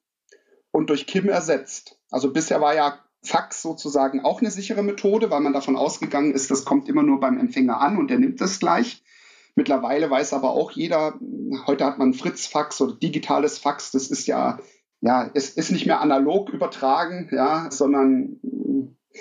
und 0.72 0.90
durch 0.90 1.06
Kim 1.06 1.28
ersetzt. 1.28 1.96
Also 2.10 2.32
bisher 2.32 2.60
war 2.60 2.74
ja 2.74 2.98
Fax 3.22 3.62
sozusagen 3.62 4.24
auch 4.24 4.40
eine 4.40 4.50
sichere 4.50 4.82
Methode, 4.82 5.30
weil 5.30 5.42
man 5.42 5.52
davon 5.52 5.76
ausgegangen 5.76 6.32
ist, 6.32 6.50
das 6.50 6.64
kommt 6.64 6.88
immer 6.88 7.04
nur 7.04 7.20
beim 7.20 7.38
Empfänger 7.38 7.80
an 7.80 7.98
und 7.98 8.08
der 8.08 8.18
nimmt 8.18 8.40
es 8.40 8.58
gleich. 8.58 9.04
Mittlerweile 9.54 10.10
weiß 10.10 10.32
aber 10.32 10.50
auch 10.50 10.72
jeder, 10.72 11.20
heute 11.68 11.84
hat 11.84 11.98
man 11.98 12.14
Fritz-Fax 12.14 12.80
oder 12.80 12.96
digitales 12.96 13.58
Fax, 13.58 13.92
das 13.92 14.08
ist 14.08 14.26
ja, 14.26 14.58
ja, 15.02 15.30
es 15.34 15.50
ist 15.50 15.70
nicht 15.70 15.86
mehr 15.86 16.00
analog 16.00 16.50
übertragen, 16.50 17.28
ja, 17.30 17.70
sondern 17.70 18.40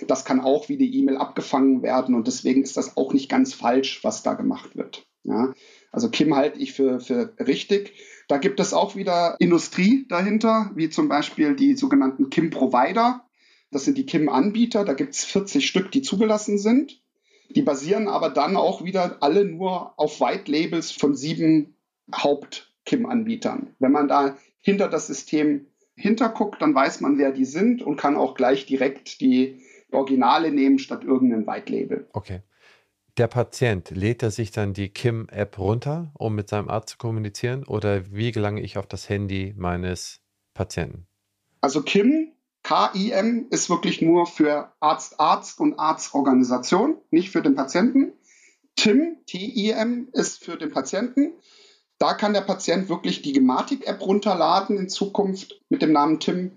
das 0.07 0.25
kann 0.25 0.39
auch 0.39 0.69
wie 0.69 0.77
die 0.77 0.97
E-Mail 0.99 1.17
abgefangen 1.17 1.81
werden 1.83 2.15
und 2.15 2.27
deswegen 2.27 2.63
ist 2.63 2.77
das 2.77 2.97
auch 2.97 3.13
nicht 3.13 3.29
ganz 3.29 3.53
falsch, 3.53 4.03
was 4.03 4.23
da 4.23 4.33
gemacht 4.33 4.75
wird. 4.75 5.05
Ja. 5.23 5.53
Also 5.91 6.09
Kim 6.09 6.35
halte 6.35 6.59
ich 6.59 6.73
für, 6.73 6.99
für 6.99 7.33
richtig. 7.39 7.93
Da 8.27 8.37
gibt 8.37 8.59
es 8.59 8.73
auch 8.73 8.95
wieder 8.95 9.35
Industrie 9.39 10.05
dahinter, 10.07 10.71
wie 10.75 10.89
zum 10.89 11.09
Beispiel 11.09 11.55
die 11.55 11.75
sogenannten 11.75 12.29
Kim-Provider. 12.29 13.25
Das 13.71 13.85
sind 13.85 13.97
die 13.97 14.05
Kim-Anbieter. 14.05 14.85
Da 14.85 14.93
gibt 14.93 15.13
es 15.13 15.25
40 15.25 15.67
Stück, 15.67 15.91
die 15.91 16.01
zugelassen 16.01 16.57
sind. 16.57 17.01
Die 17.49 17.61
basieren 17.61 18.07
aber 18.07 18.29
dann 18.29 18.55
auch 18.55 18.83
wieder 18.83 19.17
alle 19.21 19.43
nur 19.43 19.99
auf 19.99 20.21
White 20.21 20.49
Labels 20.49 20.91
von 20.91 21.15
sieben 21.15 21.75
Haupt-Kim-Anbietern. 22.13 23.75
Wenn 23.79 23.91
man 23.91 24.07
da 24.07 24.37
hinter 24.61 24.87
das 24.87 25.07
System 25.07 25.67
hinterguckt, 25.95 26.61
dann 26.61 26.73
weiß 26.73 27.01
man, 27.01 27.17
wer 27.17 27.31
die 27.31 27.45
sind 27.45 27.81
und 27.81 27.97
kann 27.97 28.15
auch 28.15 28.35
gleich 28.35 28.65
direkt 28.65 29.19
die 29.19 29.61
Originale 29.91 30.51
nehmen 30.51 30.79
statt 30.79 31.03
irgendein 31.03 31.47
White 31.47 31.71
Label. 31.71 32.07
Okay. 32.13 32.41
Der 33.17 33.27
Patient, 33.27 33.89
lädt 33.91 34.23
er 34.23 34.31
sich 34.31 34.51
dann 34.51 34.73
die 34.73 34.89
Kim-App 34.89 35.59
runter, 35.59 36.11
um 36.17 36.33
mit 36.33 36.47
seinem 36.47 36.69
Arzt 36.69 36.89
zu 36.89 36.97
kommunizieren? 36.97 37.65
Oder 37.65 38.11
wie 38.11 38.31
gelange 38.31 38.61
ich 38.61 38.77
auf 38.77 38.87
das 38.87 39.09
Handy 39.09 39.53
meines 39.57 40.21
Patienten? 40.53 41.07
Also 41.59 41.81
Kim 41.81 42.31
KIM 42.63 43.47
ist 43.49 43.69
wirklich 43.69 44.01
nur 44.01 44.27
für 44.27 44.71
Arzt-Arzt 44.79 45.59
und 45.59 45.79
Arztorganisation, 45.79 46.97
nicht 47.09 47.31
für 47.31 47.41
den 47.41 47.55
Patienten. 47.55 48.13
TIM, 48.75 49.17
TIM, 49.25 50.09
ist 50.13 50.43
für 50.43 50.57
den 50.57 50.71
Patienten. 50.71 51.33
Da 51.97 52.13
kann 52.13 52.33
der 52.33 52.41
Patient 52.41 52.89
wirklich 52.89 53.21
die 53.21 53.33
Gematik-App 53.33 54.01
runterladen 54.01 54.77
in 54.77 54.89
Zukunft 54.89 55.61
mit 55.69 55.81
dem 55.81 55.91
Namen 55.91 56.19
TIM 56.19 56.51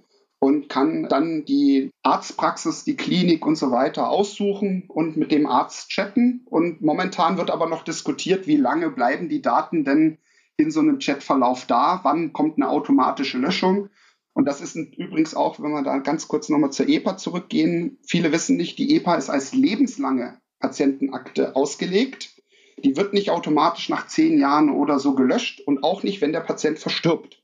und 0.45 0.68
kann 0.68 1.09
dann 1.09 1.47
die 1.47 1.90
Arztpraxis, 2.03 2.84
die 2.84 2.97
Klinik 2.97 3.47
und 3.47 3.57
so 3.57 3.70
weiter 3.70 4.11
aussuchen 4.11 4.84
und 4.88 5.16
mit 5.16 5.32
dem 5.32 5.47
Arzt 5.47 5.88
chatten. 5.88 6.42
Und 6.45 6.82
momentan 6.82 7.38
wird 7.38 7.51
aber 7.51 7.66
noch 7.66 7.82
diskutiert, 7.82 8.47
wie 8.47 8.59
lange 8.59 8.90
bleiben 8.90 9.30
die 9.30 9.40
Daten 9.40 9.86
denn 9.86 10.18
in 10.59 10.70
so 10.70 10.80
einem 10.80 10.99
Chatverlauf 10.99 11.64
da? 11.64 12.01
Wann 12.03 12.34
kommt 12.34 12.59
eine 12.59 12.68
automatische 12.68 13.38
Löschung? 13.38 13.88
Und 14.34 14.45
das 14.45 14.61
ist 14.61 14.76
übrigens 14.76 15.34
auch, 15.34 15.61
wenn 15.61 15.70
wir 15.70 15.82
da 15.82 15.97
ganz 15.97 16.28
kurz 16.28 16.51
nochmal 16.51 16.72
zur 16.72 16.90
EPA 16.90 17.16
zurückgehen. 17.16 17.97
Viele 18.07 18.30
wissen 18.30 18.59
nicht, 18.59 18.78
die 18.78 18.97
EPA 18.97 19.14
ist 19.14 19.30
als 19.30 19.55
lebenslange 19.55 20.42
Patientenakte 20.61 21.57
ausgelegt. 21.57 22.34
Die 22.76 22.99
wird 22.99 23.14
nicht 23.14 23.30
automatisch 23.30 23.88
nach 23.88 24.09
zehn 24.09 24.38
Jahren 24.38 24.68
oder 24.68 24.99
so 24.99 25.14
gelöscht 25.14 25.62
und 25.64 25.82
auch 25.82 26.03
nicht, 26.03 26.20
wenn 26.20 26.32
der 26.32 26.40
Patient 26.40 26.78
verstirbt. 26.78 27.42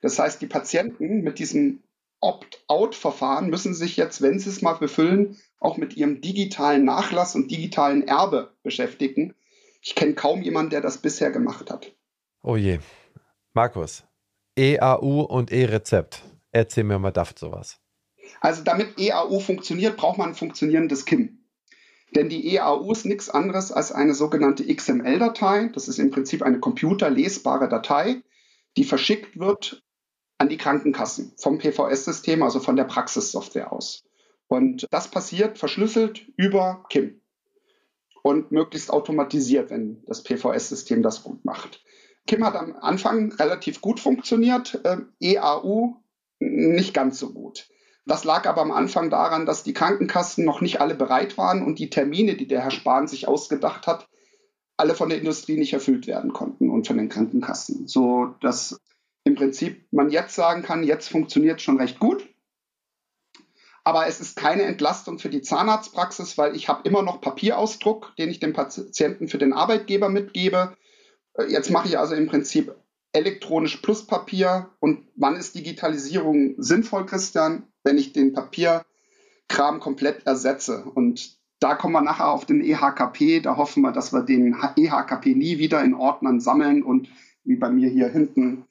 Das 0.00 0.20
heißt, 0.20 0.40
die 0.40 0.46
Patienten 0.46 1.22
mit 1.22 1.40
diesem 1.40 1.82
Opt-out-Verfahren 2.20 3.48
müssen 3.48 3.74
sich 3.74 3.96
jetzt, 3.96 4.22
wenn 4.22 4.38
sie 4.38 4.50
es 4.50 4.62
mal 4.62 4.74
befüllen, 4.74 5.36
auch 5.60 5.76
mit 5.76 5.96
ihrem 5.96 6.20
digitalen 6.20 6.84
Nachlass 6.84 7.34
und 7.34 7.50
digitalen 7.50 8.06
Erbe 8.06 8.56
beschäftigen. 8.62 9.34
Ich 9.82 9.94
kenne 9.94 10.14
kaum 10.14 10.42
jemanden, 10.42 10.70
der 10.70 10.80
das 10.80 10.98
bisher 10.98 11.30
gemacht 11.30 11.70
hat. 11.70 11.92
Oh 12.42 12.56
je. 12.56 12.80
Markus, 13.52 14.04
EAU 14.56 15.22
und 15.22 15.52
E-Rezept. 15.52 16.22
Erzähl 16.50 16.84
mir 16.84 16.98
mal 16.98 17.12
daft 17.12 17.38
sowas. 17.38 17.78
Also 18.40 18.62
damit 18.62 18.98
EAU 18.98 19.40
funktioniert, 19.40 19.96
braucht 19.96 20.18
man 20.18 20.30
ein 20.30 20.34
funktionierendes 20.34 21.04
KIM. 21.04 21.38
Denn 22.14 22.28
die 22.28 22.54
EAU 22.54 22.90
ist 22.90 23.04
nichts 23.04 23.28
anderes 23.28 23.70
als 23.70 23.92
eine 23.92 24.14
sogenannte 24.14 24.64
XML-Datei. 24.66 25.70
Das 25.74 25.88
ist 25.88 25.98
im 25.98 26.10
Prinzip 26.10 26.42
eine 26.42 26.58
computerlesbare 26.58 27.68
Datei, 27.68 28.22
die 28.76 28.84
verschickt 28.84 29.38
wird 29.38 29.82
an 30.38 30.48
die 30.48 30.56
Krankenkassen 30.56 31.32
vom 31.36 31.58
PVS-System, 31.58 32.42
also 32.42 32.60
von 32.60 32.76
der 32.76 32.84
Praxissoftware 32.84 33.72
aus. 33.72 34.04
Und 34.46 34.86
das 34.90 35.10
passiert 35.10 35.58
verschlüsselt 35.58 36.26
über 36.36 36.84
KIM 36.88 37.20
und 38.22 38.50
möglichst 38.52 38.90
automatisiert, 38.90 39.70
wenn 39.70 40.02
das 40.06 40.22
PVS-System 40.22 41.02
das 41.02 41.22
gut 41.22 41.44
macht. 41.44 41.82
Kim 42.26 42.44
hat 42.44 42.56
am 42.56 42.76
Anfang 42.76 43.32
relativ 43.32 43.80
gut 43.80 44.00
funktioniert, 44.00 44.80
äh, 44.84 44.98
EAU 45.20 45.96
nicht 46.40 46.94
ganz 46.94 47.18
so 47.18 47.32
gut. 47.32 47.68
Das 48.06 48.24
lag 48.24 48.46
aber 48.46 48.62
am 48.62 48.70
Anfang 48.70 49.10
daran, 49.10 49.44
dass 49.44 49.64
die 49.64 49.74
Krankenkassen 49.74 50.44
noch 50.44 50.60
nicht 50.60 50.80
alle 50.80 50.94
bereit 50.94 51.36
waren 51.36 51.62
und 51.62 51.78
die 51.78 51.90
Termine, 51.90 52.36
die 52.36 52.46
der 52.46 52.62
Herr 52.62 52.70
Spahn 52.70 53.06
sich 53.06 53.28
ausgedacht 53.28 53.86
hat, 53.86 54.08
alle 54.78 54.94
von 54.94 55.08
der 55.08 55.18
Industrie 55.18 55.58
nicht 55.58 55.72
erfüllt 55.72 56.06
werden 56.06 56.32
konnten 56.32 56.70
und 56.70 56.86
von 56.86 56.96
den 56.96 57.08
Krankenkassen. 57.08 57.88
So 57.88 58.34
dass 58.40 58.80
im 59.28 59.34
Prinzip 59.34 59.86
man 59.92 60.10
jetzt 60.10 60.34
sagen 60.34 60.62
kann, 60.62 60.82
jetzt 60.82 61.08
funktioniert 61.08 61.60
schon 61.60 61.76
recht 61.76 61.98
gut. 61.98 62.26
Aber 63.84 64.06
es 64.06 64.20
ist 64.20 64.36
keine 64.36 64.62
Entlastung 64.62 65.18
für 65.18 65.28
die 65.28 65.42
Zahnarztpraxis, 65.42 66.36
weil 66.36 66.56
ich 66.56 66.68
habe 66.68 66.86
immer 66.88 67.02
noch 67.02 67.20
Papierausdruck, 67.20 68.14
den 68.16 68.30
ich 68.30 68.40
dem 68.40 68.52
Patienten 68.52 69.28
für 69.28 69.38
den 69.38 69.52
Arbeitgeber 69.52 70.08
mitgebe. 70.08 70.76
Äh, 71.34 71.44
jetzt 71.44 71.70
mache 71.70 71.88
ich 71.88 71.98
also 71.98 72.14
im 72.14 72.26
Prinzip 72.26 72.74
elektronisch 73.12 73.76
plus 73.78 74.06
Papier. 74.06 74.70
Und 74.80 75.06
wann 75.14 75.36
ist 75.36 75.54
Digitalisierung 75.54 76.54
sinnvoll, 76.58 77.06
Christian? 77.06 77.64
Wenn 77.84 77.98
ich 77.98 78.12
den 78.12 78.32
Papierkram 78.32 79.80
komplett 79.80 80.26
ersetze. 80.26 80.84
Und 80.84 81.38
da 81.60 81.74
kommen 81.74 81.94
wir 81.94 82.02
nachher 82.02 82.30
auf 82.30 82.46
den 82.46 82.62
EHKP. 82.62 83.40
Da 83.40 83.56
hoffen 83.56 83.82
wir, 83.82 83.92
dass 83.92 84.12
wir 84.12 84.22
den 84.22 84.56
EHKP 84.76 85.34
nie 85.34 85.58
wieder 85.58 85.82
in 85.82 85.94
Ordnern 85.94 86.40
sammeln 86.40 86.82
und 86.82 87.08
wie 87.44 87.56
bei 87.56 87.70
mir 87.70 87.88
hier 87.88 88.08
hinten 88.08 88.64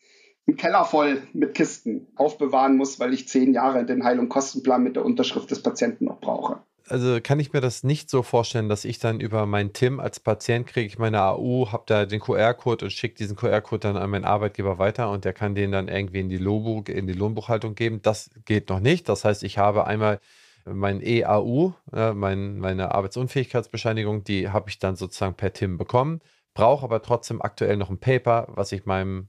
einen 0.48 0.58
Keller 0.58 0.86
voll 0.86 1.22
mit 1.34 1.54
Kisten 1.54 2.08
aufbewahren 2.16 2.78
muss, 2.78 3.00
weil 3.00 3.14
ich 3.14 3.28
zehn 3.28 3.54
Jahre 3.54 3.86
den 3.86 4.04
Heil- 4.04 4.20
und 4.20 4.30
Kostenplan 4.30 4.84
mit 4.84 4.96
der 4.96 5.06
Unterschrift 5.06 5.52
des 5.52 5.62
Patienten 5.62 6.06
noch 6.06 6.20
brauche. 6.20 6.60
Also 6.90 7.20
kann 7.22 7.42
ich 7.42 7.52
mir 7.52 7.60
das 7.60 7.84
nicht 7.84 8.10
so 8.10 8.24
vorstellen, 8.24 8.70
dass 8.70 8.86
ich 8.86 8.98
dann 8.98 9.20
über 9.20 9.46
mein 9.46 9.74
TIM 9.74 10.00
als 10.00 10.22
Patient 10.22 10.66
kriege 10.66 10.88
ich 10.88 10.98
meine 10.98 11.22
AU, 11.22 11.68
habe 11.74 11.84
da 11.86 12.06
den 12.06 12.22
QR-Code 12.22 12.86
und 12.86 12.92
schicke 12.92 13.16
diesen 13.16 13.36
QR-Code 13.36 13.80
dann 13.80 13.98
an 13.98 14.10
meinen 14.10 14.24
Arbeitgeber 14.24 14.80
weiter 14.80 15.12
und 15.12 15.26
der 15.26 15.34
kann 15.34 15.54
den 15.54 15.74
dann 15.74 15.90
irgendwie 15.90 16.22
in 16.22 16.30
die, 16.30 16.38
Lohnbuch, 16.38 16.88
in 16.88 17.08
die 17.08 17.14
Lohnbuchhaltung 17.14 17.76
geben. 17.76 18.02
Das 18.02 18.32
geht 18.46 18.70
noch 18.70 18.80
nicht. 18.80 19.10
Das 19.10 19.26
heißt, 19.26 19.44
ich 19.44 19.58
habe 19.58 19.86
einmal 19.86 20.22
mein 20.66 21.02
EAU, 21.02 21.74
äh, 21.92 22.14
mein, 22.14 22.58
meine 22.60 22.94
Arbeitsunfähigkeitsbescheinigung, 22.94 24.24
die 24.24 24.50
habe 24.50 24.70
ich 24.70 24.80
dann 24.80 24.96
sozusagen 24.96 25.36
per 25.36 25.52
TIM 25.52 25.78
bekommen, 25.78 26.22
brauche 26.54 26.86
aber 26.86 27.02
trotzdem 27.02 27.42
aktuell 27.42 27.76
noch 27.76 27.90
ein 27.90 28.00
Paper, 28.00 28.48
was 28.50 28.72
ich 28.72 28.86
meinem 28.86 29.28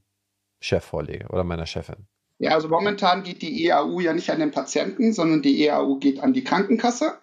Chef 0.59 0.83
vorlege 0.83 1.27
oder 1.29 1.43
meiner 1.43 1.65
Chefin? 1.65 2.07
Ja, 2.39 2.51
also 2.51 2.69
momentan 2.69 3.23
geht 3.23 3.41
die 3.41 3.65
EAU 3.65 3.99
ja 3.99 4.13
nicht 4.13 4.29
an 4.29 4.39
den 4.39 4.51
Patienten, 4.51 5.13
sondern 5.13 5.41
die 5.41 5.65
EAU 5.65 5.95
geht 5.95 6.21
an 6.21 6.33
die 6.33 6.43
Krankenkasse. 6.43 7.17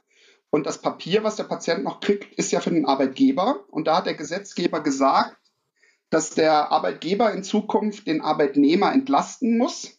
Und 0.51 0.67
das 0.67 0.81
Papier, 0.81 1.25
was 1.25 1.37
der 1.37 1.45
Patient 1.45 1.85
noch 1.85 2.01
kriegt, 2.01 2.35
ist 2.35 2.53
ja 2.53 2.61
für 2.61 2.71
den 2.71 2.87
Arbeitgeber. 2.87 3.65
Und 3.71 3.87
da 3.87 3.99
hat 3.99 4.07
der 4.07 4.15
Gesetzgeber 4.15 4.83
gesagt, 4.83 5.37
dass 6.11 6.31
der 6.31 6.71
Arbeitgeber 6.71 7.33
in 7.33 7.43
Zukunft 7.43 8.07
den 8.07 8.21
Arbeitnehmer 8.21 8.93
entlasten 8.93 9.59
muss 9.59 9.99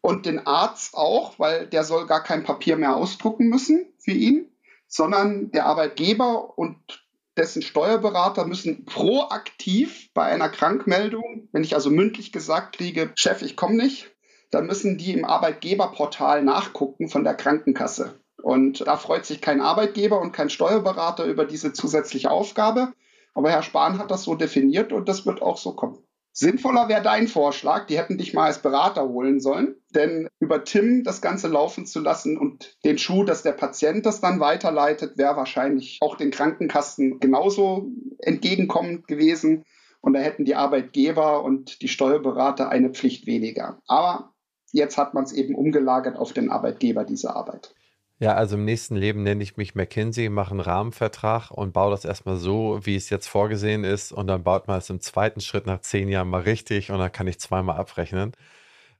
und 0.00 0.26
den 0.26 0.46
Arzt 0.46 0.94
auch, 0.94 1.38
weil 1.38 1.66
der 1.66 1.84
soll 1.84 2.06
gar 2.06 2.22
kein 2.22 2.44
Papier 2.44 2.76
mehr 2.76 2.96
ausdrucken 2.96 3.48
müssen 3.48 3.92
für 3.98 4.12
ihn, 4.12 4.50
sondern 4.86 5.50
der 5.50 5.66
Arbeitgeber 5.66 6.58
und 6.58 7.01
dessen 7.36 7.62
Steuerberater 7.62 8.46
müssen 8.46 8.84
proaktiv 8.84 10.10
bei 10.14 10.24
einer 10.24 10.48
Krankmeldung, 10.48 11.48
wenn 11.52 11.64
ich 11.64 11.74
also 11.74 11.90
mündlich 11.90 12.32
gesagt 12.32 12.76
kriege, 12.76 13.12
Chef, 13.14 13.42
ich 13.42 13.56
komme 13.56 13.76
nicht, 13.76 14.10
dann 14.50 14.66
müssen 14.66 14.98
die 14.98 15.12
im 15.12 15.24
Arbeitgeberportal 15.24 16.42
nachgucken 16.42 17.08
von 17.08 17.24
der 17.24 17.34
Krankenkasse. 17.34 18.20
Und 18.42 18.86
da 18.86 18.96
freut 18.96 19.24
sich 19.24 19.40
kein 19.40 19.60
Arbeitgeber 19.60 20.20
und 20.20 20.32
kein 20.32 20.50
Steuerberater 20.50 21.24
über 21.24 21.44
diese 21.44 21.72
zusätzliche 21.72 22.30
Aufgabe. 22.30 22.92
Aber 23.34 23.50
Herr 23.50 23.62
Spahn 23.62 23.98
hat 23.98 24.10
das 24.10 24.24
so 24.24 24.34
definiert 24.34 24.92
und 24.92 25.08
das 25.08 25.24
wird 25.24 25.40
auch 25.40 25.56
so 25.56 25.72
kommen. 25.72 25.98
Sinnvoller 26.34 26.88
wäre 26.88 27.02
dein 27.02 27.28
Vorschlag, 27.28 27.86
die 27.86 27.98
hätten 27.98 28.16
dich 28.16 28.32
mal 28.32 28.46
als 28.46 28.60
Berater 28.60 29.06
holen 29.06 29.38
sollen, 29.40 29.76
denn 29.94 30.28
über 30.40 30.64
Tim 30.64 31.04
das 31.04 31.20
Ganze 31.20 31.48
laufen 31.48 31.84
zu 31.84 32.00
lassen 32.00 32.38
und 32.38 32.78
den 32.84 32.96
Schuh, 32.96 33.22
dass 33.22 33.42
der 33.42 33.52
Patient 33.52 34.06
das 34.06 34.22
dann 34.22 34.40
weiterleitet, 34.40 35.18
wäre 35.18 35.36
wahrscheinlich 35.36 35.98
auch 36.00 36.16
den 36.16 36.30
Krankenkassen 36.30 37.20
genauso 37.20 37.90
entgegenkommend 38.18 39.06
gewesen 39.06 39.64
und 40.00 40.14
da 40.14 40.20
hätten 40.20 40.46
die 40.46 40.54
Arbeitgeber 40.54 41.44
und 41.44 41.82
die 41.82 41.88
Steuerberater 41.88 42.70
eine 42.70 42.90
Pflicht 42.90 43.26
weniger. 43.26 43.82
Aber 43.86 44.32
jetzt 44.72 44.96
hat 44.96 45.12
man 45.12 45.24
es 45.24 45.32
eben 45.32 45.54
umgelagert 45.54 46.16
auf 46.16 46.32
den 46.32 46.50
Arbeitgeber, 46.50 47.04
diese 47.04 47.36
Arbeit. 47.36 47.74
Ja, 48.22 48.34
also 48.34 48.54
im 48.54 48.64
nächsten 48.64 48.94
Leben 48.94 49.24
nenne 49.24 49.42
ich 49.42 49.56
mich 49.56 49.74
McKinsey, 49.74 50.28
mache 50.28 50.52
einen 50.52 50.60
Rahmenvertrag 50.60 51.50
und 51.50 51.72
baue 51.72 51.90
das 51.90 52.04
erstmal 52.04 52.36
so, 52.36 52.78
wie 52.84 52.94
es 52.94 53.10
jetzt 53.10 53.26
vorgesehen 53.26 53.82
ist. 53.82 54.12
Und 54.12 54.28
dann 54.28 54.44
baut 54.44 54.68
man 54.68 54.78
es 54.78 54.88
im 54.90 55.00
zweiten 55.00 55.40
Schritt 55.40 55.66
nach 55.66 55.80
zehn 55.80 56.08
Jahren 56.08 56.28
mal 56.28 56.42
richtig 56.42 56.92
und 56.92 57.00
dann 57.00 57.10
kann 57.10 57.26
ich 57.26 57.40
zweimal 57.40 57.78
abrechnen. 57.78 58.30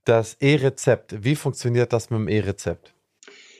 Das 0.03 0.33
E-Rezept, 0.41 1.23
wie 1.23 1.37
funktioniert 1.37 1.93
das 1.93 2.09
mit 2.09 2.19
dem 2.19 2.27
E-Rezept? 2.27 2.93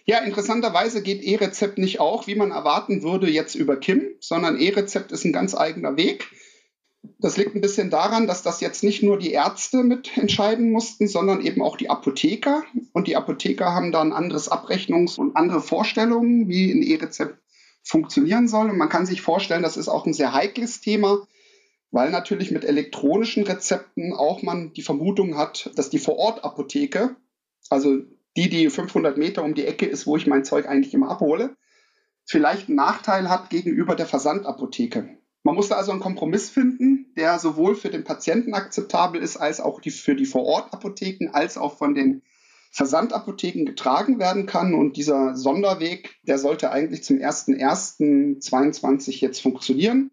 Ja, 0.03 0.17
interessanterweise 0.17 1.01
geht 1.01 1.23
E-Rezept 1.23 1.77
nicht 1.77 2.01
auch, 2.01 2.27
wie 2.27 2.35
man 2.35 2.51
erwarten 2.51 3.01
würde, 3.01 3.29
jetzt 3.29 3.55
über 3.55 3.77
Kim, 3.77 4.15
sondern 4.19 4.59
E-Rezept 4.59 5.13
ist 5.13 5.23
ein 5.23 5.31
ganz 5.31 5.55
eigener 5.55 5.95
Weg. 5.95 6.27
Das 7.19 7.35
liegt 7.35 7.53
ein 7.53 7.61
bisschen 7.61 7.89
daran, 7.89 8.27
dass 8.27 8.43
das 8.43 8.61
jetzt 8.61 8.83
nicht 8.83 9.03
nur 9.03 9.19
die 9.19 9.31
Ärzte 9.31 9.83
mitentscheiden 9.83 10.71
mussten, 10.71 11.07
sondern 11.07 11.41
eben 11.41 11.61
auch 11.61 11.75
die 11.75 11.89
Apotheker. 11.89 12.63
Und 12.93 13.07
die 13.07 13.17
Apotheker 13.17 13.73
haben 13.73 13.91
da 13.91 14.01
ein 14.01 14.13
anderes 14.13 14.49
Abrechnungs- 14.49 15.17
und 15.17 15.35
andere 15.35 15.61
Vorstellungen, 15.61 16.47
wie 16.47 16.71
ein 16.71 16.81
E-Rezept 16.81 17.37
funktionieren 17.83 18.47
soll. 18.47 18.69
Und 18.69 18.77
man 18.77 18.89
kann 18.89 19.05
sich 19.05 19.21
vorstellen, 19.21 19.63
das 19.63 19.77
ist 19.77 19.89
auch 19.89 20.05
ein 20.05 20.13
sehr 20.13 20.33
heikles 20.33 20.79
Thema, 20.79 21.27
weil 21.91 22.09
natürlich 22.09 22.51
mit 22.51 22.63
elektronischen 22.63 23.43
Rezepten 23.43 24.13
auch 24.13 24.41
man 24.41 24.73
die 24.73 24.81
Vermutung 24.81 25.37
hat, 25.37 25.71
dass 25.75 25.89
die 25.89 25.99
Vorortapotheke, 25.99 27.17
also 27.69 27.97
die, 28.37 28.49
die 28.49 28.69
500 28.69 29.17
Meter 29.17 29.43
um 29.43 29.53
die 29.53 29.65
Ecke 29.65 29.85
ist, 29.85 30.07
wo 30.07 30.15
ich 30.15 30.25
mein 30.25 30.45
Zeug 30.45 30.67
eigentlich 30.67 30.93
immer 30.93 31.09
abhole, 31.09 31.55
vielleicht 32.25 32.69
einen 32.69 32.77
Nachteil 32.77 33.29
hat 33.29 33.49
gegenüber 33.49 33.95
der 33.95 34.05
Versandapotheke. 34.05 35.17
Man 35.43 35.55
musste 35.55 35.75
also 35.75 35.91
einen 35.91 35.99
Kompromiss 35.99 36.49
finden, 36.49 37.11
der 37.17 37.37
sowohl 37.37 37.75
für 37.75 37.89
den 37.89 38.05
Patienten 38.05 38.53
akzeptabel 38.53 39.21
ist, 39.21 39.35
als 39.35 39.59
auch 39.59 39.81
die, 39.81 39.91
für 39.91 40.15
die 40.15 40.25
Vorortapotheken, 40.25 41.31
als 41.33 41.57
auch 41.57 41.77
von 41.77 41.93
den 41.93 42.21
Versandapotheken 42.71 43.65
getragen 43.65 44.19
werden 44.19 44.45
kann. 44.45 44.73
Und 44.73 44.95
dieser 44.95 45.35
Sonderweg, 45.35 46.15
der 46.23 46.39
sollte 46.39 46.71
eigentlich 46.71 47.03
zum 47.03 47.17
01.01.22 47.17 49.19
jetzt 49.19 49.41
funktionieren. 49.41 50.11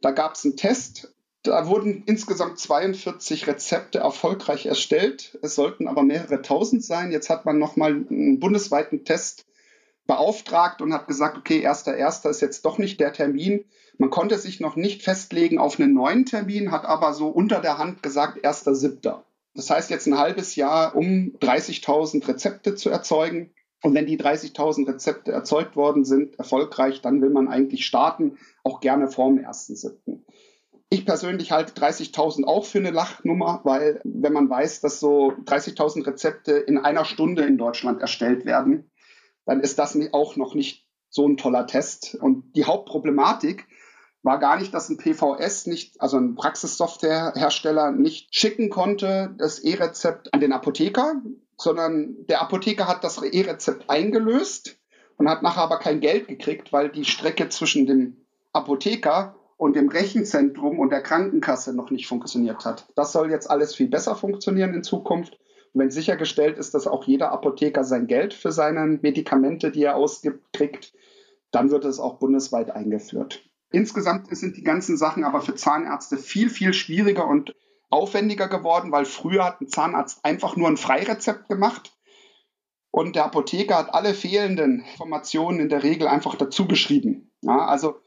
Da 0.00 0.12
gab 0.12 0.34
es 0.34 0.46
einen 0.46 0.56
Test. 0.56 1.14
Da 1.42 1.68
wurden 1.68 2.02
insgesamt 2.06 2.58
42 2.58 3.46
Rezepte 3.46 3.98
erfolgreich 3.98 4.64
erstellt. 4.64 5.38
Es 5.42 5.54
sollten 5.54 5.88
aber 5.88 6.02
mehrere 6.02 6.40
tausend 6.40 6.82
sein. 6.84 7.12
Jetzt 7.12 7.28
hat 7.28 7.44
man 7.44 7.58
nochmal 7.58 7.92
einen 7.92 8.40
bundesweiten 8.40 9.04
Test 9.04 9.44
beauftragt 10.10 10.82
und 10.82 10.92
hat 10.92 11.06
gesagt, 11.06 11.38
okay, 11.38 11.64
1.1. 11.64 12.28
ist 12.28 12.40
jetzt 12.40 12.64
doch 12.64 12.78
nicht 12.78 12.98
der 12.98 13.12
Termin. 13.12 13.64
Man 13.96 14.10
konnte 14.10 14.38
sich 14.38 14.58
noch 14.58 14.74
nicht 14.74 15.04
festlegen 15.04 15.60
auf 15.60 15.78
einen 15.78 15.94
neuen 15.94 16.26
Termin, 16.26 16.72
hat 16.72 16.84
aber 16.84 17.12
so 17.12 17.28
unter 17.28 17.60
der 17.60 17.78
Hand 17.78 18.02
gesagt 18.02 18.44
1.7. 18.44 19.20
Das 19.54 19.70
heißt 19.70 19.88
jetzt 19.88 20.08
ein 20.08 20.18
halbes 20.18 20.56
Jahr, 20.56 20.96
um 20.96 21.36
30.000 21.40 22.26
Rezepte 22.26 22.74
zu 22.74 22.90
erzeugen. 22.90 23.52
Und 23.84 23.94
wenn 23.94 24.06
die 24.06 24.18
30.000 24.18 24.88
Rezepte 24.88 25.30
erzeugt 25.30 25.76
worden 25.76 26.04
sind, 26.04 26.36
erfolgreich, 26.40 27.02
dann 27.02 27.22
will 27.22 27.30
man 27.30 27.46
eigentlich 27.46 27.86
starten, 27.86 28.36
auch 28.64 28.80
gerne 28.80 29.06
vorm 29.06 29.38
1.7. 29.38 30.18
Ich 30.88 31.06
persönlich 31.06 31.52
halte 31.52 31.80
30.000 31.80 32.46
auch 32.46 32.64
für 32.64 32.78
eine 32.78 32.90
Lachnummer, 32.90 33.60
weil 33.62 34.00
wenn 34.02 34.32
man 34.32 34.50
weiß, 34.50 34.80
dass 34.80 34.98
so 34.98 35.34
30.000 35.44 36.04
Rezepte 36.04 36.50
in 36.54 36.78
einer 36.78 37.04
Stunde 37.04 37.44
in 37.44 37.58
Deutschland 37.58 38.00
erstellt 38.00 38.44
werden, 38.44 38.89
dann 39.50 39.58
ist 39.58 39.80
das 39.80 39.98
auch 40.12 40.36
noch 40.36 40.54
nicht 40.54 40.86
so 41.08 41.26
ein 41.26 41.36
toller 41.36 41.66
Test. 41.66 42.14
Und 42.14 42.54
die 42.54 42.66
Hauptproblematik 42.66 43.66
war 44.22 44.38
gar 44.38 44.56
nicht, 44.56 44.72
dass 44.72 44.88
ein 44.88 44.96
PVS 44.96 45.66
nicht, 45.66 46.00
also 46.00 46.18
ein 46.18 46.36
Praxissoftwarehersteller 46.36 47.90
nicht 47.90 48.32
schicken 48.32 48.70
konnte, 48.70 49.34
das 49.38 49.58
E-Rezept 49.58 50.32
an 50.32 50.38
den 50.38 50.52
Apotheker, 50.52 51.20
sondern 51.56 52.26
der 52.28 52.42
Apotheker 52.42 52.86
hat 52.86 53.02
das 53.02 53.20
E-Rezept 53.20 53.90
eingelöst 53.90 54.78
und 55.16 55.28
hat 55.28 55.42
nachher 55.42 55.62
aber 55.62 55.80
kein 55.80 55.98
Geld 55.98 56.28
gekriegt, 56.28 56.72
weil 56.72 56.88
die 56.88 57.04
Strecke 57.04 57.48
zwischen 57.48 57.86
dem 57.86 58.18
Apotheker 58.52 59.34
und 59.56 59.74
dem 59.74 59.88
Rechenzentrum 59.88 60.78
und 60.78 60.90
der 60.90 61.02
Krankenkasse 61.02 61.74
noch 61.74 61.90
nicht 61.90 62.06
funktioniert 62.06 62.64
hat. 62.64 62.86
Das 62.94 63.10
soll 63.10 63.32
jetzt 63.32 63.50
alles 63.50 63.74
viel 63.74 63.88
besser 63.88 64.14
funktionieren 64.14 64.74
in 64.74 64.84
Zukunft. 64.84 65.40
Wenn 65.72 65.90
sichergestellt 65.90 66.58
ist, 66.58 66.74
dass 66.74 66.86
auch 66.86 67.04
jeder 67.04 67.30
Apotheker 67.30 67.84
sein 67.84 68.06
Geld 68.06 68.34
für 68.34 68.50
seine 68.50 68.98
Medikamente, 69.02 69.70
die 69.70 69.84
er 69.84 69.96
ausgibt, 69.96 70.52
kriegt, 70.52 70.92
dann 71.52 71.70
wird 71.70 71.84
es 71.84 72.00
auch 72.00 72.18
bundesweit 72.18 72.70
eingeführt. 72.70 73.44
Insgesamt 73.72 74.34
sind 74.36 74.56
die 74.56 74.64
ganzen 74.64 74.96
Sachen 74.96 75.24
aber 75.24 75.40
für 75.40 75.54
Zahnärzte 75.54 76.16
viel, 76.16 76.50
viel 76.50 76.72
schwieriger 76.72 77.26
und 77.26 77.54
aufwendiger 77.88 78.48
geworden, 78.48 78.90
weil 78.92 79.04
früher 79.04 79.44
hat 79.44 79.60
ein 79.60 79.68
Zahnarzt 79.68 80.24
einfach 80.24 80.56
nur 80.56 80.68
ein 80.68 80.76
Freirezept 80.76 81.48
gemacht 81.48 81.92
und 82.90 83.14
der 83.14 83.24
Apotheker 83.24 83.76
hat 83.76 83.94
alle 83.94 84.14
fehlenden 84.14 84.80
Informationen 84.80 85.60
in 85.60 85.68
der 85.68 85.82
Regel 85.82 86.08
einfach 86.08 86.34
dazu 86.34 86.66
geschrieben. 86.66 87.30
Ja, 87.42 87.66
also 87.66 88.00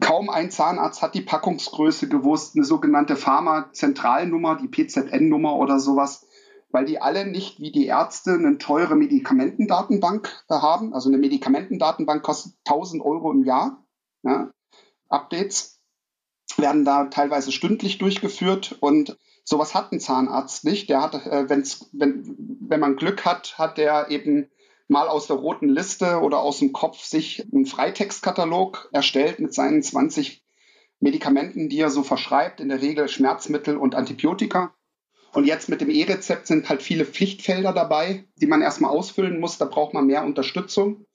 kaum 0.00 0.28
ein 0.30 0.50
Zahnarzt 0.50 1.02
hat 1.02 1.14
die 1.14 1.20
Packungsgröße 1.20 2.08
gewusst, 2.08 2.56
eine 2.56 2.64
sogenannte 2.64 3.16
Pharma-Zentralnummer, 3.16 4.56
die 4.56 4.68
PZN-Nummer 4.68 5.56
oder 5.56 5.78
sowas 5.78 6.26
weil 6.74 6.86
die 6.86 7.00
alle 7.00 7.24
nicht 7.24 7.60
wie 7.60 7.70
die 7.70 7.86
Ärzte 7.86 8.32
eine 8.32 8.58
teure 8.58 8.96
Medikamentendatenbank 8.96 10.44
haben. 10.50 10.92
Also 10.92 11.08
eine 11.08 11.18
Medikamentendatenbank 11.18 12.24
kostet 12.24 12.54
1000 12.66 13.00
Euro 13.00 13.30
im 13.30 13.44
Jahr, 13.44 13.84
ja, 14.24 14.50
Updates. 15.08 15.78
werden 16.56 16.84
da 16.84 17.04
teilweise 17.04 17.52
stündlich 17.52 17.98
durchgeführt 17.98 18.76
und 18.80 19.16
sowas 19.44 19.72
hat 19.72 19.92
ein 19.92 20.00
Zahnarzt 20.00 20.64
nicht. 20.64 20.90
Der 20.90 21.00
hat, 21.00 21.14
äh, 21.14 21.48
wenn's, 21.48 21.88
wenn, 21.92 22.34
wenn 22.60 22.80
man 22.80 22.96
Glück 22.96 23.24
hat, 23.24 23.56
hat 23.56 23.78
der 23.78 24.10
eben 24.10 24.50
mal 24.88 25.06
aus 25.06 25.28
der 25.28 25.36
roten 25.36 25.68
Liste 25.68 26.22
oder 26.22 26.40
aus 26.40 26.58
dem 26.58 26.72
Kopf 26.72 27.04
sich 27.04 27.46
einen 27.52 27.66
Freitextkatalog 27.66 28.88
erstellt 28.92 29.38
mit 29.38 29.54
seinen 29.54 29.80
20 29.80 30.42
Medikamenten, 30.98 31.68
die 31.68 31.78
er 31.78 31.90
so 31.90 32.02
verschreibt, 32.02 32.58
in 32.58 32.68
der 32.68 32.82
Regel 32.82 33.06
Schmerzmittel 33.06 33.76
und 33.76 33.94
Antibiotika. 33.94 34.74
Und 35.34 35.46
jetzt 35.46 35.68
mit 35.68 35.80
dem 35.80 35.90
E-Rezept 35.90 36.46
sind 36.46 36.68
halt 36.68 36.80
viele 36.82 37.04
Pflichtfelder 37.04 37.72
dabei, 37.72 38.24
die 38.36 38.46
man 38.46 38.62
erstmal 38.62 38.92
ausfüllen 38.92 39.40
muss. 39.40 39.58
Da 39.58 39.64
braucht 39.64 39.92
man 39.92 40.06
mehr 40.06 40.24
Unterstützung. 40.24 41.06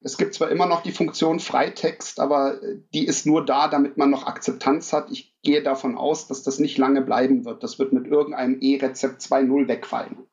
Es 0.00 0.18
gibt 0.18 0.34
zwar 0.34 0.50
immer 0.50 0.66
noch 0.66 0.82
die 0.82 0.92
Funktion 0.92 1.40
Freitext, 1.40 2.20
aber 2.20 2.60
die 2.92 3.06
ist 3.06 3.24
nur 3.24 3.42
da, 3.42 3.68
damit 3.68 3.96
man 3.96 4.10
noch 4.10 4.26
Akzeptanz 4.26 4.92
hat. 4.92 5.10
Ich 5.10 5.34
gehe 5.42 5.62
davon 5.62 5.96
aus, 5.96 6.26
dass 6.26 6.42
das 6.42 6.58
nicht 6.58 6.76
lange 6.76 7.00
bleiben 7.00 7.46
wird. 7.46 7.62
Das 7.62 7.78
wird 7.78 7.94
mit 7.94 8.06
irgendeinem 8.06 8.58
E-Rezept 8.60 9.22
2.0 9.22 9.66
wegfallen. 9.66 10.26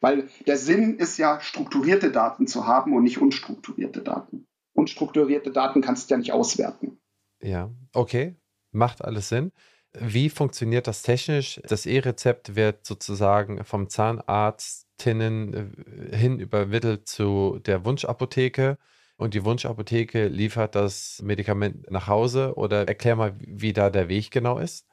Weil 0.00 0.30
der 0.46 0.56
Sinn 0.56 0.96
ist 0.96 1.18
ja, 1.18 1.40
strukturierte 1.40 2.10
Daten 2.10 2.46
zu 2.46 2.66
haben 2.66 2.94
und 2.94 3.02
nicht 3.02 3.18
unstrukturierte 3.18 4.00
Daten. 4.00 4.46
Unstrukturierte 4.72 5.50
Daten 5.52 5.82
kannst 5.82 6.08
du 6.08 6.14
ja 6.14 6.18
nicht 6.18 6.32
auswerten. 6.32 6.98
Ja, 7.42 7.70
okay, 7.92 8.36
macht 8.70 9.04
alles 9.04 9.28
Sinn. 9.28 9.52
Wie 9.92 10.30
funktioniert 10.30 10.86
das 10.86 11.02
technisch? 11.02 11.60
Das 11.68 11.86
E-Rezept 11.86 12.54
wird 12.54 12.86
sozusagen 12.86 13.64
vom 13.64 13.88
Zahnarztinnen 13.88 15.74
äh, 16.12 16.16
hin 16.16 16.38
übermittelt 16.38 17.08
zu 17.08 17.58
der 17.64 17.84
Wunschapotheke 17.84 18.78
und 19.16 19.34
die 19.34 19.44
Wunschapotheke 19.44 20.28
liefert 20.28 20.74
das 20.74 21.20
Medikament 21.22 21.90
nach 21.90 22.06
Hause 22.06 22.54
oder 22.56 22.88
erklär 22.88 23.16
mal, 23.16 23.34
wie 23.38 23.72
da 23.72 23.90
der 23.90 24.08
Weg 24.08 24.30
genau 24.30 24.58
ist. 24.58 24.86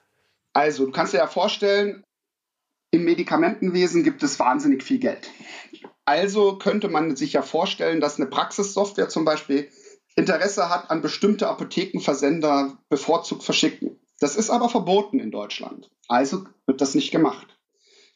Also, 0.54 0.86
du 0.86 0.91
kannst 0.91 1.14
dir 1.14 1.20
ja 1.20 1.28
vorstellen, 1.28 2.04
im 2.91 3.04
Medikamentenwesen 3.04 4.04
gibt 4.04 4.24
es 4.24 4.39
wahnsinnig 4.39 4.84
viel 4.84 5.00
Geld. 5.00 5.30
Also 6.06 6.58
könnte 6.58 6.88
man 6.88 7.16
sich 7.16 7.34
ja 7.34 7.41
vorstellen, 7.41 8.00
dass 8.00 8.18
eine 8.18 8.28
Praxissoftware 8.28 9.10
zum 9.10 9.26
Beispiel 9.26 9.70
Interesse 10.16 10.70
hat 10.70 10.89
an 10.89 11.02
bestimmte 11.02 11.48
Apothekenversender 11.48 12.78
bevorzugt 12.89 13.43
verschicken. 13.43 14.00
Das 14.20 14.36
ist 14.36 14.49
aber 14.49 14.70
verboten 14.70 15.20
in 15.20 15.32
Deutschland. 15.32 15.89
Also 16.07 16.45
wird 16.65 16.82
das 16.82 16.95
nicht 16.95 17.11
gemacht. 17.11 17.57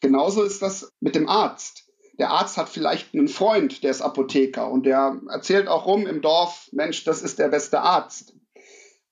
Genauso 0.00 0.42
ist 0.42 0.62
das 0.62 0.90
mit 1.00 1.14
dem 1.14 1.28
Arzt. 1.28 1.84
Der 2.18 2.30
Arzt 2.30 2.56
hat 2.56 2.68
vielleicht 2.68 3.14
einen 3.14 3.28
Freund, 3.28 3.82
der 3.82 3.90
ist 3.90 4.02
Apotheker 4.02 4.70
und 4.70 4.84
der 4.84 5.20
erzählt 5.30 5.68
auch 5.68 5.86
rum 5.86 6.06
im 6.06 6.20
Dorf, 6.20 6.68
Mensch, 6.72 7.04
das 7.04 7.22
ist 7.22 7.38
der 7.38 7.48
beste 7.48 7.80
Arzt. 7.80 8.34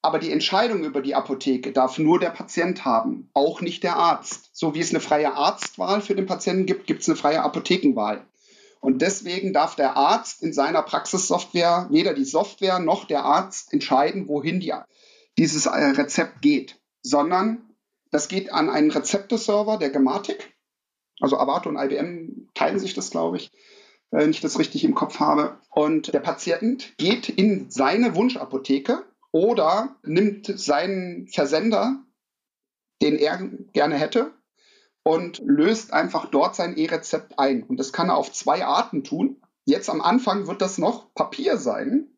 Aber 0.03 0.18
die 0.18 0.32
Entscheidung 0.32 0.82
über 0.82 1.01
die 1.01 1.14
Apotheke 1.14 1.72
darf 1.72 1.99
nur 1.99 2.18
der 2.18 2.30
Patient 2.30 2.84
haben, 2.84 3.30
auch 3.34 3.61
nicht 3.61 3.82
der 3.82 3.97
Arzt. 3.97 4.51
So 4.53 4.74
wie 4.74 4.80
es 4.80 4.91
eine 4.91 5.01
freie 5.01 5.34
Arztwahl 5.34 6.01
für 6.01 6.14
den 6.14 6.26
Patienten 6.26 6.66
gibt, 6.66 6.86
gibt 6.86 7.03
es 7.03 7.09
eine 7.09 7.16
freie 7.16 7.43
Apothekenwahl. 7.43 8.26
Und 8.80 9.03
deswegen 9.03 9.53
darf 9.53 9.76
der 9.76 9.97
Arzt 9.97 10.43
in 10.43 10.55
seiner 10.55 10.82
Praxissoftware, 10.82 11.86
weder 11.91 12.14
die 12.14 12.24
Software 12.24 12.78
noch 12.78 13.05
der 13.05 13.24
Arzt 13.24 13.72
entscheiden, 13.72 14.26
wohin 14.26 14.59
die, 14.59 14.72
dieses 15.36 15.66
äh, 15.66 15.70
Rezept 15.70 16.41
geht 16.41 16.80
sondern 17.03 17.70
das 18.11 18.28
geht 18.28 18.53
an 18.53 18.68
einen 18.68 18.90
Rezepteserver 18.90 19.76
der 19.76 19.90
Gematik. 19.90 20.55
Also 21.20 21.38
Avato 21.38 21.68
und 21.68 21.76
IBM 21.76 22.48
teilen 22.55 22.78
sich 22.78 22.94
das, 22.94 23.11
glaube 23.11 23.36
ich, 23.36 23.53
wenn 24.11 24.30
ich 24.30 24.40
das 24.40 24.59
richtig 24.59 24.84
im 24.84 24.94
Kopf 24.94 25.20
habe. 25.20 25.59
Und 25.70 26.12
der 26.12 26.20
Patient 26.20 26.96
geht 26.96 27.28
in 27.28 27.70
seine 27.70 28.14
Wunschapotheke 28.14 29.05
oder 29.30 29.96
nimmt 30.03 30.46
seinen 30.46 31.28
Versender, 31.28 32.03
den 33.03 33.16
er 33.16 33.38
gerne 33.72 33.96
hätte, 33.96 34.32
und 35.03 35.40
löst 35.44 35.92
einfach 35.92 36.26
dort 36.26 36.57
sein 36.57 36.76
E-Rezept 36.76 37.38
ein. 37.38 37.62
Und 37.62 37.78
das 37.78 37.92
kann 37.92 38.09
er 38.09 38.16
auf 38.16 38.32
zwei 38.32 38.64
Arten 38.64 39.05
tun. 39.05 39.40
Jetzt 39.64 39.88
am 39.88 40.01
Anfang 40.01 40.46
wird 40.46 40.61
das 40.61 40.78
noch 40.78 41.14
Papier 41.14 41.57
sein, 41.57 42.09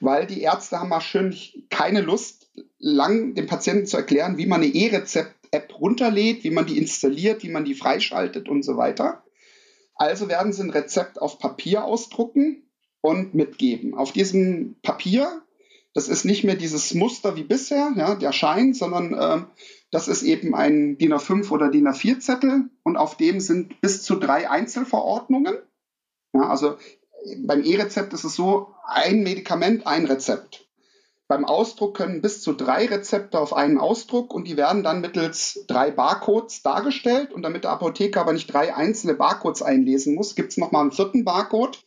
weil 0.00 0.26
die 0.26 0.40
Ärzte 0.40 0.80
haben 0.80 0.90
wahrscheinlich 0.90 1.66
keine 1.70 2.00
Lust, 2.00 2.35
lang 2.78 3.34
dem 3.34 3.46
Patienten 3.46 3.86
zu 3.86 3.96
erklären, 3.96 4.38
wie 4.38 4.46
man 4.46 4.62
eine 4.62 4.72
E-Rezept-App 4.72 5.78
runterlädt, 5.78 6.44
wie 6.44 6.50
man 6.50 6.66
die 6.66 6.78
installiert, 6.78 7.42
wie 7.42 7.50
man 7.50 7.64
die 7.64 7.74
freischaltet 7.74 8.48
und 8.48 8.62
so 8.62 8.76
weiter. 8.76 9.24
Also 9.94 10.28
werden 10.28 10.52
sie 10.52 10.62
ein 10.62 10.70
Rezept 10.70 11.20
auf 11.20 11.38
Papier 11.38 11.84
ausdrucken 11.84 12.68
und 13.00 13.34
mitgeben. 13.34 13.94
Auf 13.94 14.12
diesem 14.12 14.76
Papier, 14.82 15.42
das 15.94 16.08
ist 16.08 16.24
nicht 16.24 16.44
mehr 16.44 16.56
dieses 16.56 16.92
Muster 16.94 17.36
wie 17.36 17.44
bisher, 17.44 17.92
ja, 17.96 18.14
der 18.14 18.32
Schein, 18.32 18.74
sondern 18.74 19.14
äh, 19.14 19.42
das 19.90 20.08
ist 20.08 20.22
eben 20.22 20.54
ein 20.54 20.98
DIN 20.98 21.14
A5 21.14 21.50
oder 21.50 21.70
DIN 21.70 21.88
A4-Zettel 21.88 22.68
und 22.82 22.96
auf 22.96 23.16
dem 23.16 23.40
sind 23.40 23.80
bis 23.80 24.02
zu 24.02 24.16
drei 24.16 24.50
Einzelverordnungen. 24.50 25.56
Ja, 26.34 26.48
also 26.48 26.76
beim 27.38 27.64
E-Rezept 27.64 28.12
ist 28.12 28.24
es 28.24 28.34
so, 28.34 28.74
ein 28.86 29.22
Medikament, 29.22 29.86
ein 29.86 30.04
Rezept. 30.04 30.65
Beim 31.28 31.44
Ausdruck 31.44 31.96
können 31.96 32.22
bis 32.22 32.40
zu 32.40 32.52
drei 32.52 32.86
Rezepte 32.86 33.40
auf 33.40 33.52
einen 33.52 33.78
Ausdruck 33.78 34.32
und 34.32 34.46
die 34.46 34.56
werden 34.56 34.84
dann 34.84 35.00
mittels 35.00 35.64
drei 35.66 35.90
Barcodes 35.90 36.62
dargestellt. 36.62 37.32
Und 37.32 37.42
damit 37.42 37.64
der 37.64 37.72
Apotheker 37.72 38.20
aber 38.20 38.32
nicht 38.32 38.52
drei 38.52 38.74
einzelne 38.74 39.14
Barcodes 39.14 39.62
einlesen 39.62 40.14
muss, 40.14 40.36
gibt 40.36 40.52
es 40.52 40.56
nochmal 40.56 40.82
einen 40.82 40.92
vierten 40.92 41.24
Barcode. 41.24 41.84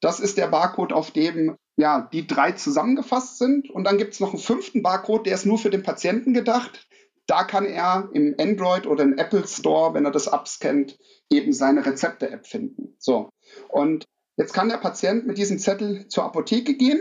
Das 0.00 0.20
ist 0.20 0.38
der 0.38 0.46
Barcode, 0.46 0.92
auf 0.92 1.10
dem 1.10 1.56
ja, 1.76 2.08
die 2.12 2.26
drei 2.26 2.52
zusammengefasst 2.52 3.38
sind. 3.38 3.68
Und 3.70 3.84
dann 3.84 3.98
gibt 3.98 4.14
es 4.14 4.20
noch 4.20 4.30
einen 4.30 4.42
fünften 4.42 4.82
Barcode, 4.82 5.26
der 5.26 5.34
ist 5.34 5.46
nur 5.46 5.58
für 5.58 5.70
den 5.70 5.82
Patienten 5.82 6.32
gedacht. 6.32 6.86
Da 7.26 7.44
kann 7.44 7.64
er 7.64 8.10
im 8.12 8.34
Android 8.38 8.86
oder 8.86 9.02
im 9.02 9.16
Apple 9.16 9.46
Store, 9.46 9.94
wenn 9.94 10.04
er 10.04 10.10
das 10.10 10.28
abscannt, 10.28 10.98
eben 11.30 11.52
seine 11.52 11.84
Rezepte-App 11.84 12.46
finden. 12.46 12.94
So. 12.98 13.30
Und 13.68 14.04
jetzt 14.36 14.52
kann 14.52 14.68
der 14.68 14.76
Patient 14.76 15.26
mit 15.26 15.38
diesem 15.38 15.58
Zettel 15.58 16.06
zur 16.08 16.24
Apotheke 16.24 16.76
gehen 16.76 17.00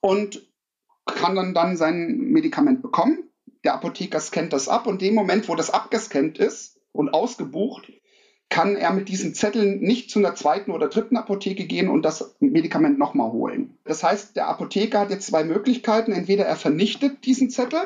und 0.00 0.51
kann 1.06 1.34
dann, 1.34 1.54
dann 1.54 1.76
sein 1.76 2.18
Medikament 2.18 2.82
bekommen. 2.82 3.30
Der 3.64 3.74
Apotheker 3.74 4.20
scannt 4.20 4.52
das 4.52 4.68
ab 4.68 4.86
und 4.86 5.02
dem 5.02 5.14
Moment, 5.14 5.48
wo 5.48 5.54
das 5.54 5.70
abgescannt 5.70 6.38
ist 6.38 6.80
und 6.92 7.14
ausgebucht, 7.14 7.92
kann 8.52 8.76
er 8.76 8.92
mit 8.92 9.08
diesen 9.08 9.34
Zetteln 9.34 9.80
nicht 9.80 10.10
zu 10.10 10.18
einer 10.18 10.34
zweiten 10.34 10.72
oder 10.72 10.88
dritten 10.88 11.16
Apotheke 11.16 11.64
gehen 11.64 11.88
und 11.88 12.02
das 12.02 12.34
Medikament 12.38 12.98
nochmal 12.98 13.32
holen. 13.32 13.78
Das 13.84 14.04
heißt, 14.04 14.36
der 14.36 14.48
Apotheker 14.48 15.00
hat 15.00 15.10
jetzt 15.10 15.28
zwei 15.28 15.42
Möglichkeiten. 15.42 16.12
Entweder 16.12 16.44
er 16.44 16.56
vernichtet 16.56 17.24
diesen 17.24 17.48
Zettel, 17.48 17.80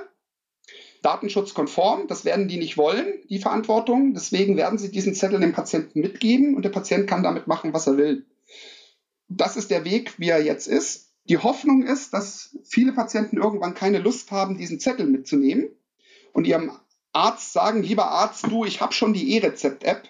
datenschutzkonform, 1.02 2.08
das 2.08 2.24
werden 2.24 2.48
die 2.48 2.56
nicht 2.56 2.76
wollen, 2.76 3.06
die 3.30 3.38
Verantwortung. 3.38 4.12
Deswegen 4.12 4.56
werden 4.56 4.76
sie 4.76 4.90
diesen 4.90 5.14
Zettel 5.14 5.38
dem 5.38 5.52
Patienten 5.52 6.00
mitgeben 6.00 6.56
und 6.56 6.64
der 6.64 6.70
Patient 6.70 7.06
kann 7.06 7.22
damit 7.22 7.46
machen, 7.46 7.72
was 7.72 7.86
er 7.86 7.96
will. 7.96 8.26
Das 9.28 9.56
ist 9.56 9.70
der 9.70 9.84
Weg, 9.84 10.18
wie 10.18 10.30
er 10.30 10.42
jetzt 10.42 10.66
ist. 10.66 11.05
Die 11.28 11.38
Hoffnung 11.38 11.82
ist, 11.82 12.12
dass 12.12 12.56
viele 12.64 12.92
Patienten 12.92 13.38
irgendwann 13.38 13.74
keine 13.74 13.98
Lust 13.98 14.30
haben, 14.30 14.56
diesen 14.56 14.78
Zettel 14.78 15.06
mitzunehmen 15.06 15.68
und 16.32 16.46
ihrem 16.46 16.70
Arzt 17.12 17.52
sagen, 17.52 17.82
lieber 17.82 18.10
Arzt, 18.10 18.46
du, 18.46 18.64
ich 18.64 18.80
habe 18.80 18.92
schon 18.92 19.12
die 19.12 19.34
E-Rezept-App. 19.34 20.08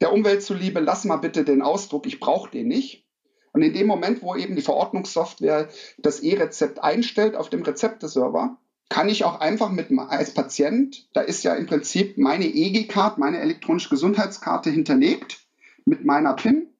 Der 0.00 0.12
Umwelt 0.12 0.42
zuliebe, 0.42 0.80
lass 0.80 1.04
mal 1.04 1.16
bitte 1.16 1.44
den 1.44 1.62
Ausdruck, 1.62 2.06
ich 2.06 2.18
brauche 2.18 2.50
den 2.50 2.68
nicht. 2.68 3.06
Und 3.52 3.62
in 3.62 3.74
dem 3.74 3.86
Moment, 3.86 4.22
wo 4.22 4.34
eben 4.34 4.56
die 4.56 4.62
Verordnungssoftware 4.62 5.68
das 5.98 6.20
E-Rezept 6.20 6.82
einstellt 6.82 7.36
auf 7.36 7.50
dem 7.50 7.62
Rezepteserver, 7.62 8.56
kann 8.88 9.08
ich 9.08 9.24
auch 9.24 9.40
einfach 9.40 9.70
mit 9.70 9.90
als 9.98 10.32
Patient, 10.32 11.08
da 11.12 11.20
ist 11.20 11.44
ja 11.44 11.54
im 11.54 11.66
Prinzip 11.66 12.18
meine 12.18 12.46
EG-Card, 12.46 13.18
meine 13.18 13.40
elektronische 13.40 13.90
Gesundheitskarte 13.90 14.70
hinterlegt 14.70 15.40
mit 15.84 16.04
meiner 16.04 16.34
PIN 16.34 16.71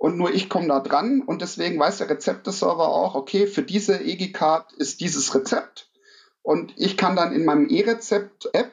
und 0.00 0.16
nur 0.16 0.32
ich 0.32 0.48
komme 0.48 0.66
da 0.68 0.80
dran. 0.80 1.20
Und 1.20 1.42
deswegen 1.42 1.78
weiß 1.78 1.98
der 1.98 2.08
Rezepteserver 2.08 2.88
auch, 2.88 3.14
okay, 3.14 3.46
für 3.46 3.62
diese 3.62 4.00
EG-Card 4.02 4.72
ist 4.72 5.02
dieses 5.02 5.34
Rezept. 5.34 5.90
Und 6.40 6.72
ich 6.78 6.96
kann 6.96 7.16
dann 7.16 7.34
in 7.34 7.44
meinem 7.44 7.68
E-Rezept-App 7.68 8.72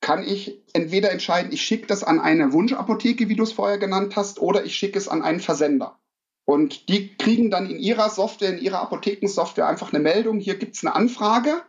kann 0.00 0.22
ich 0.22 0.62
entweder 0.74 1.10
entscheiden, 1.10 1.50
ich 1.50 1.62
schicke 1.62 1.88
das 1.88 2.04
an 2.04 2.20
eine 2.20 2.52
Wunschapotheke, 2.52 3.28
wie 3.28 3.34
du 3.34 3.42
es 3.42 3.50
vorher 3.50 3.78
genannt 3.78 4.14
hast, 4.14 4.40
oder 4.40 4.64
ich 4.64 4.76
schicke 4.76 4.96
es 4.96 5.08
an 5.08 5.22
einen 5.22 5.40
Versender. 5.40 5.98
Und 6.44 6.88
die 6.88 7.16
kriegen 7.16 7.50
dann 7.50 7.68
in 7.68 7.80
ihrer 7.80 8.08
Software, 8.08 8.50
in 8.50 8.62
ihrer 8.62 8.80
Apothekensoftware 8.80 9.66
einfach 9.66 9.92
eine 9.92 10.00
Meldung, 10.00 10.38
hier 10.38 10.54
gibt 10.54 10.76
es 10.76 10.84
eine 10.84 10.94
Anfrage 10.94 11.62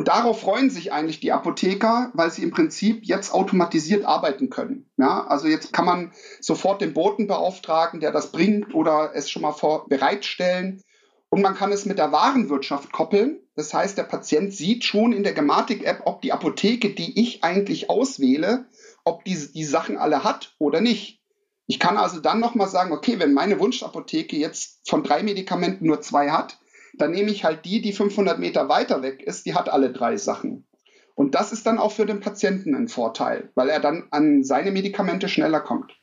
und 0.00 0.08
darauf 0.08 0.40
freuen 0.40 0.70
sich 0.70 0.94
eigentlich 0.94 1.20
die 1.20 1.30
Apotheker, 1.30 2.10
weil 2.14 2.30
sie 2.30 2.42
im 2.42 2.52
Prinzip 2.52 3.04
jetzt 3.04 3.34
automatisiert 3.34 4.06
arbeiten 4.06 4.48
können. 4.48 4.88
Ja, 4.96 5.26
also 5.26 5.46
jetzt 5.46 5.74
kann 5.74 5.84
man 5.84 6.12
sofort 6.40 6.80
den 6.80 6.94
Boten 6.94 7.26
beauftragen, 7.26 8.00
der 8.00 8.10
das 8.10 8.32
bringt 8.32 8.74
oder 8.74 9.10
es 9.14 9.28
schon 9.28 9.42
mal 9.42 9.52
vor 9.52 9.90
bereitstellen. 9.90 10.82
Und 11.28 11.42
man 11.42 11.54
kann 11.54 11.70
es 11.70 11.84
mit 11.84 11.98
der 11.98 12.12
Warenwirtschaft 12.12 12.92
koppeln. 12.92 13.40
Das 13.56 13.74
heißt, 13.74 13.98
der 13.98 14.04
Patient 14.04 14.54
sieht 14.54 14.84
schon 14.84 15.12
in 15.12 15.22
der 15.22 15.34
Gematik-App, 15.34 16.00
ob 16.06 16.22
die 16.22 16.32
Apotheke, 16.32 16.94
die 16.94 17.20
ich 17.20 17.44
eigentlich 17.44 17.90
auswähle, 17.90 18.64
ob 19.04 19.26
die 19.26 19.36
die 19.52 19.64
Sachen 19.64 19.98
alle 19.98 20.24
hat 20.24 20.54
oder 20.56 20.80
nicht. 20.80 21.20
Ich 21.66 21.78
kann 21.78 21.98
also 21.98 22.20
dann 22.20 22.40
nochmal 22.40 22.68
sagen, 22.68 22.92
okay, 22.92 23.18
wenn 23.18 23.34
meine 23.34 23.60
Wunschapotheke 23.60 24.38
jetzt 24.38 24.80
von 24.88 25.02
drei 25.02 25.22
Medikamenten 25.22 25.84
nur 25.84 26.00
zwei 26.00 26.30
hat, 26.30 26.58
dann 26.94 27.12
nehme 27.12 27.30
ich 27.30 27.44
halt 27.44 27.64
die, 27.64 27.80
die 27.80 27.92
500 27.92 28.38
Meter 28.38 28.68
weiter 28.68 29.02
weg 29.02 29.22
ist, 29.22 29.46
die 29.46 29.54
hat 29.54 29.68
alle 29.68 29.92
drei 29.92 30.16
Sachen. 30.16 30.66
Und 31.14 31.34
das 31.34 31.52
ist 31.52 31.66
dann 31.66 31.78
auch 31.78 31.92
für 31.92 32.06
den 32.06 32.20
Patienten 32.20 32.74
ein 32.74 32.88
Vorteil, 32.88 33.50
weil 33.54 33.68
er 33.68 33.80
dann 33.80 34.08
an 34.10 34.42
seine 34.42 34.70
Medikamente 34.70 35.28
schneller 35.28 35.60
kommt. 35.60 36.00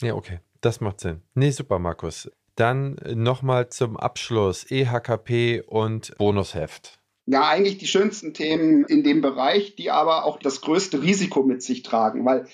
Ja, 0.00 0.14
okay, 0.14 0.40
das 0.60 0.80
macht 0.80 1.00
Sinn. 1.00 1.22
Nee, 1.34 1.50
super, 1.50 1.78
Markus. 1.78 2.30
Dann 2.54 2.96
nochmal 3.14 3.68
zum 3.68 3.96
Abschluss 3.96 4.64
EHKP 4.70 5.62
und 5.66 6.16
Bonusheft. 6.18 7.00
Ja, 7.26 7.48
eigentlich 7.48 7.78
die 7.78 7.86
schönsten 7.86 8.32
Themen 8.32 8.84
in 8.84 9.02
dem 9.02 9.20
Bereich, 9.20 9.76
die 9.76 9.90
aber 9.90 10.24
auch 10.24 10.38
das 10.38 10.60
größte 10.60 11.02
Risiko 11.02 11.42
mit 11.42 11.62
sich 11.62 11.82
tragen, 11.82 12.24
weil 12.24 12.46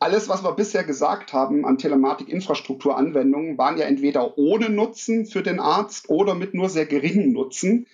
alles, 0.00 0.28
was 0.28 0.44
wir 0.44 0.52
bisher 0.52 0.84
gesagt 0.84 1.32
haben 1.32 1.64
an 1.64 1.78
Telematik-Infrastrukturanwendungen, 1.78 3.58
waren 3.58 3.78
ja 3.78 3.86
entweder 3.86 4.38
ohne 4.38 4.68
Nutzen 4.68 5.26
für 5.26 5.42
den 5.42 5.60
Arzt 5.60 6.08
oder 6.08 6.34
mit 6.34 6.54
nur 6.54 6.68
sehr 6.68 6.86
geringem 6.86 7.32
Nutzen. 7.32 7.86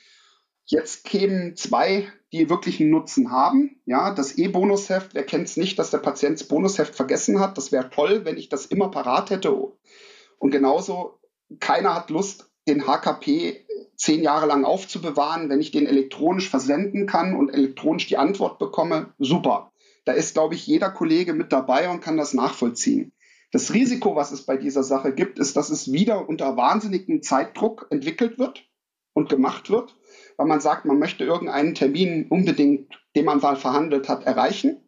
Jetzt 0.66 1.04
kämen 1.04 1.56
zwei, 1.56 2.08
die 2.32 2.50
wirklich 2.50 2.80
einen 2.80 2.90
Nutzen 2.90 3.30
haben. 3.30 3.80
Ja, 3.86 4.12
das 4.12 4.36
E-Bonusheft, 4.36 5.14
wer 5.14 5.24
kennt 5.24 5.48
es 5.48 5.56
nicht, 5.56 5.78
dass 5.78 5.90
der 5.90 5.98
Patient 5.98 6.40
das 6.40 6.48
Bonusheft 6.48 6.94
vergessen 6.94 7.40
hat? 7.40 7.56
Das 7.56 7.72
wäre 7.72 7.90
toll, 7.90 8.24
wenn 8.24 8.36
ich 8.36 8.48
das 8.48 8.66
immer 8.66 8.90
parat 8.90 9.30
hätte. 9.30 9.52
Und 9.52 10.50
genauso, 10.50 11.20
keiner 11.60 11.94
hat 11.94 12.10
Lust, 12.10 12.50
den 12.66 12.86
HKP 12.86 13.64
zehn 13.96 14.22
Jahre 14.22 14.46
lang 14.46 14.64
aufzubewahren. 14.64 15.48
Wenn 15.48 15.60
ich 15.60 15.70
den 15.70 15.86
elektronisch 15.86 16.50
versenden 16.50 17.06
kann 17.06 17.36
und 17.36 17.50
elektronisch 17.50 18.06
die 18.06 18.18
Antwort 18.18 18.58
bekomme, 18.58 19.14
super. 19.18 19.70
Da 20.04 20.12
ist, 20.12 20.34
glaube 20.34 20.54
ich, 20.54 20.66
jeder 20.66 20.90
Kollege 20.90 21.32
mit 21.32 21.52
dabei 21.52 21.88
und 21.90 22.00
kann 22.00 22.16
das 22.16 22.34
nachvollziehen. 22.34 23.12
Das 23.52 23.72
Risiko, 23.72 24.16
was 24.16 24.32
es 24.32 24.42
bei 24.42 24.56
dieser 24.56 24.82
Sache 24.82 25.14
gibt, 25.14 25.38
ist, 25.38 25.56
dass 25.56 25.70
es 25.70 25.92
wieder 25.92 26.28
unter 26.28 26.56
wahnsinnigem 26.56 27.22
Zeitdruck 27.22 27.86
entwickelt 27.90 28.38
wird 28.38 28.68
und 29.12 29.28
gemacht 29.28 29.70
wird, 29.70 29.96
weil 30.36 30.46
man 30.46 30.60
sagt, 30.60 30.84
man 30.84 30.98
möchte 30.98 31.24
irgendeinen 31.24 31.74
Termin 31.74 32.26
unbedingt, 32.28 32.92
den 33.14 33.24
man 33.24 33.40
mal 33.40 33.56
verhandelt 33.56 34.08
hat, 34.08 34.26
erreichen. 34.26 34.82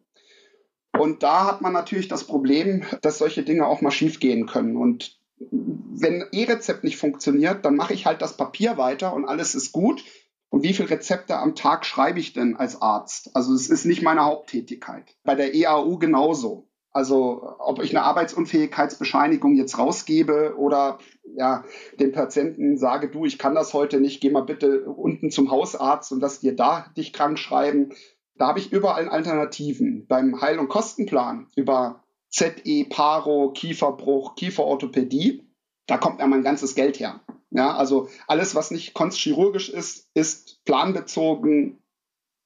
Und 0.97 1.23
da 1.23 1.45
hat 1.45 1.61
man 1.61 1.73
natürlich 1.73 2.07
das 2.07 2.25
Problem, 2.25 2.83
dass 3.01 3.19
solche 3.19 3.43
Dinge 3.43 3.65
auch 3.65 3.81
mal 3.81 3.91
schiefgehen 3.91 4.47
können. 4.47 4.75
Und 4.75 5.17
wenn 5.39 6.25
E-Rezept 6.31 6.83
nicht 6.83 6.97
funktioniert, 6.97 7.63
dann 7.65 7.75
mache 7.75 7.93
ich 7.93 8.05
halt 8.05 8.21
das 8.21 8.37
Papier 8.37 8.77
weiter 8.77 9.13
und 9.13 9.25
alles 9.25 9.55
ist 9.55 9.71
gut. 9.71 10.03
Und 10.49 10.63
wie 10.63 10.73
viele 10.73 10.89
Rezepte 10.89 11.37
am 11.37 11.55
Tag 11.55 11.85
schreibe 11.85 12.19
ich 12.19 12.33
denn 12.33 12.55
als 12.55 12.81
Arzt? 12.81 13.31
Also 13.35 13.53
es 13.53 13.69
ist 13.69 13.85
nicht 13.85 14.01
meine 14.01 14.23
Haupttätigkeit. 14.23 15.15
Bei 15.23 15.35
der 15.35 15.53
EAU 15.53 15.97
genauso. 15.97 16.67
Also 16.91 17.55
ob 17.59 17.83
ich 17.83 17.95
eine 17.95 18.05
Arbeitsunfähigkeitsbescheinigung 18.05 19.55
jetzt 19.55 19.77
rausgebe 19.77 20.55
oder 20.57 20.97
ja, 21.35 21.63
dem 21.99 22.11
Patienten 22.11 22.77
sage, 22.77 23.09
du, 23.09 23.25
ich 23.25 23.37
kann 23.37 23.53
das 23.53 23.73
heute 23.73 23.99
nicht, 23.99 24.21
geh 24.21 24.31
mal 24.31 24.41
bitte 24.41 24.85
unten 24.85 25.29
zum 25.29 25.51
Hausarzt 25.51 26.11
und 26.11 26.21
lass 26.21 26.39
dir 26.39 26.55
da 26.55 26.91
dich 26.97 27.13
krank 27.13 27.37
schreiben. 27.37 27.93
Da 28.37 28.47
habe 28.47 28.59
ich 28.59 28.71
überall 28.71 29.09
Alternativen. 29.09 30.07
Beim 30.07 30.41
Heil- 30.41 30.59
und 30.59 30.69
Kostenplan 30.69 31.47
über 31.55 32.03
ZE, 32.29 32.85
Paro, 32.89 33.51
Kieferbruch, 33.51 34.35
Kieferorthopädie, 34.35 35.47
da 35.85 35.97
kommt 35.97 36.19
ja 36.19 36.27
mein 36.27 36.43
ganzes 36.43 36.73
Geld 36.73 36.99
her. 36.99 37.21
Ja, 37.49 37.75
also 37.75 38.09
alles, 38.27 38.55
was 38.55 38.71
nicht 38.71 38.93
konstchirurgisch 38.93 39.69
ist, 39.69 40.09
ist 40.13 40.63
planbezogen 40.65 41.81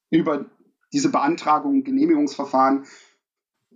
über 0.09 0.45
diese 0.93 1.09
Beantragung, 1.09 1.83
Genehmigungsverfahren. 1.83 2.85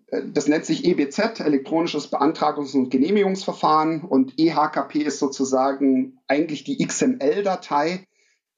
Äh, 0.08 0.24
das 0.32 0.48
nennt 0.48 0.66
sich 0.66 0.86
EBZ, 0.86 1.40
elektronisches 1.40 2.12
Beantragungs- 2.12 2.76
und 2.76 2.90
Genehmigungsverfahren. 2.90 4.02
Und 4.02 4.38
EHKP 4.38 5.02
ist 5.04 5.20
sozusagen 5.20 6.20
eigentlich 6.28 6.64
die 6.64 6.86
XML-Datei, 6.86 8.08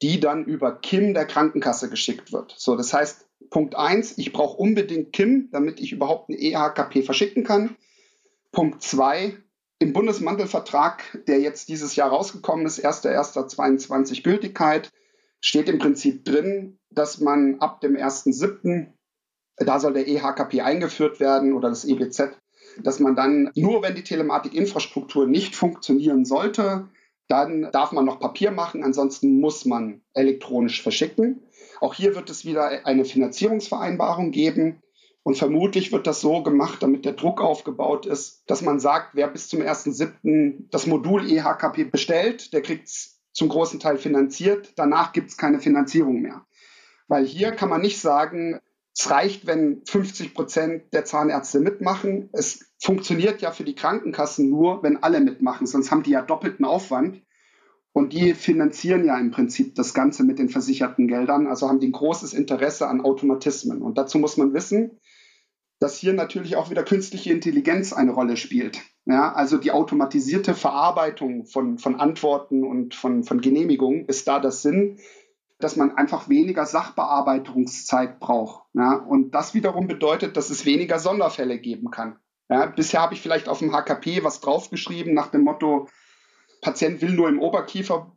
die 0.02 0.20
dann 0.20 0.44
über 0.44 0.78
KIM 0.78 1.14
der 1.14 1.26
Krankenkasse 1.26 1.88
geschickt 1.88 2.32
wird. 2.32 2.54
So, 2.56 2.76
das 2.76 2.92
heißt, 2.92 3.26
Punkt 3.50 3.76
eins, 3.76 4.18
ich 4.18 4.32
brauche 4.32 4.58
unbedingt 4.58 5.12
KIM, 5.12 5.48
damit 5.52 5.80
ich 5.80 5.92
überhaupt 5.92 6.28
eine 6.28 6.38
EHKP 6.38 7.02
verschicken 7.02 7.44
kann. 7.44 7.76
Punkt 8.52 8.82
zwei, 8.82 9.36
im 9.78 9.92
Bundesmantelvertrag, 9.92 11.24
der 11.26 11.40
jetzt 11.40 11.68
dieses 11.68 11.94
Jahr 11.96 12.10
rausgekommen 12.10 12.66
ist, 12.66 12.84
1.1.22 12.84 14.22
Gültigkeit, 14.22 14.90
steht 15.40 15.68
im 15.68 15.78
Prinzip 15.78 16.24
drin, 16.24 16.78
dass 16.90 17.20
man 17.20 17.60
ab 17.60 17.80
dem 17.80 17.96
1.7., 17.96 18.88
da 19.56 19.80
soll 19.80 19.92
der 19.92 20.06
EHKP 20.06 20.60
eingeführt 20.60 21.20
werden 21.20 21.52
oder 21.52 21.68
das 21.68 21.84
EBZ, 21.84 22.30
dass 22.82 23.00
man 23.00 23.16
dann 23.16 23.50
nur, 23.54 23.82
wenn 23.82 23.94
die 23.94 24.04
Telematikinfrastruktur 24.04 25.26
nicht 25.26 25.56
funktionieren 25.56 26.24
sollte, 26.24 26.88
dann 27.28 27.70
darf 27.72 27.92
man 27.92 28.04
noch 28.04 28.20
Papier 28.20 28.50
machen, 28.50 28.84
ansonsten 28.84 29.40
muss 29.40 29.64
man 29.64 30.00
elektronisch 30.14 30.82
verschicken. 30.82 31.42
Auch 31.80 31.94
hier 31.94 32.14
wird 32.14 32.30
es 32.30 32.44
wieder 32.44 32.86
eine 32.86 33.04
Finanzierungsvereinbarung 33.04 34.30
geben. 34.30 34.82
Und 35.22 35.36
vermutlich 35.36 35.92
wird 35.92 36.06
das 36.06 36.20
so 36.20 36.42
gemacht, 36.42 36.82
damit 36.82 37.04
der 37.04 37.12
Druck 37.12 37.40
aufgebaut 37.40 38.06
ist, 38.06 38.44
dass 38.46 38.62
man 38.62 38.80
sagt, 38.80 39.14
wer 39.14 39.28
bis 39.28 39.48
zum 39.48 39.60
1.7. 39.60 40.68
das 40.70 40.86
Modul 40.86 41.30
EHKP 41.30 41.84
bestellt, 41.84 42.52
der 42.52 42.62
kriegt 42.62 42.88
es 42.88 43.20
zum 43.32 43.48
großen 43.48 43.78
Teil 43.78 43.98
finanziert. 43.98 44.72
Danach 44.76 45.12
gibt 45.12 45.30
es 45.30 45.36
keine 45.36 45.60
Finanzierung 45.60 46.22
mehr. 46.22 46.46
Weil 47.08 47.24
hier 47.24 47.52
kann 47.52 47.68
man 47.68 47.80
nicht 47.80 48.00
sagen, 48.00 48.58
es 48.96 49.10
reicht, 49.10 49.46
wenn 49.46 49.82
50 49.86 50.34
Prozent 50.34 50.92
der 50.92 51.04
Zahnärzte 51.04 51.60
mitmachen. 51.60 52.30
Es 52.32 52.72
funktioniert 52.80 53.40
ja 53.40 53.52
für 53.52 53.64
die 53.64 53.76
Krankenkassen 53.76 54.50
nur, 54.50 54.82
wenn 54.82 55.02
alle 55.02 55.20
mitmachen, 55.20 55.66
sonst 55.66 55.90
haben 55.90 56.02
die 56.02 56.10
ja 56.10 56.22
doppelten 56.22 56.64
Aufwand. 56.64 57.22
Und 57.92 58.12
die 58.12 58.34
finanzieren 58.34 59.04
ja 59.04 59.18
im 59.18 59.30
Prinzip 59.30 59.74
das 59.74 59.94
Ganze 59.94 60.24
mit 60.24 60.38
den 60.38 60.48
versicherten 60.48 61.08
Geldern, 61.08 61.46
also 61.46 61.68
haben 61.68 61.80
die 61.80 61.88
ein 61.88 61.92
großes 61.92 62.32
Interesse 62.32 62.88
an 62.88 63.00
Automatismen. 63.00 63.82
Und 63.82 63.98
dazu 63.98 64.18
muss 64.18 64.36
man 64.36 64.52
wissen, 64.52 65.00
dass 65.80 65.98
hier 65.98 66.12
natürlich 66.12 66.56
auch 66.56 66.70
wieder 66.70 66.82
künstliche 66.82 67.32
Intelligenz 67.32 67.92
eine 67.92 68.12
Rolle 68.12 68.36
spielt. 68.36 68.80
Ja, 69.06 69.32
also 69.32 69.56
die 69.56 69.72
automatisierte 69.72 70.54
Verarbeitung 70.54 71.46
von, 71.46 71.78
von 71.78 71.98
Antworten 71.98 72.64
und 72.64 72.94
von, 72.94 73.24
von 73.24 73.40
Genehmigungen 73.40 74.04
ist 74.06 74.28
da 74.28 74.38
das 74.38 74.62
Sinn, 74.62 74.98
dass 75.58 75.76
man 75.76 75.96
einfach 75.96 76.28
weniger 76.28 76.66
Sachbearbeitungszeit 76.66 78.20
braucht. 78.20 78.64
Ja, 78.74 78.94
und 78.94 79.34
das 79.34 79.54
wiederum 79.54 79.86
bedeutet, 79.86 80.36
dass 80.36 80.50
es 80.50 80.66
weniger 80.66 80.98
Sonderfälle 80.98 81.58
geben 81.58 81.90
kann. 81.90 82.18
Ja, 82.48 82.66
bisher 82.66 83.00
habe 83.00 83.14
ich 83.14 83.20
vielleicht 83.20 83.48
auf 83.48 83.58
dem 83.58 83.72
HKP 83.72 84.24
was 84.24 84.40
draufgeschrieben 84.40 85.14
nach 85.14 85.28
dem 85.28 85.42
Motto, 85.42 85.88
Patient 86.60 87.00
will 87.00 87.12
nur 87.12 87.28
im 87.28 87.40
Oberkiefer 87.40 88.12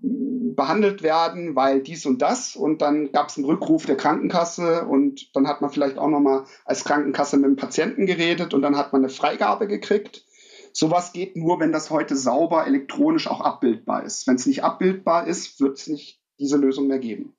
behandelt 0.56 1.04
werden, 1.04 1.56
weil 1.56 1.82
dies 1.82 2.06
und 2.06 2.22
das. 2.22 2.56
Und 2.56 2.82
dann 2.82 3.12
gab 3.12 3.30
es 3.30 3.38
einen 3.38 3.46
Rückruf 3.46 3.86
der 3.86 3.98
Krankenkasse 3.98 4.86
und 4.86 5.36
dann 5.36 5.48
hat 5.48 5.62
man 5.62 5.70
vielleicht 5.70 5.98
auch 5.98 6.10
nochmal 6.10 6.46
als 6.66 6.84
Krankenkasse 6.84 7.38
mit 7.38 7.46
dem 7.46 7.56
Patienten 7.56 8.06
geredet 8.06 8.54
und 8.54 8.62
dann 8.62 8.78
hat 8.78 8.94
man 8.94 9.02
eine 9.02 9.10
Freigabe 9.10 9.68
gekriegt. 9.68 10.26
Sowas 10.74 11.12
geht 11.12 11.36
nur, 11.36 11.60
wenn 11.60 11.72
das 11.72 11.90
heute 11.90 12.16
sauber 12.16 12.66
elektronisch 12.66 13.28
auch 13.28 13.42
abbildbar 13.42 14.04
ist. 14.04 14.28
Wenn 14.28 14.36
es 14.36 14.46
nicht 14.46 14.64
abbildbar 14.64 15.28
ist, 15.28 15.60
wird 15.60 15.78
es 15.78 15.88
nicht 15.88 16.22
diese 16.40 16.58
Lösung 16.58 16.88
mehr 16.88 17.00
geben. 17.00 17.36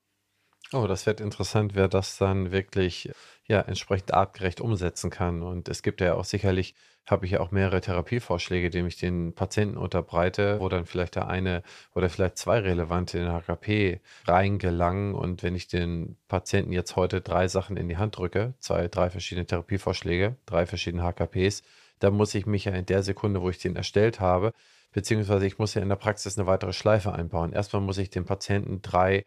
Oh, 0.75 0.87
das 0.87 1.05
wird 1.07 1.21
interessant, 1.21 1.75
wer 1.75 1.89
das 1.89 2.17
dann 2.17 2.51
wirklich 2.51 3.11
ja 3.47 3.61
entsprechend 3.61 4.15
artgerecht 4.15 4.61
umsetzen 4.61 5.11
kann. 5.11 5.43
Und 5.43 5.69
es 5.69 5.83
gibt 5.83 6.01
ja 6.01 6.15
auch 6.15 6.25
sicherlich 6.25 6.75
habe 7.07 7.27
ich 7.27 7.33
ja 7.33 7.41
auch 7.41 7.51
mehrere 7.51 7.81
Therapievorschläge, 7.81 8.71
die 8.71 8.79
ich 8.81 8.97
den 8.97 9.35
Patienten 9.35 9.77
unterbreite, 9.77 10.61
wo 10.61 10.69
dann 10.69 10.87
vielleicht 10.87 11.17
der 11.17 11.27
eine 11.29 11.63
oder 11.95 12.09
vielleicht 12.09 12.39
zwei 12.39 12.61
relevante 12.61 13.19
in 13.19 13.29
HKP 13.29 14.01
reingelangen. 14.27 15.15
Und 15.15 15.43
wenn 15.43 15.57
ich 15.57 15.67
den 15.67 16.17
Patienten 16.29 16.73
jetzt 16.73 16.97
heute 16.97 17.21
drei 17.21 17.49
Sachen 17.49 17.77
in 17.77 17.89
die 17.89 17.97
Hand 17.97 18.17
drücke, 18.19 18.55
zwei, 18.61 18.89
drei 18.89 19.11
verschiedene 19.11 19.47
Therapievorschläge, 19.47 20.37
drei 20.47 20.65
verschiedene 20.67 21.03
HKPs, 21.03 21.63
dann 21.99 22.15
muss 22.15 22.35
ich 22.35 22.47
mich 22.47 22.67
ja 22.67 22.73
in 22.73 22.87
der 22.87 23.03
Sekunde, 23.03 23.43
wo 23.43 23.51
ich 23.51 23.59
den 23.59 23.77
erstellt 23.77 24.21
habe, 24.21 24.53
beziehungsweise 24.93 25.47
ich 25.47 25.59
muss 25.59 25.75
ja 25.75 25.83
in 25.83 25.89
der 25.89 25.97
Praxis 25.97 26.39
eine 26.39 26.47
weitere 26.47 26.73
Schleife 26.73 27.13
einbauen. 27.13 27.53
Erstmal 27.53 27.83
muss 27.83 27.99
ich 27.99 28.11
dem 28.11 28.25
Patienten 28.25 28.81
drei 28.83 29.25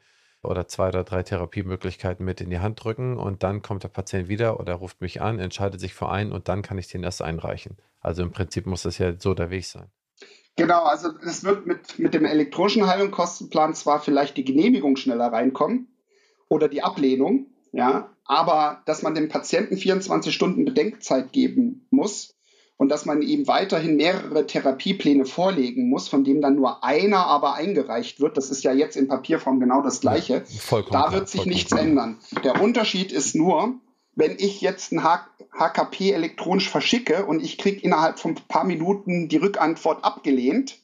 oder 0.48 0.68
zwei 0.68 0.90
oder 0.90 1.04
drei 1.04 1.24
Therapiemöglichkeiten 1.24 2.26
mit 2.26 2.42
in 2.42 2.50
die 2.50 2.60
Hand 2.60 2.84
drücken 2.84 3.18
und 3.18 3.44
dann 3.44 3.62
kommt 3.62 3.84
der 3.84 3.90
Patient 3.90 4.28
wieder 4.28 4.60
oder 4.60 4.76
ruft 4.76 5.02
mich 5.02 5.22
an, 5.22 5.40
entscheidet 5.40 5.80
sich 5.80 5.94
für 5.94 6.10
einen 6.10 6.32
und 6.32 6.48
dann 6.48 6.62
kann 6.62 6.78
ich 6.78 6.88
den 6.88 7.04
erst 7.04 7.22
einreichen. 7.22 7.78
Also 8.00 8.24
im 8.24 8.32
Prinzip 8.32 8.66
muss 8.66 8.84
das 8.84 8.98
ja 8.98 9.14
so 9.18 9.34
der 9.34 9.50
Weg 9.50 9.66
sein. 9.66 9.88
Genau, 10.56 10.84
also 10.84 11.10
es 11.26 11.44
wird 11.44 11.66
mit, 11.66 12.00
mit 12.00 12.14
dem 12.14 12.26
elektronischen 12.26 12.88
Heilungskostenplan 12.88 13.74
zwar 13.74 14.00
vielleicht 14.00 14.38
die 14.38 14.46
Genehmigung 14.46 14.96
schneller 14.96 15.28
reinkommen 15.28 15.88
oder 16.48 16.70
die 16.70 16.82
Ablehnung, 16.82 17.48
ja, 17.74 18.10
aber 18.24 18.82
dass 18.86 19.02
man 19.02 19.16
dem 19.16 19.28
Patienten 19.28 19.78
24 19.78 20.34
Stunden 20.34 20.64
Bedenkzeit 20.64 21.34
geben 21.34 21.88
muss, 21.90 22.36
und 22.78 22.90
dass 22.90 23.06
man 23.06 23.22
ihm 23.22 23.48
weiterhin 23.48 23.96
mehrere 23.96 24.46
Therapiepläne 24.46 25.26
vorlegen 25.26 25.90
muss, 25.90 26.10
von 26.10 26.24
dem 26.24 26.42
dann 26.42 26.56
nur 26.56 26.84
einer 26.84 27.26
aber 27.26 27.54
eingereicht 27.56 28.20
wird. 28.20 28.36
Das 28.38 28.50
ist 28.50 28.64
ja 28.64 28.74
jetzt 28.74 28.98
in 28.98 29.08
Papierform 29.08 29.60
genau 29.60 29.82
das 29.82 30.02
Gleiche. 30.02 30.44
Ja, 30.72 30.82
da 30.92 31.12
wird 31.14 31.30
sich 31.30 31.46
nichts 31.46 31.72
klar. 31.72 31.82
ändern. 31.82 32.20
Der 32.44 32.62
Unterschied 32.62 33.12
ist 33.14 33.34
nur, 33.36 33.76
wenn 34.14 34.36
ich 34.38 34.62
jetzt 34.62 34.92
ein 34.92 35.04
HKP 35.04 36.12
elektronisch 36.12 36.70
verschicke 36.70 37.26
und 37.26 37.42
ich 37.42 37.58
kriege 37.58 37.82
innerhalb 37.82 38.20
von 38.20 38.32
ein 38.32 38.48
paar 38.48 38.66
Minuten 38.66 39.30
die 39.30 39.38
Rückantwort 39.38 40.04
abgelehnt, 40.04 40.80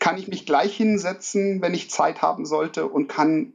kann 0.00 0.18
ich 0.18 0.26
mich 0.28 0.46
gleich 0.46 0.76
hinsetzen, 0.76 1.62
wenn 1.62 1.74
ich 1.74 1.90
Zeit 1.90 2.22
haben 2.22 2.46
sollte 2.46 2.86
und 2.86 3.06
kann 3.08 3.52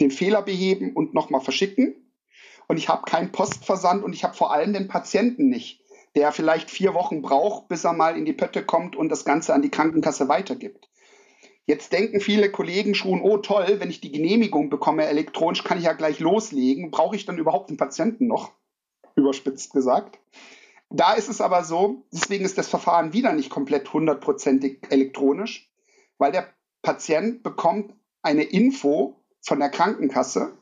den 0.00 0.10
Fehler 0.12 0.42
beheben 0.42 0.92
und 0.92 1.14
nochmal 1.14 1.40
verschicken. 1.40 1.96
Und 2.68 2.76
ich 2.76 2.88
habe 2.88 3.10
keinen 3.10 3.32
Postversand 3.32 4.04
und 4.04 4.12
ich 4.12 4.24
habe 4.24 4.34
vor 4.34 4.52
allem 4.52 4.74
den 4.74 4.88
Patienten 4.88 5.48
nicht, 5.48 5.80
der 6.18 6.32
vielleicht 6.32 6.68
vier 6.68 6.94
Wochen 6.94 7.22
braucht, 7.22 7.68
bis 7.68 7.84
er 7.84 7.92
mal 7.92 8.18
in 8.18 8.24
die 8.24 8.32
Pötte 8.32 8.64
kommt 8.64 8.96
und 8.96 9.08
das 9.08 9.24
Ganze 9.24 9.54
an 9.54 9.62
die 9.62 9.70
Krankenkasse 9.70 10.28
weitergibt. 10.28 10.88
Jetzt 11.64 11.92
denken 11.92 12.18
viele 12.18 12.50
Kollegen 12.50 12.96
schon, 12.96 13.22
oh 13.22 13.36
toll, 13.36 13.76
wenn 13.78 13.88
ich 13.88 14.00
die 14.00 14.10
Genehmigung 14.10 14.68
bekomme 14.68 15.06
elektronisch, 15.06 15.62
kann 15.62 15.78
ich 15.78 15.84
ja 15.84 15.92
gleich 15.92 16.18
loslegen. 16.18 16.90
Brauche 16.90 17.14
ich 17.14 17.24
dann 17.24 17.38
überhaupt 17.38 17.70
den 17.70 17.76
Patienten 17.76 18.26
noch? 18.26 18.50
Überspitzt 19.14 19.72
gesagt. 19.72 20.18
Da 20.90 21.12
ist 21.12 21.28
es 21.28 21.40
aber 21.40 21.62
so, 21.62 22.02
deswegen 22.12 22.44
ist 22.44 22.58
das 22.58 22.68
Verfahren 22.68 23.12
wieder 23.12 23.32
nicht 23.32 23.50
komplett 23.50 23.92
hundertprozentig 23.92 24.80
elektronisch, 24.90 25.70
weil 26.16 26.32
der 26.32 26.48
Patient 26.82 27.44
bekommt 27.44 27.94
eine 28.22 28.42
Info 28.42 29.22
von 29.40 29.60
der 29.60 29.68
Krankenkasse. 29.68 30.58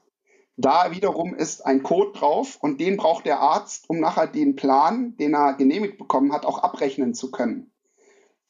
Da 0.56 0.90
wiederum 0.90 1.34
ist 1.34 1.66
ein 1.66 1.82
Code 1.82 2.18
drauf 2.18 2.58
und 2.60 2.80
den 2.80 2.96
braucht 2.96 3.26
der 3.26 3.40
Arzt, 3.40 3.90
um 3.90 4.00
nachher 4.00 4.26
den 4.26 4.56
Plan, 4.56 5.16
den 5.18 5.34
er 5.34 5.54
genehmigt 5.54 5.98
bekommen 5.98 6.32
hat, 6.32 6.46
auch 6.46 6.62
abrechnen 6.62 7.12
zu 7.12 7.30
können. 7.30 7.70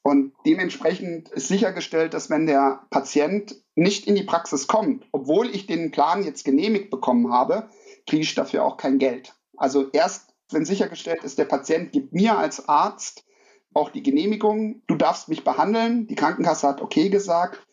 Und 0.03 0.33
dementsprechend 0.47 1.31
ist 1.31 1.49
sichergestellt, 1.49 2.15
dass 2.15 2.31
wenn 2.31 2.47
der 2.47 2.87
Patient 2.91 3.57
nicht 3.75 4.07
in 4.07 4.15
die 4.15 4.23
Praxis 4.23 4.69
kommt, 4.69 5.05
obwohl 5.11 5.51
ich 5.51 5.67
den 5.67 5.91
Plan 5.91 6.23
jetzt 6.23 6.45
genehmigt 6.45 6.91
bekommen 6.91 7.33
habe, 7.33 7.69
kriege 8.07 8.23
ich 8.23 8.37
dafür 8.37 8.65
auch 8.65 8.77
kein 8.77 8.99
Geld. 8.99 9.35
Also 9.57 9.91
erst, 9.91 10.33
wenn 10.53 10.65
sichergestellt 10.65 11.25
ist, 11.25 11.39
der 11.39 11.47
Patient 11.47 11.91
gibt 11.91 12.13
mir 12.13 12.39
als 12.39 12.69
Arzt 12.69 13.25
auch 13.75 13.91
die 13.91 14.05
Genehmigung, 14.05 14.83
du 14.87 14.95
darfst 14.95 15.29
mich 15.29 15.43
behandeln, 15.43 16.07
die 16.07 16.15
Krankenkasse 16.15 16.69
hat 16.69 16.83
okay 16.83 17.09
gesagt. 17.09 17.67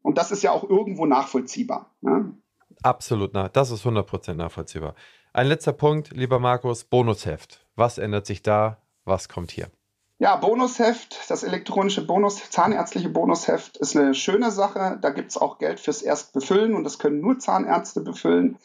Und 0.00 0.16
das 0.16 0.30
ist 0.30 0.44
ja 0.44 0.52
auch 0.52 0.68
irgendwo 0.68 1.06
nachvollziehbar. 1.06 1.94
Ne? 2.00 2.34
Absolut, 2.82 3.34
das 3.34 3.70
ist 3.70 3.84
100% 3.84 4.34
nachvollziehbar. 4.34 4.94
Ein 5.32 5.46
letzter 5.46 5.72
Punkt, 5.72 6.10
lieber 6.12 6.38
Markus, 6.38 6.84
Bonusheft. 6.84 7.64
Was 7.76 7.98
ändert 7.98 8.26
sich 8.26 8.42
da? 8.42 8.78
Was 9.04 9.28
kommt 9.28 9.50
hier? 9.50 9.70
Ja, 10.18 10.36
Bonusheft, 10.36 11.30
das 11.30 11.44
elektronische 11.44 12.06
Bonus, 12.06 12.50
zahnärztliche 12.50 13.08
Bonusheft 13.08 13.78
ist 13.78 13.96
eine 13.96 14.14
schöne 14.14 14.50
Sache. 14.50 14.98
Da 15.00 15.10
gibt 15.10 15.30
es 15.30 15.38
auch 15.38 15.58
Geld 15.58 15.80
fürs 15.80 16.02
Erstbefüllen 16.02 16.74
und 16.74 16.84
das 16.84 16.98
können 16.98 17.20
nur 17.20 17.38
Zahnärzte 17.38 18.02
befüllen. 18.02 18.58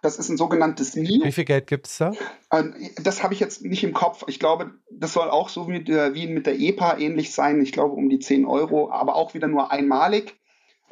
Das 0.00 0.16
ist 0.16 0.30
ein 0.30 0.36
sogenanntes 0.36 0.96
MIO. 0.96 1.24
Wie 1.24 1.32
viel 1.32 1.44
Geld 1.44 1.66
gibt 1.66 1.86
es 1.86 1.98
da? 1.98 2.12
Ähm, 2.50 2.74
das 3.02 3.22
habe 3.22 3.34
ich 3.34 3.40
jetzt 3.40 3.62
nicht 3.62 3.84
im 3.84 3.92
Kopf. 3.92 4.24
Ich 4.26 4.40
glaube, 4.40 4.72
das 4.90 5.12
soll 5.12 5.28
auch 5.28 5.48
so 5.48 5.68
wie, 5.68 5.84
der, 5.84 6.14
wie 6.14 6.26
mit 6.26 6.46
der 6.46 6.58
EPA 6.58 6.98
ähnlich 6.98 7.32
sein. 7.32 7.60
Ich 7.60 7.72
glaube 7.72 7.94
um 7.94 8.08
die 8.08 8.18
10 8.18 8.46
Euro, 8.46 8.90
aber 8.90 9.14
auch 9.14 9.34
wieder 9.34 9.48
nur 9.48 9.70
einmalig. 9.70 10.40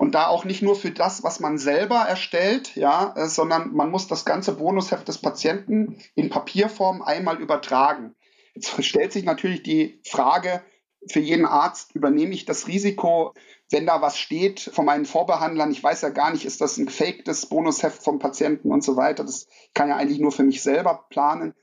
Und 0.01 0.15
da 0.15 0.29
auch 0.29 0.47
nicht 0.47 0.63
nur 0.63 0.77
für 0.77 0.93
das, 0.93 1.25
was 1.25 1.41
man 1.41 1.59
selber 1.59 1.97
erstellt, 1.97 2.75
ja, 2.75 3.13
äh, 3.19 3.29
sondern 3.29 3.75
man 3.75 3.91
muss 3.91 4.07
das 4.07 4.25
ganze 4.25 4.55
Bonusheft 4.55 5.07
des 5.07 5.19
Patienten 5.19 5.99
in 6.15 6.31
Papierform 6.31 7.03
einmal 7.03 7.37
übertragen. 7.37 8.15
Jetzt 8.55 8.83
stellt 8.83 9.13
sich 9.13 9.25
natürlich 9.25 9.63
die 9.63 10.01
Frage, 10.09 10.63
für 11.07 11.21
jeden 11.21 11.45
Arzt 11.45 11.95
übernehme 11.95 12.33
ich 12.33 12.47
das 12.47 12.67
Risiko, 12.67 13.35
wenn 13.71 13.85
da 13.85 14.01
was 14.01 14.17
steht 14.17 14.71
von 14.73 14.87
meinen 14.87 15.05
Vorbehandlern. 15.05 15.71
Ich 15.71 15.85
weiß 15.85 16.01
ja 16.01 16.09
gar 16.09 16.33
nicht, 16.33 16.47
ist 16.47 16.63
das 16.63 16.79
ein 16.79 16.87
gefaktes 16.87 17.45
Bonusheft 17.45 18.03
vom 18.03 18.19
Patienten 18.19 18.73
und 18.73 18.83
so 18.83 18.97
weiter. 18.97 19.23
Das 19.23 19.49
kann 19.75 19.91
ja 19.91 19.97
eigentlich 19.97 20.19
nur 20.19 20.33
für 20.33 20.45
mich 20.45 20.63
selber 20.63 21.05
planen. 21.11 21.55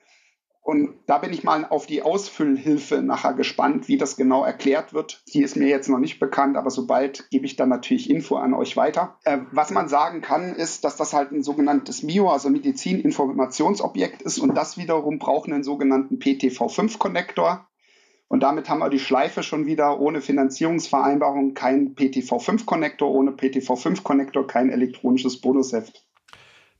Und 0.68 0.96
da 1.06 1.18
bin 1.18 1.32
ich 1.32 1.46
mal 1.46 1.64
auf 1.64 1.86
die 1.86 2.02
Ausfüllhilfe 2.02 3.02
nachher 3.02 3.34
gespannt, 3.34 3.88
wie 3.88 3.98
das 3.98 4.18
genau 4.18 4.44
erklärt 4.44 4.94
wird. 4.94 5.24
Die 5.34 5.42
ist 5.42 5.56
mir 5.56 5.70
jetzt 5.70 5.88
noch 5.88 5.98
nicht 5.98 6.20
bekannt, 6.20 6.58
aber 6.58 6.72
sobald 6.72 7.30
gebe 7.30 7.46
ich 7.46 7.56
dann 7.56 7.70
natürlich 7.70 8.10
Info 8.10 8.36
an 8.36 8.54
euch 8.54 8.76
weiter. 8.76 9.18
Äh, 9.24 9.38
was 9.54 9.72
man 9.72 9.88
sagen 9.88 10.20
kann, 10.20 10.54
ist, 10.54 10.84
dass 10.84 10.98
das 10.98 11.14
halt 11.14 11.32
ein 11.32 11.42
sogenanntes 11.42 12.04
MIO, 12.04 12.30
also 12.30 12.50
Medizininformationsobjekt 12.50 14.22
ist 14.22 14.40
und 14.40 14.56
das 14.56 14.78
wiederum 14.78 15.20
braucht 15.20 15.50
einen 15.50 15.64
sogenannten 15.64 16.18
PTV5-Konnektor. 16.18 17.66
Und 18.28 18.44
damit 18.44 18.68
haben 18.68 18.80
wir 18.80 18.90
die 18.90 19.00
Schleife 19.00 19.44
schon 19.44 19.68
wieder 19.68 20.02
ohne 20.02 20.20
Finanzierungsvereinbarung, 20.20 21.54
kein 21.54 21.96
PTV5-Konnektor, 21.96 23.10
ohne 23.10 23.32
PTV5-Konnektor 23.32 24.46
kein 24.48 24.70
elektronisches 24.70 25.40
Bonusheft. 25.40 26.04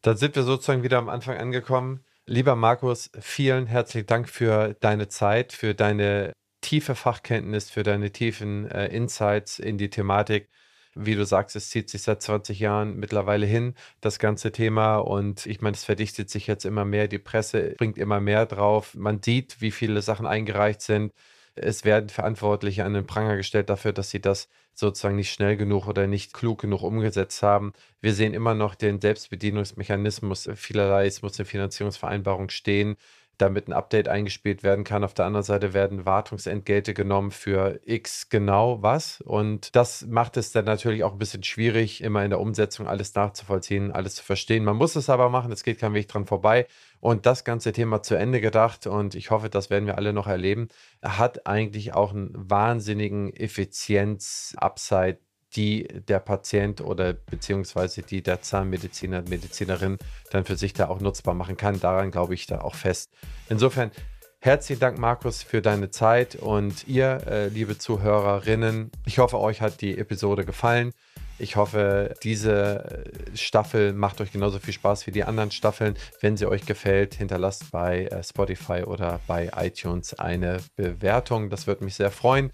Dann 0.02 0.18
sind 0.18 0.36
wir 0.36 0.44
sozusagen 0.44 0.84
wieder 0.84 0.98
am 0.98 1.08
Anfang 1.08 1.38
angekommen. 1.38 2.04
Lieber 2.30 2.58
Markus, 2.58 3.10
vielen 3.22 3.68
herzlichen 3.68 4.06
Dank 4.06 4.28
für 4.28 4.74
deine 4.82 5.08
Zeit, 5.08 5.54
für 5.54 5.74
deine 5.74 6.34
tiefe 6.60 6.94
Fachkenntnis, 6.94 7.70
für 7.70 7.84
deine 7.84 8.12
tiefen 8.12 8.70
äh, 8.70 8.88
Insights 8.88 9.60
in 9.60 9.78
die 9.78 9.90
Thematik. 9.90 10.50
Wie 10.94 11.16
du 11.16 11.26
sagst, 11.26 11.56
es 11.56 11.70
zieht 11.70 11.90
sich 11.90 12.02
seit 12.02 12.22
20 12.22 12.60
Jahren 12.60 12.98
mittlerweile 12.98 13.46
hin, 13.46 13.76
das 14.02 14.20
ganze 14.20 14.52
Thema. 14.52 14.98
Und 14.98 15.46
ich 15.46 15.62
meine, 15.62 15.76
es 15.76 15.86
verdichtet 15.86 16.30
sich 16.30 16.48
jetzt 16.48 16.66
immer 16.66 16.84
mehr. 16.84 17.08
Die 17.08 17.18
Presse 17.18 17.76
bringt 17.78 17.98
immer 17.98 18.20
mehr 18.20 18.46
drauf. 18.46 18.94
Man 18.96 19.24
sieht, 19.24 19.62
wie 19.62 19.72
viele 19.72 20.02
Sachen 20.02 20.26
eingereicht 20.26 20.82
sind. 20.82 21.14
Es 21.58 21.84
werden 21.86 22.10
Verantwortliche 22.10 22.86
an 22.86 22.94
den 22.94 23.06
Pranger 23.08 23.36
gestellt 23.38 23.70
dafür, 23.70 23.94
dass 23.94 24.10
sie 24.10 24.22
das 24.22 24.50
sozusagen 24.74 25.16
nicht 25.16 25.32
schnell 25.32 25.58
genug 25.58 25.88
oder 25.88 26.08
nicht 26.08 26.34
klug 26.34 26.62
genug 26.62 26.84
umgesetzt 26.84 27.42
haben. 27.44 27.74
Wir 28.02 28.14
sehen 28.14 28.34
immer 28.34 28.54
noch 28.54 28.76
den 28.76 29.02
Selbstbedienungsmechanismus 29.02 30.50
vielerlei. 30.56 31.08
Es 31.08 31.22
muss 31.22 31.40
eine 31.40 31.46
Finanzierungsvereinbarung 31.46 32.50
stehen 32.50 32.96
damit 33.38 33.68
ein 33.68 33.74
Update 33.74 34.08
eingespielt 34.08 34.64
werden 34.64 34.84
kann. 34.84 35.04
Auf 35.04 35.14
der 35.14 35.26
anderen 35.26 35.44
Seite 35.44 35.74
werden 35.74 36.06
Wartungsentgelte 36.06 36.94
genommen 36.94 37.32
für 37.32 37.80
X 37.86 38.30
genau 38.30 38.82
was. 38.82 39.22
Und 39.22 39.76
das 39.76 40.06
macht 40.08 40.38
es 40.38 40.52
dann 40.52 40.66
natürlich 40.66 41.04
auch 41.04 41.14
ein 41.14 41.20
bisschen 41.20 41.44
schwierig, 41.44 42.02
immer 42.04 42.24
in 42.24 42.30
der 42.32 42.40
Umsetzung 42.40 42.88
alles 42.88 43.14
nachzuvollziehen, 43.16 43.92
alles 43.92 44.16
zu 44.16 44.24
verstehen. 44.24 44.64
Man 44.64 44.76
muss 44.76 44.96
es 44.96 45.10
aber 45.10 45.30
machen, 45.30 45.52
es 45.52 45.64
geht 45.64 45.80
kein 45.80 45.94
Weg 45.94 46.08
dran 46.08 46.26
vorbei. 46.26 46.68
Und 47.00 47.26
das 47.26 47.44
ganze 47.44 47.72
Thema 47.74 48.02
zu 48.02 48.16
Ende 48.16 48.42
gedacht, 48.42 48.88
und 48.88 49.14
ich 49.14 49.30
hoffe, 49.30 49.50
das 49.50 49.70
werden 49.70 49.86
wir 49.86 49.98
alle 49.98 50.14
noch 50.14 50.28
erleben, 50.28 50.68
hat 51.04 51.46
eigentlich 51.46 51.94
auch 51.94 52.12
einen 52.12 52.32
wahnsinnigen 52.34 53.32
Effizienz-Upside 53.36 55.20
die 55.56 55.88
der 56.08 56.20
Patient 56.20 56.82
oder 56.82 57.14
beziehungsweise 57.14 58.02
die 58.02 58.22
der 58.22 58.42
Zahnmediziner, 58.42 59.24
Medizinerin 59.30 59.98
dann 60.32 60.46
für 60.46 60.58
sich 60.58 60.74
da 60.74 60.90
auch 60.90 61.00
nutzbar 61.00 61.34
machen 61.34 61.58
kann. 61.58 61.80
Daran 61.80 62.12
glaube 62.12 62.34
ich 62.34 62.48
da 62.48 62.62
auch 62.62 62.76
fest. 62.76 63.12
Insofern 63.50 63.92
herzlichen 64.40 64.80
Dank, 64.80 64.98
Markus, 64.98 65.44
für 65.44 65.62
deine 65.62 65.90
Zeit 65.90 66.36
und 66.36 66.88
ihr, 66.88 67.22
äh, 67.28 67.48
liebe 67.48 67.78
Zuhörerinnen. 67.78 68.92
Ich 69.06 69.20
hoffe, 69.20 69.40
euch 69.40 69.62
hat 69.62 69.82
die 69.82 69.98
Episode 69.98 70.46
gefallen. 70.46 70.92
Ich 71.40 71.56
hoffe, 71.56 72.16
diese 72.24 73.06
äh, 73.06 73.38
Staffel 73.38 73.94
macht 73.94 74.22
euch 74.22 74.32
genauso 74.32 74.58
viel 74.60 74.74
Spaß 74.74 75.06
wie 75.06 75.12
die 75.12 75.24
anderen 75.24 75.52
Staffeln. 75.52 75.96
Wenn 76.20 76.36
sie 76.36 76.48
euch 76.48 76.66
gefällt, 76.66 77.14
hinterlasst 77.14 77.72
bei 77.72 78.06
äh, 78.06 78.24
Spotify 78.24 78.84
oder 78.84 79.20
bei 79.28 79.52
iTunes 79.56 80.16
eine 80.16 80.58
Bewertung. 80.76 81.50
Das 81.50 81.68
würde 81.68 81.84
mich 81.84 81.96
sehr 81.96 82.10
freuen. 82.10 82.52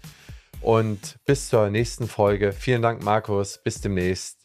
Und 0.64 1.16
bis 1.26 1.50
zur 1.50 1.68
nächsten 1.68 2.08
Folge. 2.08 2.52
Vielen 2.52 2.80
Dank, 2.80 3.02
Markus. 3.04 3.60
Bis 3.62 3.82
demnächst. 3.82 4.38